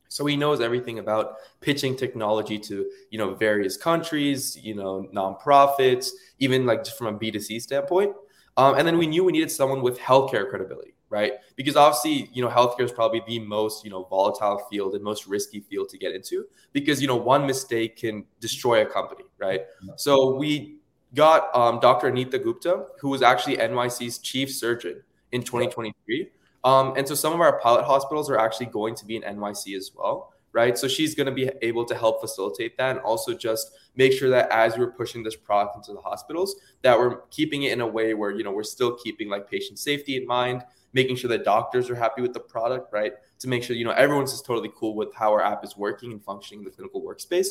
So 0.09 0.25
he 0.25 0.37
knows 0.37 0.61
everything 0.61 0.99
about 0.99 1.35
pitching 1.59 1.95
technology 1.95 2.57
to, 2.59 2.89
you 3.09 3.17
know, 3.17 3.33
various 3.35 3.75
countries, 3.77 4.57
you 4.61 4.75
know, 4.75 5.09
nonprofits, 5.13 6.09
even 6.39 6.65
like 6.65 6.83
just 6.83 6.97
from 6.97 7.07
a 7.07 7.19
B2C 7.19 7.61
standpoint. 7.61 8.15
Um, 8.55 8.75
and 8.75 8.87
then 8.87 8.97
we 8.97 9.05
knew 9.05 9.23
we 9.23 9.33
needed 9.33 9.51
someone 9.51 9.81
with 9.81 9.99
healthcare 9.99 10.49
credibility, 10.49 10.95
right? 11.09 11.33
Because 11.55 11.75
obviously, 11.75 12.29
you 12.33 12.41
know, 12.41 12.49
healthcare 12.49 12.85
is 12.85 12.91
probably 12.91 13.21
the 13.27 13.39
most, 13.39 13.83
you 13.83 13.91
know, 13.91 14.05
volatile 14.05 14.65
field 14.69 14.95
and 14.95 15.03
most 15.03 15.27
risky 15.27 15.59
field 15.59 15.89
to 15.89 15.97
get 15.97 16.15
into 16.15 16.45
because, 16.73 17.01
you 17.01 17.07
know, 17.07 17.15
one 17.15 17.45
mistake 17.45 17.97
can 17.97 18.25
destroy 18.39 18.81
a 18.81 18.85
company, 18.85 19.25
right? 19.37 19.61
So 19.95 20.35
we 20.35 20.77
got 21.13 21.55
um, 21.55 21.79
Dr. 21.79 22.07
Anita 22.07 22.39
Gupta, 22.39 22.85
who 22.99 23.09
was 23.09 23.21
actually 23.21 23.57
NYC's 23.57 24.17
chief 24.19 24.51
surgeon 24.51 25.03
in 25.31 25.41
2023. 25.41 26.31
Um, 26.67 26.95
and 26.97 27.07
so 27.07 27.15
some 27.15 27.31
of 27.31 27.39
our 27.39 27.61
pilot 27.61 27.85
hospitals 27.85 28.29
are 28.29 28.37
actually 28.37 28.65
going 28.65 28.93
to 28.95 29.05
be 29.05 29.15
in 29.15 29.21
NYC 29.21 29.77
as 29.77 29.91
well, 29.95 30.33
right? 30.51 30.77
So 30.77 30.89
she's 30.89 31.15
going 31.15 31.27
to 31.27 31.31
be 31.31 31.49
able 31.61 31.85
to 31.85 31.95
help 31.95 32.19
facilitate 32.19 32.75
that 32.75 32.97
and 32.97 32.99
also 32.99 33.33
just 33.33 33.71
make 33.95 34.11
sure 34.11 34.29
that 34.31 34.51
as 34.51 34.77
we're 34.77 34.91
pushing 34.91 35.23
this 35.23 35.37
product 35.37 35.77
into 35.77 35.93
the 35.93 36.01
hospitals, 36.01 36.57
that 36.81 36.99
we're 36.99 37.21
keeping 37.27 37.63
it 37.63 37.71
in 37.71 37.79
a 37.79 37.87
way 37.87 38.13
where 38.15 38.31
you 38.31 38.43
know 38.43 38.51
we're 38.51 38.63
still 38.63 38.97
keeping 38.97 39.29
like 39.29 39.49
patient 39.49 39.79
safety 39.79 40.17
in 40.17 40.27
mind, 40.27 40.61
making 40.91 41.15
sure 41.15 41.29
that 41.29 41.45
doctors 41.45 41.89
are 41.89 41.95
happy 41.95 42.21
with 42.21 42.33
the 42.33 42.41
product, 42.41 42.91
right? 42.91 43.13
To 43.39 43.47
make 43.47 43.63
sure 43.63 43.77
you 43.77 43.85
know 43.85 43.91
everyone's 43.91 44.33
just 44.33 44.45
totally 44.45 44.71
cool 44.75 44.93
with 44.93 45.15
how 45.15 45.31
our 45.31 45.41
app 45.41 45.63
is 45.63 45.77
working 45.77 46.11
and 46.11 46.21
functioning 46.21 46.59
in 46.59 46.65
the 46.65 46.71
clinical 46.71 47.01
workspace. 47.01 47.47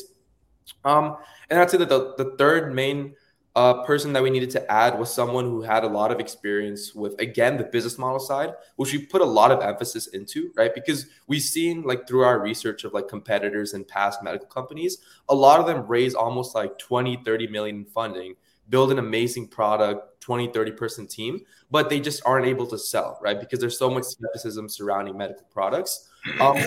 Um, 0.85 1.17
and 1.49 1.59
I'd 1.59 1.71
say 1.71 1.79
that 1.79 1.89
the, 1.89 2.13
the 2.19 2.35
third 2.37 2.71
main 2.71 3.15
uh, 3.57 3.83
person 3.85 4.13
that 4.13 4.21
we 4.21 4.29
needed 4.29 4.51
to 4.51 4.71
add 4.71 4.99
was 4.99 5.11
someone 5.11 5.45
who 5.45 5.63
had 5.63 5.83
a 5.83 5.87
lot 5.87 6.11
of 6.11 6.19
experience 6.19 6.93
with 6.93 7.19
again 7.19 7.57
the 7.57 7.63
business 7.63 7.97
model 7.97 8.19
side 8.19 8.53
which 8.75 8.93
we 8.93 9.03
put 9.03 9.19
a 9.19 9.25
lot 9.25 9.51
of 9.51 9.63
emphasis 9.63 10.05
into 10.07 10.51
right? 10.55 10.75
Because 10.75 11.07
we've 11.25 11.41
seen 11.41 11.81
like 11.81 12.07
through 12.07 12.23
our 12.23 12.39
research 12.39 12.83
of 12.83 12.93
like 12.93 13.07
competitors 13.07 13.73
and 13.73 13.87
past 13.87 14.21
medical 14.21 14.47
companies 14.47 14.99
a 15.29 15.33
lot 15.33 15.59
of 15.59 15.65
them 15.65 15.87
raise 15.87 16.13
almost 16.13 16.53
like 16.53 16.77
20 16.77 17.23
30 17.25 17.47
million 17.47 17.77
in 17.77 17.85
funding 17.85 18.35
build 18.69 18.91
an 18.91 18.99
amazing 18.99 19.47
product 19.47 20.21
20 20.21 20.51
30 20.53 20.71
person 20.73 21.07
team 21.07 21.41
but 21.71 21.89
they 21.89 21.99
just 21.99 22.21
aren't 22.27 22.45
able 22.45 22.67
to 22.67 22.77
sell 22.77 23.17
right? 23.23 23.39
Because 23.39 23.59
there's 23.59 23.79
so 23.79 23.89
much 23.89 24.03
skepticism 24.03 24.69
surrounding 24.69 25.17
medical 25.17 25.47
products. 25.49 26.09
Um, 26.39 26.57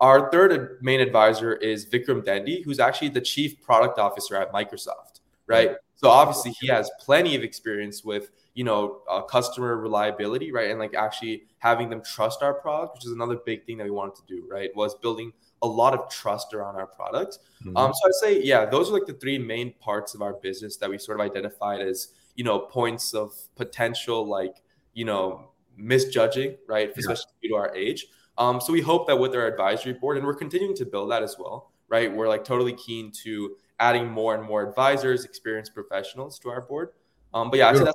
our 0.00 0.30
third 0.30 0.78
main 0.80 1.00
advisor 1.00 1.52
is 1.52 1.84
vikram 1.84 2.24
dendi 2.24 2.64
who's 2.64 2.78
actually 2.78 3.10
the 3.10 3.20
chief 3.20 3.60
product 3.60 3.98
officer 3.98 4.36
at 4.36 4.50
microsoft 4.52 5.09
right 5.50 5.76
so 6.00 6.08
obviously 6.08 6.52
he 6.58 6.66
has 6.68 6.90
plenty 6.98 7.36
of 7.36 7.42
experience 7.42 8.02
with 8.02 8.30
you 8.54 8.64
know 8.64 9.02
uh, 9.08 9.20
customer 9.20 9.76
reliability, 9.76 10.50
right, 10.50 10.70
and 10.70 10.78
like 10.78 10.94
actually 10.94 11.42
having 11.58 11.90
them 11.90 12.02
trust 12.02 12.42
our 12.42 12.54
product, 12.54 12.94
which 12.94 13.04
is 13.04 13.12
another 13.12 13.36
big 13.44 13.66
thing 13.66 13.76
that 13.76 13.84
we 13.84 13.90
wanted 13.90 14.14
to 14.16 14.22
do, 14.26 14.46
right, 14.50 14.70
was 14.74 14.94
building 14.94 15.30
a 15.60 15.66
lot 15.66 15.92
of 15.92 16.08
trust 16.08 16.54
around 16.54 16.76
our 16.76 16.86
product. 16.86 17.38
Mm-hmm. 17.62 17.76
Um, 17.76 17.92
so 17.92 18.08
I'd 18.08 18.14
say 18.14 18.42
yeah, 18.42 18.64
those 18.64 18.88
are 18.88 18.94
like 18.94 19.04
the 19.04 19.12
three 19.12 19.38
main 19.38 19.74
parts 19.74 20.14
of 20.14 20.22
our 20.22 20.32
business 20.32 20.78
that 20.78 20.88
we 20.88 20.96
sort 20.96 21.20
of 21.20 21.26
identified 21.26 21.82
as 21.82 22.08
you 22.34 22.44
know 22.44 22.60
points 22.60 23.12
of 23.12 23.34
potential 23.56 24.26
like 24.26 24.62
you 24.94 25.04
know 25.04 25.50
misjudging, 25.76 26.56
right, 26.66 26.88
yeah. 26.88 26.94
especially 26.96 27.32
due 27.42 27.50
to 27.50 27.56
our 27.56 27.74
age. 27.74 28.06
Um, 28.38 28.58
so 28.58 28.72
we 28.72 28.80
hope 28.80 29.06
that 29.08 29.18
with 29.18 29.34
our 29.34 29.46
advisory 29.46 29.92
board, 29.92 30.16
and 30.16 30.24
we're 30.26 30.34
continuing 30.34 30.74
to 30.76 30.86
build 30.86 31.10
that 31.10 31.22
as 31.22 31.36
well, 31.38 31.72
right? 31.90 32.10
We're 32.10 32.28
like 32.28 32.42
totally 32.42 32.72
keen 32.72 33.12
to 33.24 33.56
adding 33.80 34.08
more 34.08 34.34
and 34.34 34.44
more 34.44 34.62
advisors, 34.62 35.24
experienced 35.24 35.74
professionals 35.74 36.38
to 36.38 36.50
our 36.50 36.60
board. 36.60 36.90
Um, 37.34 37.50
but 37.50 37.58
yeah, 37.58 37.72
that's 37.72 37.92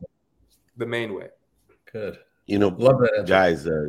the 0.75 0.85
main 0.85 1.13
way. 1.13 1.29
Good. 1.91 2.19
You 2.47 2.59
know, 2.59 2.69
love 2.69 2.99
that, 2.99 3.25
guys. 3.27 3.65
Uh, 3.65 3.87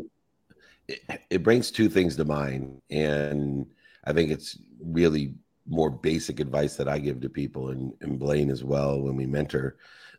it, 0.87 1.01
it 1.31 1.43
brings 1.43 1.71
two 1.71 1.89
things 1.89 2.15
to 2.17 2.25
mind, 2.25 2.81
and 2.91 3.67
I 4.05 4.13
think 4.13 4.31
it's 4.31 4.59
really 4.81 5.35
more 5.67 5.91
basic 5.91 6.39
advice 6.39 6.77
that 6.77 6.89
I 6.89 6.99
give 6.99 7.21
to 7.23 7.29
people, 7.29 7.71
and, 7.71 7.93
and 8.01 8.19
Blaine 8.19 8.51
as 8.51 8.63
well 8.63 9.01
when 9.01 9.17
we 9.17 9.27
mentor. 9.27 9.77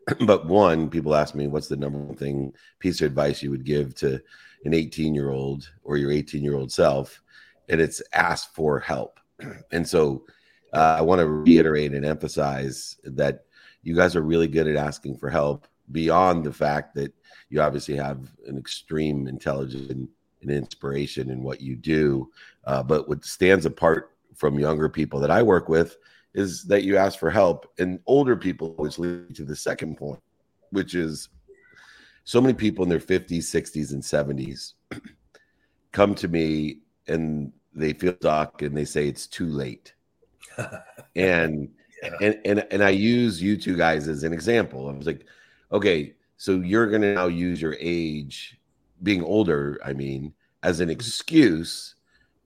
but 0.25 0.47
one, 0.47 0.89
people 0.89 1.15
ask 1.15 1.35
me, 1.35 1.47
"What's 1.47 1.67
the 1.67 1.77
number 1.77 1.99
one 1.99 2.17
thing 2.17 2.53
piece 2.79 3.01
of 3.01 3.07
advice 3.07 3.41
you 3.41 3.51
would 3.51 3.65
give 3.65 3.95
to 3.95 4.21
an 4.65 4.73
18 4.73 5.15
year 5.15 5.31
old 5.31 5.71
or 5.83 5.97
your 5.97 6.11
18 6.11 6.43
year 6.43 6.55
old 6.55 6.71
self?" 6.71 7.21
And 7.69 7.79
it's 7.79 8.01
ask 8.13 8.53
for 8.53 8.79
help. 8.79 9.19
And 9.71 9.87
so 9.87 10.25
uh, 10.77 10.97
I 10.99 11.01
want 11.01 11.19
to 11.19 11.27
reiterate 11.27 11.93
and 11.93 12.05
emphasize 12.05 12.97
that 13.03 13.45
you 13.81 13.95
guys 13.95 14.15
are 14.15 14.21
really 14.21 14.47
good 14.47 14.67
at 14.67 14.75
asking 14.75 15.17
for 15.17 15.27
help 15.27 15.67
beyond 15.91 16.43
the 16.43 16.53
fact 16.53 16.93
that 16.95 17.11
you 17.49 17.61
obviously 17.61 17.95
have 17.95 18.19
an 18.45 18.59
extreme 18.59 19.27
intelligence 19.27 19.89
and, 19.89 20.07
and 20.43 20.51
inspiration 20.51 21.31
in 21.31 21.41
what 21.41 21.61
you 21.61 21.75
do. 21.75 22.29
Uh, 22.65 22.83
but 22.83 23.09
what 23.09 23.25
stands 23.25 23.65
apart 23.65 24.15
from 24.35 24.59
younger 24.59 24.87
people 24.87 25.19
that 25.19 25.31
I 25.31 25.41
work 25.41 25.67
with 25.67 25.97
is 26.35 26.63
that 26.65 26.83
you 26.83 26.95
ask 26.95 27.17
for 27.17 27.31
help, 27.31 27.65
and 27.79 27.99
older 28.05 28.35
people, 28.35 28.75
which 28.75 28.99
leads 28.99 29.37
to 29.37 29.45
the 29.45 29.55
second 29.55 29.97
point, 29.97 30.21
which 30.69 30.93
is 30.93 31.29
so 32.23 32.39
many 32.39 32.53
people 32.53 32.83
in 32.83 32.89
their 32.89 32.99
50s, 32.99 33.45
60s, 33.45 33.93
and 33.93 34.03
70s 34.03 34.73
come 35.91 36.13
to 36.13 36.27
me 36.27 36.81
and 37.07 37.51
they 37.73 37.93
feel 37.93 38.13
stuck 38.19 38.61
and 38.61 38.77
they 38.77 38.85
say 38.85 39.07
it's 39.07 39.25
too 39.25 39.47
late 39.47 39.93
and, 41.15 41.69
yeah. 42.03 42.09
and 42.21 42.39
and 42.45 42.67
and 42.71 42.83
I 42.83 42.89
use 42.89 43.41
you 43.41 43.57
two 43.57 43.75
guys 43.75 44.07
as 44.07 44.23
an 44.23 44.33
example. 44.33 44.89
I 44.89 44.93
was 44.93 45.07
like, 45.07 45.25
okay, 45.71 46.13
so 46.37 46.59
you're 46.61 46.89
gonna 46.89 47.13
now 47.13 47.27
use 47.27 47.61
your 47.61 47.75
age, 47.79 48.59
being 49.03 49.23
older, 49.23 49.79
I 49.83 49.93
mean, 49.93 50.33
as 50.63 50.79
an 50.79 50.89
mm-hmm. 50.89 50.93
excuse 50.93 51.95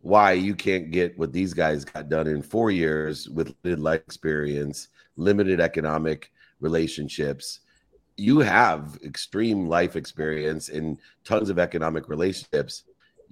why 0.01 0.31
you 0.33 0.55
can't 0.55 0.91
get 0.91 1.17
what 1.17 1.31
these 1.31 1.53
guys 1.53 1.85
got 1.85 2.09
done 2.09 2.27
in 2.27 2.41
four 2.41 2.71
years 2.71 3.29
with 3.29 3.53
limited 3.63 3.83
life 3.83 4.01
experience, 4.01 4.87
limited 5.15 5.59
economic 5.59 6.31
relationships. 6.59 7.59
You 8.17 8.39
have 8.39 8.97
extreme 9.03 9.67
life 9.67 9.95
experience 9.95 10.69
and 10.69 10.97
tons 11.23 11.49
of 11.49 11.59
economic 11.59 12.09
relationships. 12.09 12.83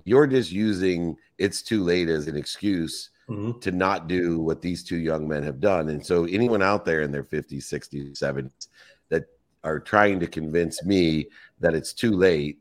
You're 0.03 0.27
just 0.27 0.51
using 0.51 1.17
it's 1.37 1.61
too 1.61 1.83
late 1.83 2.09
as 2.09 2.27
an 2.27 2.35
excuse 2.35 3.09
mm-hmm. 3.29 3.59
to 3.59 3.71
not 3.71 4.07
do 4.07 4.39
what 4.39 4.61
these 4.61 4.83
two 4.83 4.97
young 4.97 5.27
men 5.27 5.43
have 5.43 5.59
done. 5.59 5.89
And 5.89 6.05
so, 6.05 6.25
anyone 6.25 6.61
out 6.61 6.85
there 6.85 7.01
in 7.01 7.11
their 7.11 7.23
50s, 7.23 7.63
60s, 7.63 8.19
70s 8.19 8.67
that 9.09 9.25
are 9.63 9.79
trying 9.79 10.19
to 10.19 10.27
convince 10.27 10.83
me 10.83 11.27
that 11.59 11.73
it's 11.73 11.93
too 11.93 12.11
late, 12.11 12.59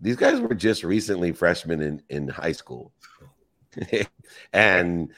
these 0.00 0.16
guys 0.16 0.40
were 0.40 0.54
just 0.54 0.82
recently 0.82 1.32
freshmen 1.32 1.80
in, 1.80 2.02
in 2.08 2.28
high 2.28 2.52
school. 2.52 2.92
and 4.52 5.10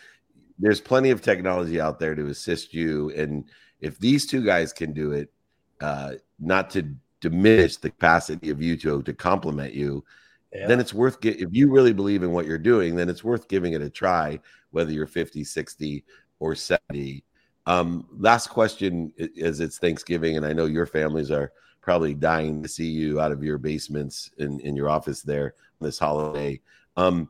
there's 0.59 0.81
plenty 0.81 1.11
of 1.11 1.23
technology 1.23 1.81
out 1.81 1.99
there 1.99 2.15
to 2.15 2.27
assist 2.27 2.75
you. 2.75 3.11
And 3.11 3.45
if 3.81 3.99
these 3.99 4.27
two 4.27 4.45
guys 4.45 4.73
can 4.73 4.93
do 4.93 5.13
it, 5.13 5.33
uh, 5.81 6.15
not 6.39 6.71
to 6.71 6.95
diminish 7.21 7.79
the 7.79 7.91
capacity 7.91 8.51
of 8.51 8.61
you 8.61 8.77
to, 8.77 9.03
to 9.03 9.15
complement 9.15 9.73
you, 9.73 10.05
yeah. 10.55 10.67
then 10.67 10.81
it's 10.81 10.95
worth 10.95 11.21
get, 11.21 11.41
if 11.41 11.49
you 11.53 11.71
really 11.71 11.93
believe 11.93 12.23
in 12.23 12.33
what 12.33 12.47
you're 12.47 12.59
doing 12.59 12.95
then 12.95 13.09
it's 13.09 13.25
worth 13.25 13.49
giving 13.49 13.73
it 13.73 13.83
a 13.83 13.91
try 13.91 14.39
whether 14.75 14.93
you're 14.93 15.07
50 15.07 15.43
60 15.45 16.05
or 16.39 16.55
70 16.55 17.25
um, 17.67 18.07
last 18.19 18.49
question 18.49 19.13
is 19.17 19.61
it's 19.61 19.79
thanksgiving 19.79 20.37
and 20.37 20.45
i 20.45 20.53
know 20.53 20.67
your 20.67 20.87
families 20.87 21.31
are 21.31 21.53
probably 21.81 22.15
dying 22.15 22.63
to 22.63 22.69
see 22.69 22.89
you 22.89 23.21
out 23.21 23.31
of 23.31 23.45
your 23.45 23.59
basements 23.59 24.31
in, 24.39 24.59
in 24.61 24.75
your 24.75 24.89
office 24.89 25.21
there 25.21 25.55
this 25.83 25.99
holiday. 25.99 26.59
Um, 26.97 27.29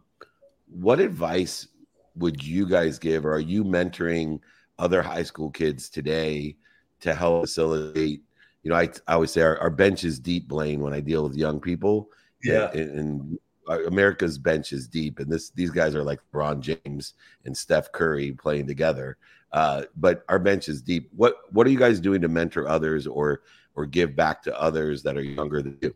what 0.69 1.01
advice 1.01 1.67
would 2.15 2.41
you 2.41 2.69
guys 2.69 3.01
give? 3.01 3.27
Or 3.27 3.35
are 3.35 3.41
you 3.41 3.65
mentoring 3.65 4.39
other 4.79 5.03
high 5.03 5.25
school 5.25 5.51
kids 5.51 5.89
today 5.89 6.57
to 7.01 7.15
help 7.15 7.43
facilitate 7.43 8.23
you 8.63 8.71
know 8.71 8.77
i, 8.77 8.89
I 9.07 9.15
always 9.15 9.31
say 9.31 9.43
our, 9.43 9.59
our 9.59 9.71
bench 9.71 10.05
is 10.05 10.19
deep 10.19 10.49
blaine 10.49 10.81
when 10.81 10.95
i 10.95 11.01
deal 11.01 11.23
with 11.23 11.37
young 11.37 11.61
people. 11.61 12.09
Yeah, 12.43 12.71
and, 12.73 12.99
and 12.99 13.39
America's 13.69 14.39
bench 14.39 14.73
is 14.73 14.89
deep, 14.89 15.19
and 15.19 15.31
this 15.31 15.51
these 15.51 15.71
guys 15.71 15.95
are 15.95 16.05
like 16.05 16.21
Ron 16.33 16.61
James 16.61 17.15
and 17.45 17.57
Steph 17.57 17.93
Curry 17.93 18.33
playing 18.33 18.67
together. 18.67 19.17
Uh, 19.53 19.85
but 19.97 20.25
our 20.29 20.39
bench 20.39 20.69
is 20.69 20.83
deep. 20.83 21.11
What 21.15 21.37
what 21.51 21.67
are 21.67 21.71
you 21.71 21.79
guys 21.79 22.01
doing 22.01 22.21
to 22.23 22.29
mentor 22.29 22.69
others 22.69 23.07
or 23.07 23.43
or 23.75 23.87
give 23.87 24.15
back 24.17 24.43
to 24.43 24.61
others 24.61 25.03
that 25.03 25.17
are 25.17 25.23
younger 25.23 25.63
than 25.63 25.79
you? 25.81 25.95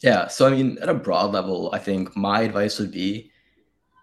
Yeah, 0.00 0.28
so 0.28 0.46
I 0.46 0.50
mean, 0.50 0.78
at 0.82 0.88
a 0.88 0.94
broad 0.94 1.32
level, 1.32 1.70
I 1.72 1.78
think 1.78 2.16
my 2.16 2.42
advice 2.42 2.78
would 2.78 2.92
be 2.92 3.30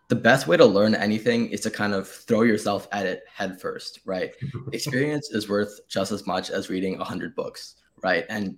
the 0.09 0.15
best 0.15 0.47
way 0.47 0.57
to 0.57 0.65
learn 0.65 0.95
anything 0.95 1.49
is 1.49 1.61
to 1.61 1.71
kind 1.71 1.93
of 1.93 2.07
throw 2.07 2.41
yourself 2.41 2.87
at 2.91 3.05
it 3.05 3.23
head 3.31 3.59
first, 3.59 3.99
right? 4.05 4.35
Experience 4.73 5.29
is 5.31 5.49
worth 5.49 5.79
just 5.87 6.11
as 6.11 6.27
much 6.27 6.49
as 6.49 6.69
reading 6.69 6.97
100 6.97 7.35
books, 7.35 7.75
right? 8.03 8.25
And 8.29 8.57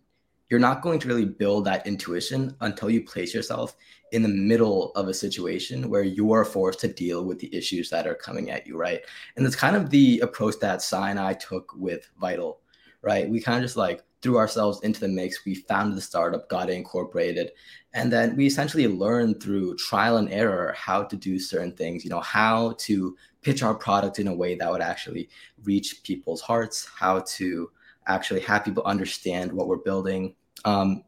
you're 0.50 0.60
not 0.60 0.82
going 0.82 1.00
to 1.00 1.08
really 1.08 1.26
build 1.26 1.66
that 1.66 1.86
intuition 1.88 2.56
until 2.62 2.90
you 2.90 3.04
place 3.04 3.34
yourself 3.34 3.76
in 4.12 4.22
the 4.22 4.30
middle 4.30 4.92
of 4.92 5.08
a 5.08 5.14
situation 5.14 5.90
where 5.90 6.04
you 6.04 6.32
are 6.32 6.46
forced 6.46 6.80
to 6.82 6.88
deal 6.88 7.26
with 7.26 7.40
the 7.40 7.54
issues 7.54 7.90
that 7.90 8.08
are 8.08 8.16
coming 8.16 8.52
at 8.52 8.68
you, 8.68 8.78
right? 8.78 9.02
And 9.36 9.46
it's 9.46 9.56
kind 9.56 9.76
of 9.76 9.90
the 9.90 10.20
approach 10.20 10.56
that 10.62 10.82
Sai 10.82 11.10
and 11.10 11.20
I 11.20 11.34
took 11.34 11.74
with 11.76 12.10
Vital, 12.20 12.62
right? 13.02 13.28
We 13.28 13.42
kind 13.42 13.58
of 13.58 13.64
just 13.64 13.78
like 13.78 14.04
threw 14.22 14.38
ourselves 14.38 14.80
into 14.82 15.00
the 15.00 15.08
mix. 15.08 15.46
We 15.46 15.56
founded 15.56 15.98
the 15.98 16.02
startup, 16.02 16.50
got 16.50 16.70
it 16.70 16.74
incorporated, 16.74 17.52
and 17.94 18.12
then 18.12 18.36
we 18.36 18.46
essentially 18.46 18.88
learned 18.88 19.42
through 19.42 19.78
trial 19.78 20.18
and 20.18 20.30
error 20.32 20.74
how 20.78 21.04
to 21.04 21.16
do 21.16 21.40
certain 21.40 21.72
things, 21.72 22.04
you 22.04 22.10
know, 22.10 22.22
how 22.22 22.76
to 22.80 23.16
pitch 23.42 23.64
our 23.64 23.76
product 23.76 24.20
in 24.20 24.28
a 24.28 24.34
way 24.34 24.56
that 24.56 24.72
would 24.72 24.82
actually 24.82 25.30
reach 25.64 26.02
people's 26.04 26.42
hearts, 26.42 26.88
how 26.96 27.20
to 27.20 27.70
actually 28.08 28.42
have 28.42 28.64
people 28.64 28.84
understand 28.86 29.52
what 29.52 29.68
we're 29.68 29.78
building. 29.78 30.36
Um, 30.64 31.04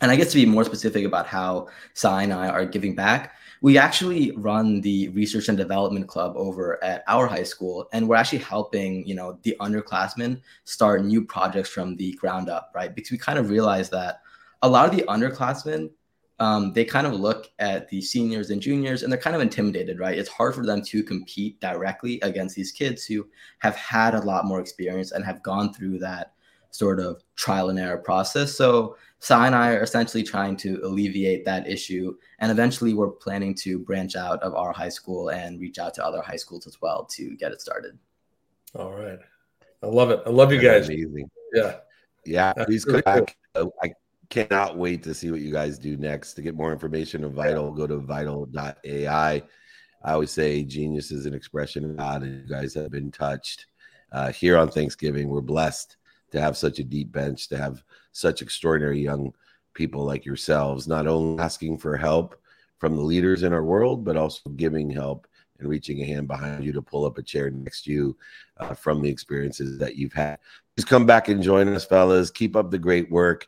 and 0.00 0.10
I 0.10 0.16
guess 0.16 0.32
to 0.32 0.36
be 0.36 0.46
more 0.46 0.64
specific 0.64 1.04
about 1.04 1.26
how 1.26 1.68
Sai 1.94 2.24
and 2.24 2.32
I 2.32 2.48
are 2.48 2.66
giving 2.66 2.94
back, 2.94 3.34
we 3.60 3.78
actually 3.78 4.32
run 4.32 4.80
the 4.80 5.08
research 5.10 5.48
and 5.48 5.56
development 5.56 6.08
club 6.08 6.34
over 6.36 6.82
at 6.82 7.04
our 7.06 7.28
high 7.28 7.44
school, 7.44 7.88
and 7.92 8.08
we're 8.08 8.16
actually 8.16 8.40
helping 8.40 9.06
you 9.06 9.14
know 9.14 9.38
the 9.44 9.56
underclassmen 9.60 10.40
start 10.64 11.04
new 11.04 11.24
projects 11.24 11.68
from 11.68 11.96
the 11.96 12.12
ground 12.14 12.50
up, 12.50 12.72
right? 12.74 12.92
Because 12.92 13.12
we 13.12 13.18
kind 13.18 13.38
of 13.38 13.50
realize 13.50 13.88
that 13.90 14.20
a 14.62 14.68
lot 14.68 14.88
of 14.88 14.96
the 14.96 15.04
underclassmen 15.04 15.90
um, 16.42 16.72
they 16.72 16.84
kind 16.84 17.06
of 17.06 17.12
look 17.12 17.52
at 17.60 17.88
the 17.88 18.00
seniors 18.00 18.50
and 18.50 18.60
juniors 18.60 19.04
and 19.04 19.12
they're 19.12 19.20
kind 19.20 19.36
of 19.36 19.42
intimidated, 19.42 20.00
right? 20.00 20.18
It's 20.18 20.28
hard 20.28 20.56
for 20.56 20.66
them 20.66 20.82
to 20.86 21.04
compete 21.04 21.60
directly 21.60 22.18
against 22.22 22.56
these 22.56 22.72
kids 22.72 23.04
who 23.04 23.28
have 23.60 23.76
had 23.76 24.14
a 24.14 24.22
lot 24.22 24.44
more 24.44 24.58
experience 24.58 25.12
and 25.12 25.24
have 25.24 25.40
gone 25.44 25.72
through 25.72 26.00
that 26.00 26.32
sort 26.72 26.98
of 26.98 27.22
trial 27.36 27.70
and 27.70 27.78
error 27.78 27.96
process. 27.98 28.56
So 28.56 28.96
Sai 29.20 29.46
and 29.46 29.54
I 29.54 29.74
are 29.74 29.84
essentially 29.84 30.24
trying 30.24 30.56
to 30.56 30.80
alleviate 30.82 31.44
that 31.44 31.68
issue. 31.68 32.16
And 32.40 32.50
eventually 32.50 32.92
we're 32.92 33.10
planning 33.10 33.54
to 33.62 33.78
branch 33.78 34.16
out 34.16 34.42
of 34.42 34.52
our 34.56 34.72
high 34.72 34.88
school 34.88 35.28
and 35.28 35.60
reach 35.60 35.78
out 35.78 35.94
to 35.94 36.04
other 36.04 36.22
high 36.22 36.34
schools 36.34 36.66
as 36.66 36.82
well 36.82 37.04
to 37.12 37.36
get 37.36 37.52
it 37.52 37.60
started. 37.60 37.96
All 38.74 38.90
right. 38.90 39.20
I 39.80 39.86
love 39.86 40.10
it. 40.10 40.22
I 40.26 40.30
love 40.30 40.52
you 40.52 40.60
guys. 40.60 40.88
Amazing. 40.88 41.30
Yeah. 41.54 41.76
Yeah. 42.24 42.52
Please 42.64 42.84
come 42.84 43.00
back. 43.02 43.36
Cool. 43.54 43.72
I 43.80 43.92
cannot 44.32 44.78
wait 44.78 45.02
to 45.02 45.12
see 45.12 45.30
what 45.30 45.42
you 45.42 45.52
guys 45.52 45.78
do 45.78 45.98
next. 45.98 46.32
To 46.34 46.42
get 46.42 46.54
more 46.54 46.72
information 46.72 47.22
on 47.22 47.34
Vital, 47.34 47.70
go 47.70 47.86
to 47.86 47.98
vital.ai. 47.98 49.42
I 50.04 50.12
always 50.12 50.30
say 50.30 50.64
genius 50.64 51.12
is 51.12 51.26
an 51.26 51.34
expression 51.34 51.84
of 51.84 51.98
God, 51.98 52.22
and 52.22 52.42
you 52.42 52.48
guys 52.48 52.72
have 52.74 52.90
been 52.90 53.10
touched. 53.10 53.66
Uh, 54.10 54.32
here 54.32 54.56
on 54.56 54.70
Thanksgiving, 54.70 55.28
we're 55.28 55.42
blessed 55.42 55.98
to 56.30 56.40
have 56.40 56.56
such 56.56 56.78
a 56.78 56.84
deep 56.84 57.12
bench, 57.12 57.48
to 57.48 57.58
have 57.58 57.84
such 58.12 58.40
extraordinary 58.40 59.00
young 59.00 59.34
people 59.74 60.02
like 60.02 60.24
yourselves, 60.24 60.88
not 60.88 61.06
only 61.06 61.42
asking 61.42 61.76
for 61.76 61.98
help 61.98 62.34
from 62.78 62.96
the 62.96 63.02
leaders 63.02 63.42
in 63.42 63.52
our 63.52 63.64
world, 63.64 64.02
but 64.02 64.16
also 64.16 64.48
giving 64.56 64.88
help 64.88 65.26
and 65.58 65.68
reaching 65.68 66.00
a 66.00 66.06
hand 66.06 66.26
behind 66.26 66.64
you 66.64 66.72
to 66.72 66.80
pull 66.80 67.04
up 67.04 67.18
a 67.18 67.22
chair 67.22 67.50
next 67.50 67.82
to 67.82 67.92
you 67.92 68.16
uh, 68.60 68.72
from 68.72 69.02
the 69.02 69.10
experiences 69.10 69.78
that 69.78 69.96
you've 69.96 70.14
had. 70.14 70.38
Just 70.78 70.88
come 70.88 71.04
back 71.04 71.28
and 71.28 71.42
join 71.42 71.68
us, 71.68 71.84
fellas. 71.84 72.30
Keep 72.30 72.56
up 72.56 72.70
the 72.70 72.78
great 72.78 73.10
work 73.10 73.46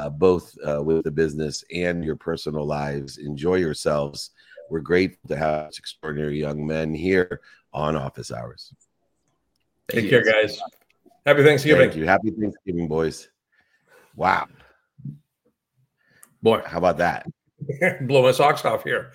uh, 0.00 0.08
both 0.08 0.56
uh, 0.66 0.82
with 0.82 1.04
the 1.04 1.10
business 1.10 1.62
and 1.74 2.02
your 2.02 2.16
personal 2.16 2.64
lives. 2.64 3.18
Enjoy 3.18 3.56
yourselves. 3.56 4.30
We're 4.70 4.80
grateful 4.80 5.28
to 5.28 5.36
have 5.36 5.72
extraordinary 5.76 6.38
young 6.40 6.66
men 6.66 6.94
here 6.94 7.40
on 7.72 7.96
office 7.96 8.32
hours. 8.32 8.72
Take 9.88 10.08
care, 10.08 10.24
guys. 10.24 10.58
Happy 11.26 11.42
Thanksgiving. 11.42 11.88
Thank 11.88 11.96
you. 11.96 12.06
Happy 12.06 12.30
Thanksgiving, 12.30 12.88
boys. 12.88 13.28
Wow. 14.16 14.46
Boy, 16.42 16.62
how 16.64 16.78
about 16.78 16.98
that? 16.98 17.26
Blow 18.06 18.22
my 18.22 18.32
socks 18.32 18.64
off 18.64 18.84
here. 18.84 19.12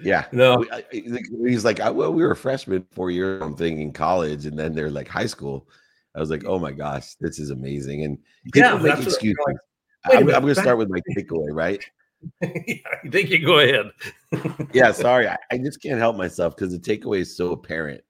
Yeah. 0.00 0.26
No. 0.30 0.64
He's 0.92 1.64
like, 1.64 1.78
well, 1.78 2.12
we 2.12 2.22
were 2.22 2.36
freshmen 2.36 2.86
four 2.92 3.10
years. 3.10 3.42
I'm 3.42 3.56
thinking 3.56 3.92
college, 3.92 4.46
and 4.46 4.56
then 4.56 4.72
they're 4.72 4.90
like 4.90 5.08
high 5.08 5.26
school. 5.26 5.68
I 6.14 6.20
was 6.20 6.30
like, 6.30 6.44
oh 6.44 6.58
my 6.58 6.72
gosh, 6.72 7.14
this 7.20 7.38
is 7.38 7.50
amazing. 7.50 8.04
And 8.04 8.18
people 8.52 8.70
yeah, 8.70 8.76
make 8.76 9.04
excuses. 9.04 9.36
Like, 9.46 9.56
I'm, 10.04 10.28
I'm 10.28 10.42
going 10.42 10.54
to 10.54 10.60
start 10.60 10.78
with 10.78 10.88
my 10.88 11.00
takeaway, 11.16 11.48
right? 11.52 11.84
yeah, 12.42 12.74
you 13.04 13.10
think 13.10 13.30
you 13.30 13.44
go 13.44 13.58
ahead. 13.60 13.90
yeah, 14.72 14.92
sorry. 14.92 15.28
I, 15.28 15.36
I, 15.50 15.58
just 15.58 15.82
can't 15.82 15.98
help 15.98 16.16
myself 16.16 16.54
because 16.54 16.72
the 16.72 16.78
takeaway 16.78 17.20
is 17.20 17.34
so 17.34 17.52
apparent, 17.52 18.02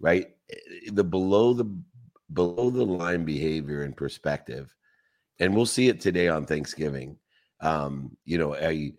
right? 0.00 0.26
The 0.92 1.04
below 1.04 1.52
the 1.52 1.66
below 2.32 2.70
the 2.70 2.84
line 2.84 3.24
behavior 3.24 3.82
and 3.82 3.96
perspective. 3.96 4.74
And 5.40 5.54
we'll 5.54 5.66
see 5.66 5.88
it 5.88 6.00
today 6.00 6.28
on 6.28 6.46
Thanksgiving. 6.46 7.16
Um, 7.60 8.16
you 8.24 8.38
know, 8.38 8.54
I 8.54 8.92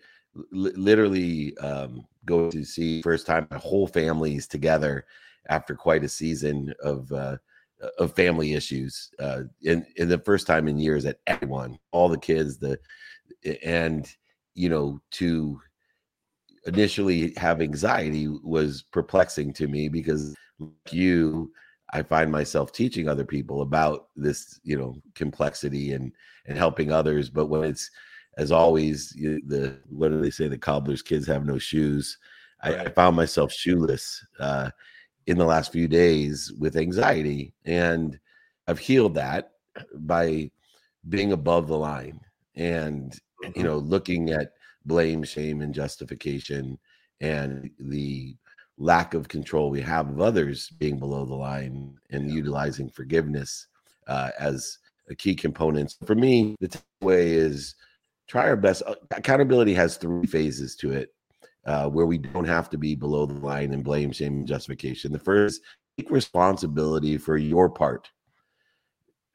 literally 0.51 1.57
um, 1.57 2.05
go 2.25 2.49
to 2.49 2.63
see 2.63 3.01
first 3.01 3.25
time 3.25 3.47
my 3.49 3.57
whole 3.57 3.87
family's 3.87 4.47
together 4.47 5.05
after 5.49 5.75
quite 5.75 6.03
a 6.03 6.09
season 6.09 6.73
of 6.81 7.11
uh, 7.11 7.37
of 7.97 8.15
family 8.15 8.53
issues 8.53 9.11
uh 9.19 9.41
in, 9.63 9.85
in 9.97 10.07
the 10.07 10.19
first 10.19 10.47
time 10.47 10.67
in 10.67 10.77
years 10.77 11.03
that 11.03 11.19
everyone 11.27 11.77
all 11.91 12.07
the 12.07 12.17
kids 12.17 12.57
the 12.57 12.77
and 13.63 14.15
you 14.53 14.69
know 14.69 14.99
to 15.11 15.59
initially 16.65 17.33
have 17.37 17.61
anxiety 17.61 18.27
was 18.43 18.83
perplexing 18.91 19.53
to 19.53 19.67
me 19.67 19.89
because 19.89 20.33
like 20.59 20.91
you 20.91 21.51
i 21.91 22.01
find 22.01 22.31
myself 22.31 22.71
teaching 22.71 23.07
other 23.07 23.25
people 23.25 23.61
about 23.61 24.07
this 24.15 24.59
you 24.63 24.77
know 24.77 24.95
complexity 25.13 25.93
and 25.93 26.11
and 26.47 26.57
helping 26.57 26.91
others 26.91 27.29
but 27.29 27.47
when 27.47 27.63
it's 27.63 27.91
as 28.37 28.51
always 28.51 29.09
the 29.09 29.77
what 29.89 30.09
do 30.09 30.21
they 30.21 30.29
say 30.29 30.47
the 30.47 30.57
cobbler's 30.57 31.01
kids 31.01 31.25
have 31.27 31.45
no 31.45 31.57
shoes. 31.57 32.17
I, 32.61 32.75
I 32.75 32.89
found 32.89 33.15
myself 33.15 33.51
shoeless 33.51 34.25
uh 34.39 34.69
in 35.27 35.37
the 35.37 35.45
last 35.45 35.71
few 35.71 35.87
days 35.87 36.51
with 36.59 36.77
anxiety. 36.77 37.53
And 37.65 38.19
I've 38.67 38.79
healed 38.79 39.15
that 39.15 39.51
by 39.93 40.51
being 41.09 41.31
above 41.31 41.67
the 41.67 41.77
line 41.77 42.19
and, 42.55 43.13
you 43.41 43.49
mm-hmm. 43.49 43.63
know, 43.63 43.77
looking 43.77 44.31
at 44.31 44.53
blame, 44.85 45.23
shame, 45.23 45.61
and 45.61 45.73
justification 45.73 46.77
and 47.21 47.69
the 47.79 48.35
lack 48.77 49.13
of 49.13 49.27
control 49.27 49.69
we 49.69 49.81
have 49.81 50.09
of 50.09 50.21
others 50.21 50.69
being 50.79 50.99
below 50.99 51.25
the 51.25 51.33
line 51.33 51.95
and 52.11 52.31
utilizing 52.31 52.89
forgiveness 52.89 53.67
uh, 54.07 54.31
as 54.39 54.77
a 55.09 55.15
key 55.15 55.35
component. 55.35 55.95
For 56.05 56.15
me, 56.15 56.55
the 56.59 56.77
way 57.01 57.33
is 57.33 57.75
try 58.27 58.47
our 58.47 58.55
best. 58.55 58.83
Uh, 58.85 58.95
accountability 59.11 59.73
has 59.73 59.97
three 59.97 60.27
phases 60.27 60.75
to 60.77 60.91
it 60.91 61.14
uh, 61.65 61.89
where 61.89 62.05
we 62.05 62.17
don't 62.17 62.47
have 62.47 62.69
to 62.69 62.77
be 62.77 62.95
below 62.95 63.25
the 63.25 63.33
line 63.33 63.73
and 63.73 63.83
blame, 63.83 64.11
shame, 64.11 64.33
and 64.33 64.47
justification. 64.47 65.11
The 65.11 65.19
first, 65.19 65.61
take 65.97 66.09
responsibility 66.11 67.17
for 67.17 67.37
your 67.37 67.69
part. 67.69 68.09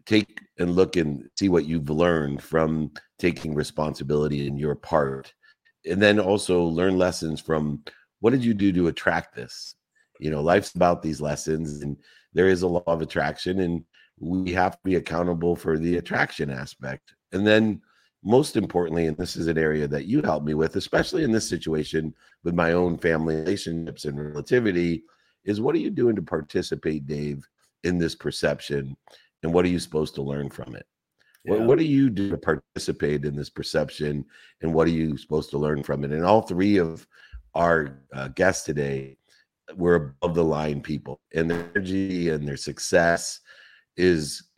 Take 0.06 0.40
and 0.58 0.74
look 0.74 0.96
and 0.96 1.28
see 1.38 1.48
what 1.48 1.66
you've 1.66 1.90
learned 1.90 2.42
from 2.42 2.92
taking 3.18 3.54
responsibility 3.54 4.46
in 4.46 4.56
your 4.56 4.74
part. 4.74 5.32
And 5.86 6.00
then 6.00 6.20
also 6.20 6.62
learn 6.62 6.98
lessons 6.98 7.40
from 7.40 7.82
what 8.20 8.30
did 8.30 8.44
you 8.44 8.54
do 8.54 8.72
to 8.72 8.88
attract 8.88 9.34
this? 9.34 9.74
You 10.18 10.30
know, 10.30 10.42
life's 10.42 10.74
about 10.74 11.02
these 11.02 11.20
lessons, 11.20 11.82
and 11.82 11.96
there 12.34 12.48
is 12.48 12.62
a 12.62 12.68
law 12.68 12.84
of 12.86 13.02
attraction, 13.02 13.60
and 13.60 13.84
we 14.18 14.52
have 14.52 14.72
to 14.72 14.80
be 14.84 14.96
accountable 14.96 15.56
for 15.56 15.78
the 15.78 15.96
attraction 15.96 16.50
aspect. 16.50 17.14
And 17.32 17.46
then 17.46 17.80
most 18.22 18.56
importantly, 18.56 19.06
and 19.06 19.16
this 19.16 19.36
is 19.36 19.46
an 19.46 19.58
area 19.58 19.88
that 19.88 20.06
you 20.06 20.20
helped 20.22 20.46
me 20.46 20.54
with, 20.54 20.76
especially 20.76 21.24
in 21.24 21.32
this 21.32 21.48
situation 21.48 22.14
with 22.44 22.54
my 22.54 22.72
own 22.72 22.98
family 22.98 23.36
relationships 23.36 24.04
and 24.04 24.18
relativity, 24.18 25.04
is 25.44 25.60
what 25.60 25.74
are 25.74 25.78
you 25.78 25.90
doing 25.90 26.14
to 26.16 26.22
participate, 26.22 27.06
Dave, 27.06 27.48
in 27.84 27.98
this 27.98 28.14
perception? 28.14 28.96
And 29.42 29.54
what 29.54 29.64
are 29.64 29.68
you 29.68 29.78
supposed 29.78 30.14
to 30.16 30.22
learn 30.22 30.50
from 30.50 30.76
it? 30.76 30.86
Yeah. 31.44 31.52
What, 31.52 31.60
what 31.62 31.78
do 31.78 31.84
you 31.84 32.10
do 32.10 32.30
to 32.30 32.36
participate 32.36 33.24
in 33.24 33.34
this 33.34 33.48
perception? 33.48 34.26
And 34.60 34.74
what 34.74 34.86
are 34.86 34.90
you 34.92 35.16
supposed 35.16 35.48
to 35.50 35.58
learn 35.58 35.82
from 35.82 36.04
it? 36.04 36.12
And 36.12 36.24
all 36.24 36.42
three 36.42 36.76
of 36.76 37.06
our 37.54 38.02
uh, 38.12 38.28
guests 38.28 38.64
today 38.64 39.16
were 39.76 40.14
above 40.22 40.34
the 40.34 40.44
line 40.44 40.82
people, 40.82 41.20
and 41.34 41.50
their 41.50 41.70
energy 41.74 42.28
and 42.28 42.46
their 42.46 42.56
success 42.56 43.40
is 43.96 44.49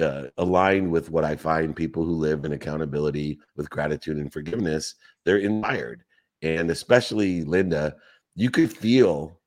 uh, 0.00 0.24
aligned 0.36 0.90
with 0.90 1.10
what 1.10 1.24
I 1.24 1.36
find 1.36 1.74
people 1.74 2.04
who 2.04 2.12
live 2.12 2.44
in 2.44 2.52
accountability 2.52 3.38
with 3.56 3.70
gratitude 3.70 4.18
and 4.18 4.32
forgiveness, 4.32 4.94
they're 5.24 5.38
inspired. 5.38 6.04
And 6.42 6.70
especially 6.70 7.42
Linda, 7.42 7.96
you 8.34 8.50
could 8.50 8.72
feel 8.72 9.38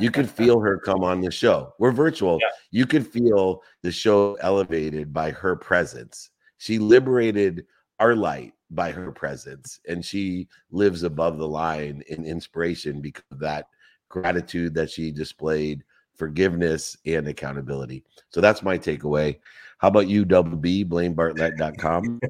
you 0.00 0.10
could 0.10 0.30
feel 0.30 0.60
her 0.60 0.78
come 0.78 1.02
on 1.02 1.20
the 1.20 1.30
show. 1.30 1.74
We're 1.78 1.92
virtual. 1.92 2.38
Yeah. 2.40 2.48
You 2.70 2.86
could 2.86 3.06
feel 3.06 3.62
the 3.82 3.90
show 3.90 4.36
elevated 4.40 5.12
by 5.12 5.32
her 5.32 5.56
presence. 5.56 6.30
She 6.58 6.78
liberated 6.78 7.66
our 7.98 8.14
light 8.14 8.52
by 8.70 8.90
her 8.90 9.12
presence 9.12 9.80
and 9.88 10.04
she 10.04 10.48
lives 10.70 11.02
above 11.02 11.38
the 11.38 11.48
line 11.48 12.02
in 12.08 12.24
inspiration 12.24 13.00
because 13.00 13.24
of 13.30 13.38
that 13.40 13.68
gratitude 14.08 14.74
that 14.74 14.90
she 14.90 15.10
displayed, 15.10 15.84
forgiveness 16.16 16.96
and 17.06 17.28
accountability. 17.28 18.04
So 18.30 18.40
that's 18.40 18.62
my 18.62 18.78
takeaway. 18.78 19.38
How 19.78 19.88
about 19.88 20.08
you, 20.08 20.24
double 20.24 20.56
B, 20.56 20.84
blainebartlett.com? 20.84 22.20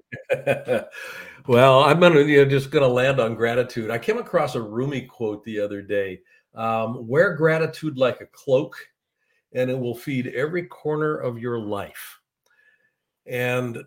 well, 1.47 1.85
I'm 1.85 2.01
gonna 2.01 2.21
you 2.23 2.39
know, 2.39 2.51
just 2.51 2.71
gonna 2.71 2.89
land 2.89 3.21
on 3.21 3.37
gratitude. 3.37 3.91
I 3.91 3.99
came 3.99 4.19
across 4.19 4.57
a 4.57 4.61
Rumi 4.61 5.03
quote 5.03 5.45
the 5.45 5.61
other 5.61 5.81
day. 5.81 6.21
Um, 6.55 7.07
wear 7.07 7.35
gratitude 7.35 7.99
like 7.99 8.21
a 8.21 8.27
cloak, 8.27 8.75
and 9.53 9.71
it 9.71 9.79
will 9.79 9.95
feed 9.95 10.29
every 10.29 10.65
corner 10.65 11.17
of 11.17 11.39
your 11.39 11.59
life. 11.59 12.19
And 13.27 13.79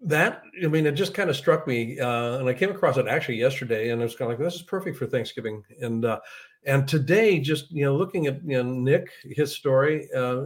that, 0.00 0.42
I 0.62 0.66
mean, 0.66 0.86
it 0.86 0.92
just 0.92 1.14
kind 1.14 1.30
of 1.30 1.36
struck 1.36 1.66
me, 1.66 1.98
uh, 1.98 2.38
and 2.38 2.48
I 2.48 2.54
came 2.54 2.70
across 2.70 2.98
it 2.98 3.08
actually 3.08 3.36
yesterday, 3.36 3.90
and 3.90 4.00
I 4.00 4.04
was 4.04 4.16
kind 4.16 4.30
of 4.30 4.38
like, 4.38 4.44
"This 4.44 4.56
is 4.56 4.62
perfect 4.62 4.96
for 4.96 5.06
Thanksgiving." 5.06 5.62
And 5.80 6.04
uh, 6.04 6.20
and 6.64 6.86
today, 6.86 7.40
just 7.40 7.70
you 7.70 7.84
know, 7.84 7.96
looking 7.96 8.26
at 8.26 8.42
you 8.44 8.62
know 8.62 8.70
Nick, 8.70 9.10
his 9.24 9.54
story, 9.54 10.08
uh, 10.14 10.44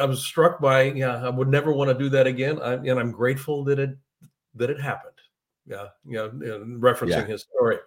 I 0.00 0.04
was 0.04 0.24
struck 0.24 0.60
by, 0.60 0.84
yeah, 0.84 1.24
I 1.24 1.28
would 1.28 1.48
never 1.48 1.72
want 1.72 1.90
to 1.90 1.98
do 1.98 2.08
that 2.10 2.26
again. 2.26 2.60
I, 2.60 2.74
and 2.74 2.98
I'm 2.98 3.10
grateful 3.10 3.64
that 3.64 3.78
it 3.78 3.96
that 4.54 4.70
it 4.70 4.80
happened. 4.80 5.12
Yeah, 5.66 5.88
you 6.06 6.14
know, 6.14 6.30
referencing 6.78 7.08
yeah. 7.08 7.24
his 7.24 7.42
story 7.42 7.78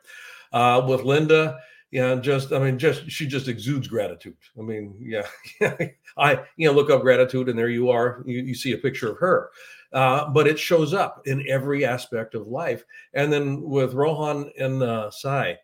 uh, 0.52 0.86
with 0.88 1.04
Linda. 1.04 1.60
yeah, 1.91 2.16
just 2.16 2.52
I 2.52 2.60
mean, 2.60 2.78
just 2.78 3.10
she 3.10 3.28
just 3.28 3.48
exudes 3.48 3.88
gratitude. 3.88 4.36
I 4.58 4.62
mean, 4.62 4.95
yeah, 5.00 5.28
I 6.18 6.43
you 6.58 6.68
know 6.68 6.74
look 6.74 6.89
up 6.89 7.02
gratitude, 7.02 7.50
and 7.50 7.58
there 7.58 7.70
you 7.70 7.89
are. 7.89 8.24
You, 8.26 8.41
you 8.41 8.56
see 8.56 8.74
a 8.74 8.78
picture 8.78 9.12
of 9.12 9.18
her, 9.20 9.52
uh, 9.93 10.30
but 10.30 10.48
it 10.48 10.60
shows 10.60 10.93
up 10.93 11.22
in 11.26 11.45
every 11.48 11.86
aspect 11.86 12.36
of 12.36 12.48
life. 12.48 12.84
And 13.14 13.32
then 13.32 13.62
with 13.62 13.93
Rohan 13.93 14.52
and 14.60 14.82
uh, 14.84 15.12
Sai, 15.12 15.60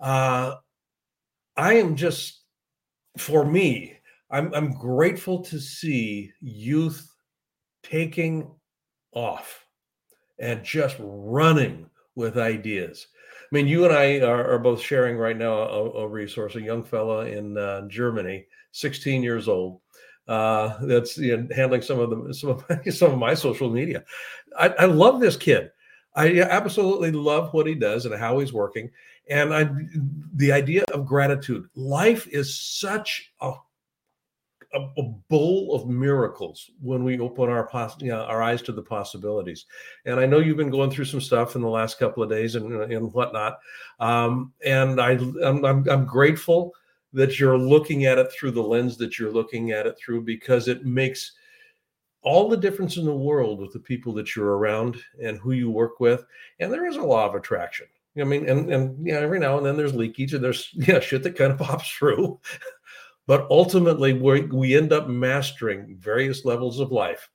uh, 0.00 0.56
I 1.56 1.74
am 1.74 1.96
just 1.96 2.40
for 3.16 3.44
me, 3.44 3.97
I'm 4.30 4.52
I'm 4.54 4.72
grateful 4.72 5.40
to 5.44 5.58
see 5.58 6.32
youth 6.40 7.14
taking 7.82 8.50
off 9.12 9.64
and 10.38 10.62
just 10.62 10.96
running 11.00 11.88
with 12.14 12.36
ideas 12.36 13.08
I 13.50 13.54
mean, 13.54 13.66
you 13.66 13.86
and 13.86 13.94
I 13.94 14.20
are, 14.20 14.46
are 14.52 14.58
both 14.58 14.80
sharing 14.80 15.16
right 15.16 15.36
now 15.36 15.54
a, 15.54 15.90
a, 15.90 16.08
resource, 16.08 16.54
a 16.56 16.60
young 16.60 16.82
fella 16.82 17.24
in 17.24 17.56
uh, 17.56 17.88
Germany, 17.88 18.46
16 18.72 19.22
years 19.22 19.48
old. 19.48 19.80
Uh, 20.26 20.76
that's 20.82 21.16
you 21.16 21.34
know, 21.34 21.48
handling 21.56 21.80
some 21.80 21.98
of 21.98 22.10
the 22.10 22.34
some 22.34 22.50
of 22.50 22.64
my, 22.68 22.82
some 22.90 23.12
of 23.12 23.18
my 23.18 23.32
social 23.32 23.70
media. 23.70 24.04
I, 24.58 24.68
I 24.80 24.84
love 24.84 25.20
this 25.20 25.38
kid. 25.38 25.70
I 26.14 26.42
absolutely 26.42 27.12
love 27.12 27.54
what 27.54 27.66
he 27.66 27.74
does 27.74 28.04
and 28.04 28.14
how 28.14 28.38
he's 28.38 28.52
working. 28.52 28.90
And 29.30 29.54
I, 29.54 29.70
the 30.34 30.52
idea 30.52 30.84
of 30.92 31.06
gratitude. 31.06 31.68
Life 31.74 32.26
is 32.26 32.54
such 32.60 33.32
a 33.40 33.52
a, 34.74 34.80
a, 34.80 35.02
bowl 35.28 35.74
of 35.74 35.88
miracles 35.88 36.70
when 36.80 37.02
we 37.04 37.18
open 37.18 37.48
our 37.48 37.66
pos- 37.66 38.00
you 38.00 38.08
know, 38.08 38.22
our 38.24 38.42
eyes 38.42 38.60
to 38.62 38.72
the 38.72 38.82
possibilities. 38.82 39.66
And 40.04 40.20
I 40.20 40.26
know 40.26 40.38
you've 40.38 40.56
been 40.56 40.70
going 40.70 40.90
through 40.90 41.06
some 41.06 41.20
stuff 41.20 41.56
in 41.56 41.62
the 41.62 41.68
last 41.68 41.98
couple 41.98 42.22
of 42.22 42.28
days 42.28 42.54
and, 42.54 42.72
and 42.92 43.12
whatnot. 43.12 43.58
Um, 43.98 44.52
and 44.64 45.00
I, 45.00 45.12
I'm, 45.42 45.64
I'm, 45.64 45.88
I'm 45.88 46.04
grateful 46.04 46.74
that 47.12 47.40
you're 47.40 47.58
looking 47.58 48.04
at 48.04 48.18
it 48.18 48.30
through 48.32 48.50
the 48.50 48.62
lens 48.62 48.96
that 48.98 49.18
you're 49.18 49.32
looking 49.32 49.72
at 49.72 49.86
it 49.86 49.96
through 49.98 50.22
because 50.22 50.68
it 50.68 50.84
makes 50.84 51.32
all 52.22 52.48
the 52.48 52.56
difference 52.56 52.96
in 52.96 53.06
the 53.06 53.14
world 53.14 53.60
with 53.60 53.72
the 53.72 53.78
people 53.78 54.12
that 54.12 54.36
you're 54.36 54.58
around 54.58 54.96
and 55.22 55.38
who 55.38 55.52
you 55.52 55.70
work 55.70 56.00
with. 56.00 56.24
And 56.60 56.72
there 56.72 56.86
is 56.86 56.96
a 56.96 57.02
law 57.02 57.26
of 57.26 57.34
attraction. 57.34 57.86
I 58.20 58.24
mean, 58.24 58.48
and 58.48 58.72
and 58.72 59.06
yeah, 59.06 59.16
every 59.16 59.38
now 59.38 59.56
and 59.58 59.66
then 59.66 59.76
there's 59.76 59.94
leakage 59.94 60.34
and 60.34 60.42
there's 60.42 60.70
yeah 60.74 61.00
shit 61.00 61.22
that 61.22 61.36
kind 61.36 61.52
of 61.52 61.58
pops 61.58 61.88
through. 61.90 62.40
But 63.28 63.46
ultimately, 63.50 64.14
we 64.14 64.40
we 64.46 64.74
end 64.74 64.90
up 64.90 65.06
mastering 65.06 65.98
various 66.00 66.46
levels 66.46 66.80
of 66.80 66.90
life. 66.90 67.28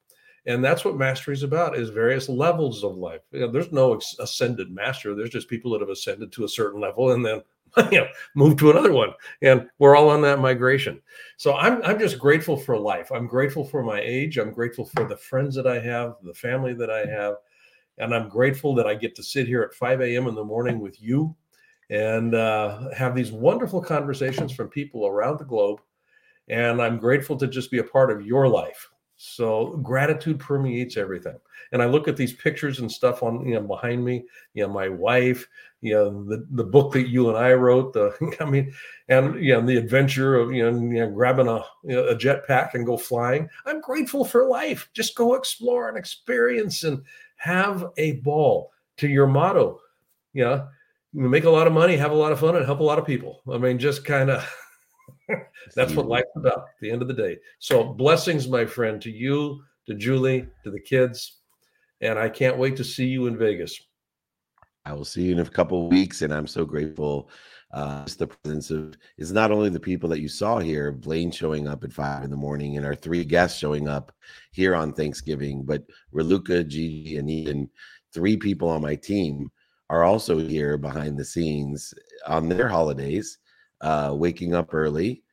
And 0.47 0.65
that's 0.65 0.83
what 0.83 0.97
mastery 0.97 1.35
is 1.35 1.43
about 1.43 1.77
is 1.77 1.89
various 1.89 2.27
levels 2.27 2.83
of 2.83 2.97
life. 2.97 3.21
You 3.31 3.41
know, 3.41 3.51
there's 3.51 3.71
no 3.71 4.01
ascended 4.19 4.71
master. 4.71 5.13
There's 5.15 5.29
just 5.29 5.47
people 5.47 5.71
that 5.71 5.81
have 5.81 5.91
ascended 5.91 6.31
to 6.33 6.45
a 6.45 6.49
certain 6.49 6.81
level 6.81 7.11
and 7.11 7.23
then 7.23 7.43
you 7.91 7.99
know, 7.99 8.07
move 8.35 8.57
to 8.57 8.71
another 8.71 8.91
one. 8.91 9.11
And 9.43 9.69
we're 9.77 9.95
all 9.95 10.09
on 10.09 10.21
that 10.23 10.39
migration. 10.39 10.99
So 11.37 11.53
I'm 11.53 11.83
I'm 11.83 11.99
just 11.99 12.17
grateful 12.17 12.57
for 12.57 12.75
life. 12.75 13.11
I'm 13.11 13.27
grateful 13.27 13.63
for 13.63 13.83
my 13.83 14.01
age. 14.01 14.39
I'm 14.39 14.51
grateful 14.51 14.85
for 14.85 15.07
the 15.07 15.17
friends 15.17 15.53
that 15.55 15.67
I 15.67 15.79
have, 15.79 16.15
the 16.23 16.33
family 16.33 16.73
that 16.73 16.89
I 16.89 17.05
have. 17.05 17.35
And 17.99 18.15
I'm 18.15 18.29
grateful 18.29 18.73
that 18.75 18.87
I 18.87 18.95
get 18.95 19.15
to 19.17 19.23
sit 19.23 19.45
here 19.45 19.61
at 19.61 19.75
5 19.75 20.01
a.m. 20.01 20.25
in 20.25 20.33
the 20.33 20.43
morning 20.43 20.79
with 20.79 20.99
you 20.99 21.35
and 21.93 22.33
uh, 22.33 22.89
have 22.89 23.13
these 23.13 23.31
wonderful 23.31 23.79
conversations 23.79 24.51
from 24.51 24.67
people 24.67 25.05
around 25.05 25.37
the 25.37 25.45
globe. 25.45 25.79
And 26.47 26.81
I'm 26.81 26.97
grateful 26.97 27.37
to 27.37 27.47
just 27.47 27.69
be 27.69 27.77
a 27.77 27.83
part 27.83 28.11
of 28.11 28.25
your 28.25 28.47
life. 28.47 28.89
So 29.15 29.77
gratitude 29.83 30.39
permeates 30.39 30.97
everything. 30.97 31.37
And 31.71 31.83
I 31.83 31.85
look 31.85 32.07
at 32.07 32.17
these 32.17 32.33
pictures 32.33 32.79
and 32.79 32.91
stuff 32.91 33.21
on 33.21 33.45
you 33.47 33.53
know 33.53 33.61
behind 33.61 34.03
me, 34.03 34.25
you 34.55 34.63
know, 34.63 34.73
my 34.73 34.89
wife, 34.89 35.47
you 35.81 35.93
know, 35.93 36.23
the, 36.25 36.45
the 36.49 36.63
book 36.63 36.93
that 36.93 37.09
you 37.09 37.29
and 37.29 37.37
I 37.37 37.53
wrote, 37.53 37.93
the 37.93 38.11
I 38.39 38.45
mean, 38.45 38.73
and 39.07 39.35
you 39.35 39.53
know, 39.53 39.61
the 39.61 39.77
adventure 39.77 40.35
of 40.35 40.51
you 40.51 40.63
know, 40.63 40.77
you 40.77 40.99
know 40.99 41.11
grabbing 41.11 41.47
a 41.47 41.63
you 41.83 41.95
know, 41.95 42.07
a 42.07 42.15
jetpack 42.15 42.73
and 42.73 42.87
go 42.87 42.97
flying. 42.97 43.47
I'm 43.67 43.81
grateful 43.81 44.25
for 44.25 44.47
life. 44.47 44.89
Just 44.93 45.15
go 45.15 45.35
explore 45.35 45.89
and 45.89 45.97
experience 45.97 46.83
and 46.83 47.03
have 47.35 47.91
a 47.97 48.13
ball 48.13 48.71
to 48.97 49.07
your 49.07 49.27
motto. 49.27 49.79
You 50.33 50.45
know, 50.45 50.67
make 51.13 51.43
a 51.43 51.49
lot 51.49 51.67
of 51.67 51.73
money, 51.73 51.95
have 51.95 52.11
a 52.11 52.15
lot 52.15 52.31
of 52.31 52.39
fun, 52.39 52.55
and 52.55 52.65
help 52.65 52.79
a 52.79 52.83
lot 52.83 52.99
of 52.99 53.05
people. 53.05 53.41
I 53.51 53.57
mean, 53.57 53.77
just 53.77 54.03
kind 54.03 54.29
of 54.29 54.49
that's 55.75 55.93
what 55.93 56.07
life's 56.07 56.27
about 56.35 56.59
at 56.59 56.79
the 56.81 56.91
end 56.91 57.01
of 57.01 57.07
the 57.07 57.13
day. 57.13 57.37
So, 57.59 57.83
blessings, 57.83 58.47
my 58.47 58.65
friend, 58.65 59.01
to 59.01 59.11
you, 59.11 59.63
to 59.87 59.93
Julie, 59.93 60.47
to 60.63 60.71
the 60.71 60.79
kids. 60.79 61.39
And 62.01 62.19
I 62.19 62.29
can't 62.29 62.57
wait 62.57 62.75
to 62.77 62.83
see 62.83 63.05
you 63.05 63.27
in 63.27 63.37
Vegas. 63.37 63.79
I 64.85 64.93
will 64.93 65.05
see 65.05 65.23
you 65.23 65.31
in 65.31 65.39
a 65.39 65.45
couple 65.45 65.87
weeks. 65.87 66.21
And 66.21 66.33
I'm 66.33 66.47
so 66.47 66.65
grateful. 66.65 67.29
Uh, 67.71 68.05
the 68.17 68.27
presence 68.27 68.69
of 68.69 68.95
is 69.17 69.31
not 69.31 69.51
only 69.51 69.69
the 69.69 69.79
people 69.79 70.07
that 70.09 70.19
you 70.19 70.27
saw 70.27 70.59
here, 70.59 70.91
Blaine 70.91 71.31
showing 71.31 71.67
up 71.67 71.83
at 71.83 71.91
five 71.91 72.23
in 72.23 72.29
the 72.29 72.35
morning, 72.35 72.77
and 72.77 72.85
our 72.85 72.93
three 72.93 73.25
guests 73.25 73.57
showing 73.57 73.87
up 73.87 74.11
here 74.51 74.75
on 74.75 74.93
Thanksgiving, 74.93 75.63
but 75.63 75.81
Raluca, 76.13 76.67
Gigi, 76.67 77.17
and 77.17 77.31
Ian, 77.31 77.69
three 78.13 78.37
people 78.37 78.69
on 78.69 78.83
my 78.83 78.93
team 78.93 79.49
are 79.89 80.03
also 80.03 80.37
here 80.37 80.77
behind 80.77 81.17
the 81.17 81.25
scenes 81.25 81.93
on 82.27 82.49
their 82.49 82.67
holidays, 82.67 83.37
uh, 83.81 84.13
waking 84.13 84.55
up 84.55 84.73
early. 84.73 85.23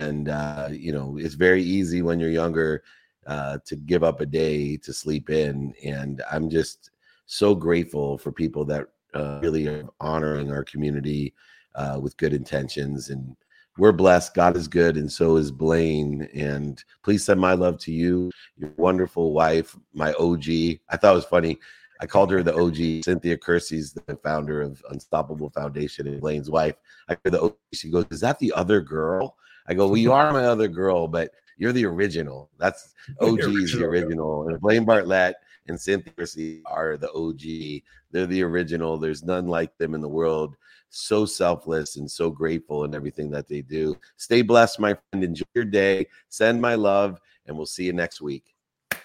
And, 0.00 0.28
uh, 0.28 0.68
you 0.70 0.92
know, 0.92 1.18
it's 1.18 1.34
very 1.34 1.62
easy 1.62 2.02
when 2.02 2.20
you're 2.20 2.30
younger 2.30 2.82
uh, 3.26 3.58
to 3.64 3.76
give 3.76 4.02
up 4.02 4.20
a 4.20 4.26
day 4.26 4.76
to 4.78 4.92
sleep 4.92 5.30
in. 5.30 5.74
And 5.84 6.22
I'm 6.30 6.50
just 6.50 6.90
so 7.26 7.54
grateful 7.54 8.18
for 8.18 8.32
people 8.32 8.64
that 8.66 8.88
uh, 9.14 9.40
really 9.42 9.66
are 9.68 9.88
honoring 10.00 10.50
our 10.50 10.64
community 10.64 11.34
uh, 11.74 11.98
with 12.00 12.16
good 12.16 12.32
intentions. 12.32 13.10
And 13.10 13.36
we're 13.78 13.92
blessed. 13.92 14.34
God 14.34 14.56
is 14.56 14.68
good, 14.68 14.98
and 14.98 15.10
so 15.10 15.36
is 15.36 15.50
Blaine. 15.50 16.28
And 16.34 16.82
please 17.02 17.24
send 17.24 17.40
my 17.40 17.54
love 17.54 17.78
to 17.78 17.92
you, 17.92 18.30
your 18.58 18.72
wonderful 18.76 19.32
wife, 19.32 19.74
my 19.94 20.12
OG. 20.14 20.46
I 20.90 20.96
thought 20.96 21.12
it 21.12 21.14
was 21.14 21.24
funny 21.24 21.58
I 22.02 22.06
called 22.06 22.32
her 22.32 22.42
the 22.42 22.52
OG. 22.52 23.04
Cynthia 23.04 23.38
Kersey's 23.38 23.92
the 23.92 24.16
founder 24.24 24.60
of 24.60 24.82
Unstoppable 24.90 25.50
Foundation 25.50 26.08
and 26.08 26.20
Blaine's 26.20 26.50
wife. 26.50 26.74
I 27.08 27.16
heard 27.24 27.32
the 27.32 27.42
OG. 27.42 27.56
She 27.72 27.90
goes, 27.90 28.06
"Is 28.10 28.20
that 28.20 28.40
the 28.40 28.52
other 28.54 28.80
girl?" 28.80 29.36
I 29.68 29.74
go, 29.74 29.86
"Well, 29.86 29.96
you 29.96 30.12
are 30.12 30.32
my 30.32 30.46
other 30.46 30.66
girl, 30.66 31.06
but 31.06 31.30
you're 31.58 31.72
the 31.72 31.86
original. 31.86 32.50
That's 32.58 32.94
OG 33.20 33.36
the 33.38 33.44
original. 33.44 33.78
The 33.78 33.84
original. 33.86 34.48
And 34.48 34.60
Blaine 34.60 34.84
Bartlett 34.84 35.36
and 35.68 35.80
Cynthia 35.80 36.12
Kersey 36.14 36.62
are 36.66 36.96
the 36.96 37.12
OG. 37.12 37.84
They're 38.10 38.26
the 38.26 38.42
original. 38.42 38.98
There's 38.98 39.22
none 39.22 39.46
like 39.46 39.78
them 39.78 39.94
in 39.94 40.00
the 40.00 40.08
world. 40.08 40.56
So 40.90 41.24
selfless 41.24 41.96
and 41.96 42.10
so 42.10 42.30
grateful 42.30 42.82
in 42.82 42.96
everything 42.96 43.30
that 43.30 43.46
they 43.46 43.62
do. 43.62 43.96
Stay 44.16 44.42
blessed, 44.42 44.80
my 44.80 44.96
friend. 45.10 45.22
Enjoy 45.22 45.44
your 45.54 45.64
day. 45.64 46.08
Send 46.30 46.60
my 46.60 46.74
love, 46.74 47.20
and 47.46 47.56
we'll 47.56 47.64
see 47.64 47.84
you 47.84 47.92
next 47.92 48.20
week. 48.20 48.56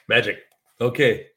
Magic. 0.08 0.40
Okay. 0.82 1.28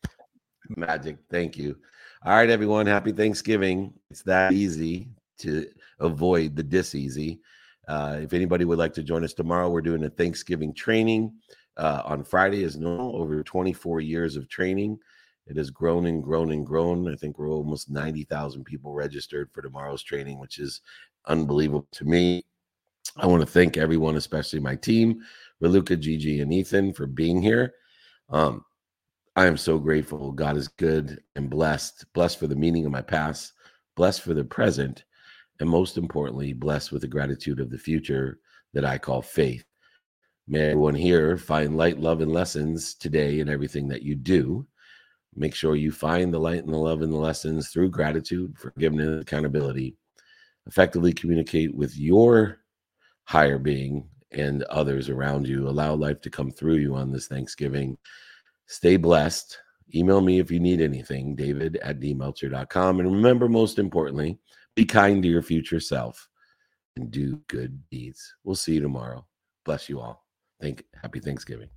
Magic. 0.77 1.19
Thank 1.31 1.57
you. 1.57 1.77
All 2.25 2.35
right, 2.35 2.51
everyone. 2.51 2.87
Happy 2.87 3.13
Thanksgiving. 3.13 3.93
It's 4.11 4.23
that 4.23 4.53
easy 4.53 5.09
to 5.39 5.67
avoid 5.99 6.57
the 6.57 6.63
dis 6.63 6.95
easy. 6.95 7.41
Uh, 7.89 8.19
if 8.23 8.33
anybody 8.33 8.65
would 8.65 8.79
like 8.79 8.93
to 8.95 9.03
join 9.03 9.25
us 9.25 9.33
tomorrow, 9.33 9.69
we're 9.69 9.81
doing 9.81 10.05
a 10.05 10.11
Thanksgiving 10.11 10.73
training 10.75 11.33
uh, 11.77 12.03
on 12.05 12.23
Friday 12.23 12.63
as 12.65 12.77
normal. 12.77 13.17
Over 13.17 13.43
24 13.43 14.01
years 14.01 14.37
of 14.37 14.49
training, 14.49 14.99
it 15.47 15.57
has 15.57 15.71
grown 15.71 16.07
and 16.07 16.23
grown 16.23 16.53
and 16.53 16.65
grown. 16.65 17.11
I 17.11 17.17
think 17.17 17.39
we're 17.39 17.51
almost 17.51 17.91
90,000 17.91 18.65
people 18.65 18.93
registered 18.93 19.51
for 19.53 19.63
tomorrow's 19.63 20.03
training, 20.03 20.39
which 20.39 20.59
is 20.59 20.83
unbelievable 21.27 21.89
to 21.93 22.05
me. 22.05 22.45
I 23.17 23.27
want 23.27 23.41
to 23.41 23.47
thank 23.47 23.77
everyone, 23.77 24.17
especially 24.17 24.61
my 24.61 24.77
team, 24.77 25.23
Raluca, 25.63 25.99
Gigi, 25.99 26.41
and 26.41 26.53
Ethan, 26.53 26.93
for 26.93 27.07
being 27.07 27.43
here. 27.43 27.75
Um, 28.29 28.65
I 29.37 29.47
am 29.47 29.57
so 29.57 29.79
grateful. 29.79 30.33
God 30.33 30.57
is 30.57 30.67
good 30.67 31.23
and 31.37 31.49
blessed, 31.49 32.05
blessed 32.15 32.39
for 32.39 32.49
the 32.49 32.57
meaning 32.57 32.85
of 32.85 32.91
my 32.91 33.03
past, 33.03 33.53
blessed 33.97 34.23
for 34.23 34.35
the 34.35 34.45
present, 34.45 35.05
and 35.61 35.71
most 35.71 35.97
importantly, 35.97 36.53
blessed 36.53 36.91
with 36.91 37.03
the 37.03 37.09
gratitude 37.09 37.61
of 37.61 37.71
the 37.71 37.79
future 37.79 38.41
that 38.75 38.85
I 38.85 38.99
call 38.99 39.23
faith. 39.23 39.65
May 40.49 40.71
everyone 40.71 40.97
here 40.97 41.37
find 41.37 41.77
light, 41.77 42.01
love, 42.01 42.21
and 42.21 42.33
lessons 42.33 42.95
today 42.95 43.39
in 43.39 43.49
everything 43.49 43.87
that 43.89 44.03
you 44.03 44.17
do. 44.17 44.67
Make 45.37 45.55
sure 45.55 45.77
you 45.77 45.93
find 45.93 46.35
the 46.35 46.41
light 46.41 46.65
and 46.65 46.75
the 46.75 46.79
love 46.79 47.03
and 47.03 47.13
the 47.13 47.17
lessons 47.17 47.69
through 47.69 47.91
gratitude, 47.91 48.59
forgiveness, 48.59 49.23
accountability. 49.23 49.97
Effectively 50.67 51.13
communicate 51.13 51.73
with 51.73 51.97
your 51.97 52.59
higher 53.25 53.59
being 53.59 54.09
and 54.33 54.65
others 54.65 55.09
around 55.09 55.47
you. 55.47 55.69
Allow 55.69 55.95
life 55.95 56.21
to 56.23 56.31
come 56.31 56.51
through 56.51 56.77
you 56.77 56.97
on 56.97 57.13
this 57.13 57.29
Thanksgiving 57.29 57.97
Stay 58.71 58.97
blessed. 58.97 59.59
Email 59.97 60.21
me 60.21 60.39
if 60.39 60.49
you 60.49 60.61
need 60.61 60.81
anything, 60.81 61.35
david 61.35 61.77
at 61.79 61.99
dmeltzer.com. 61.99 63.01
And 63.01 63.11
remember, 63.11 63.49
most 63.49 63.81
importantly, 63.81 64.39
be 64.77 64.85
kind 64.85 65.21
to 65.25 65.29
your 65.29 65.43
future 65.43 65.81
self 65.81 66.29
and 66.95 67.11
do 67.11 67.41
good 67.49 67.83
deeds. 67.91 68.33
We'll 68.45 68.55
see 68.55 68.75
you 68.75 68.81
tomorrow. 68.81 69.27
Bless 69.65 69.89
you 69.89 69.99
all. 69.99 70.25
Thank 70.61 70.85
happy 71.03 71.19
Thanksgiving. 71.19 71.69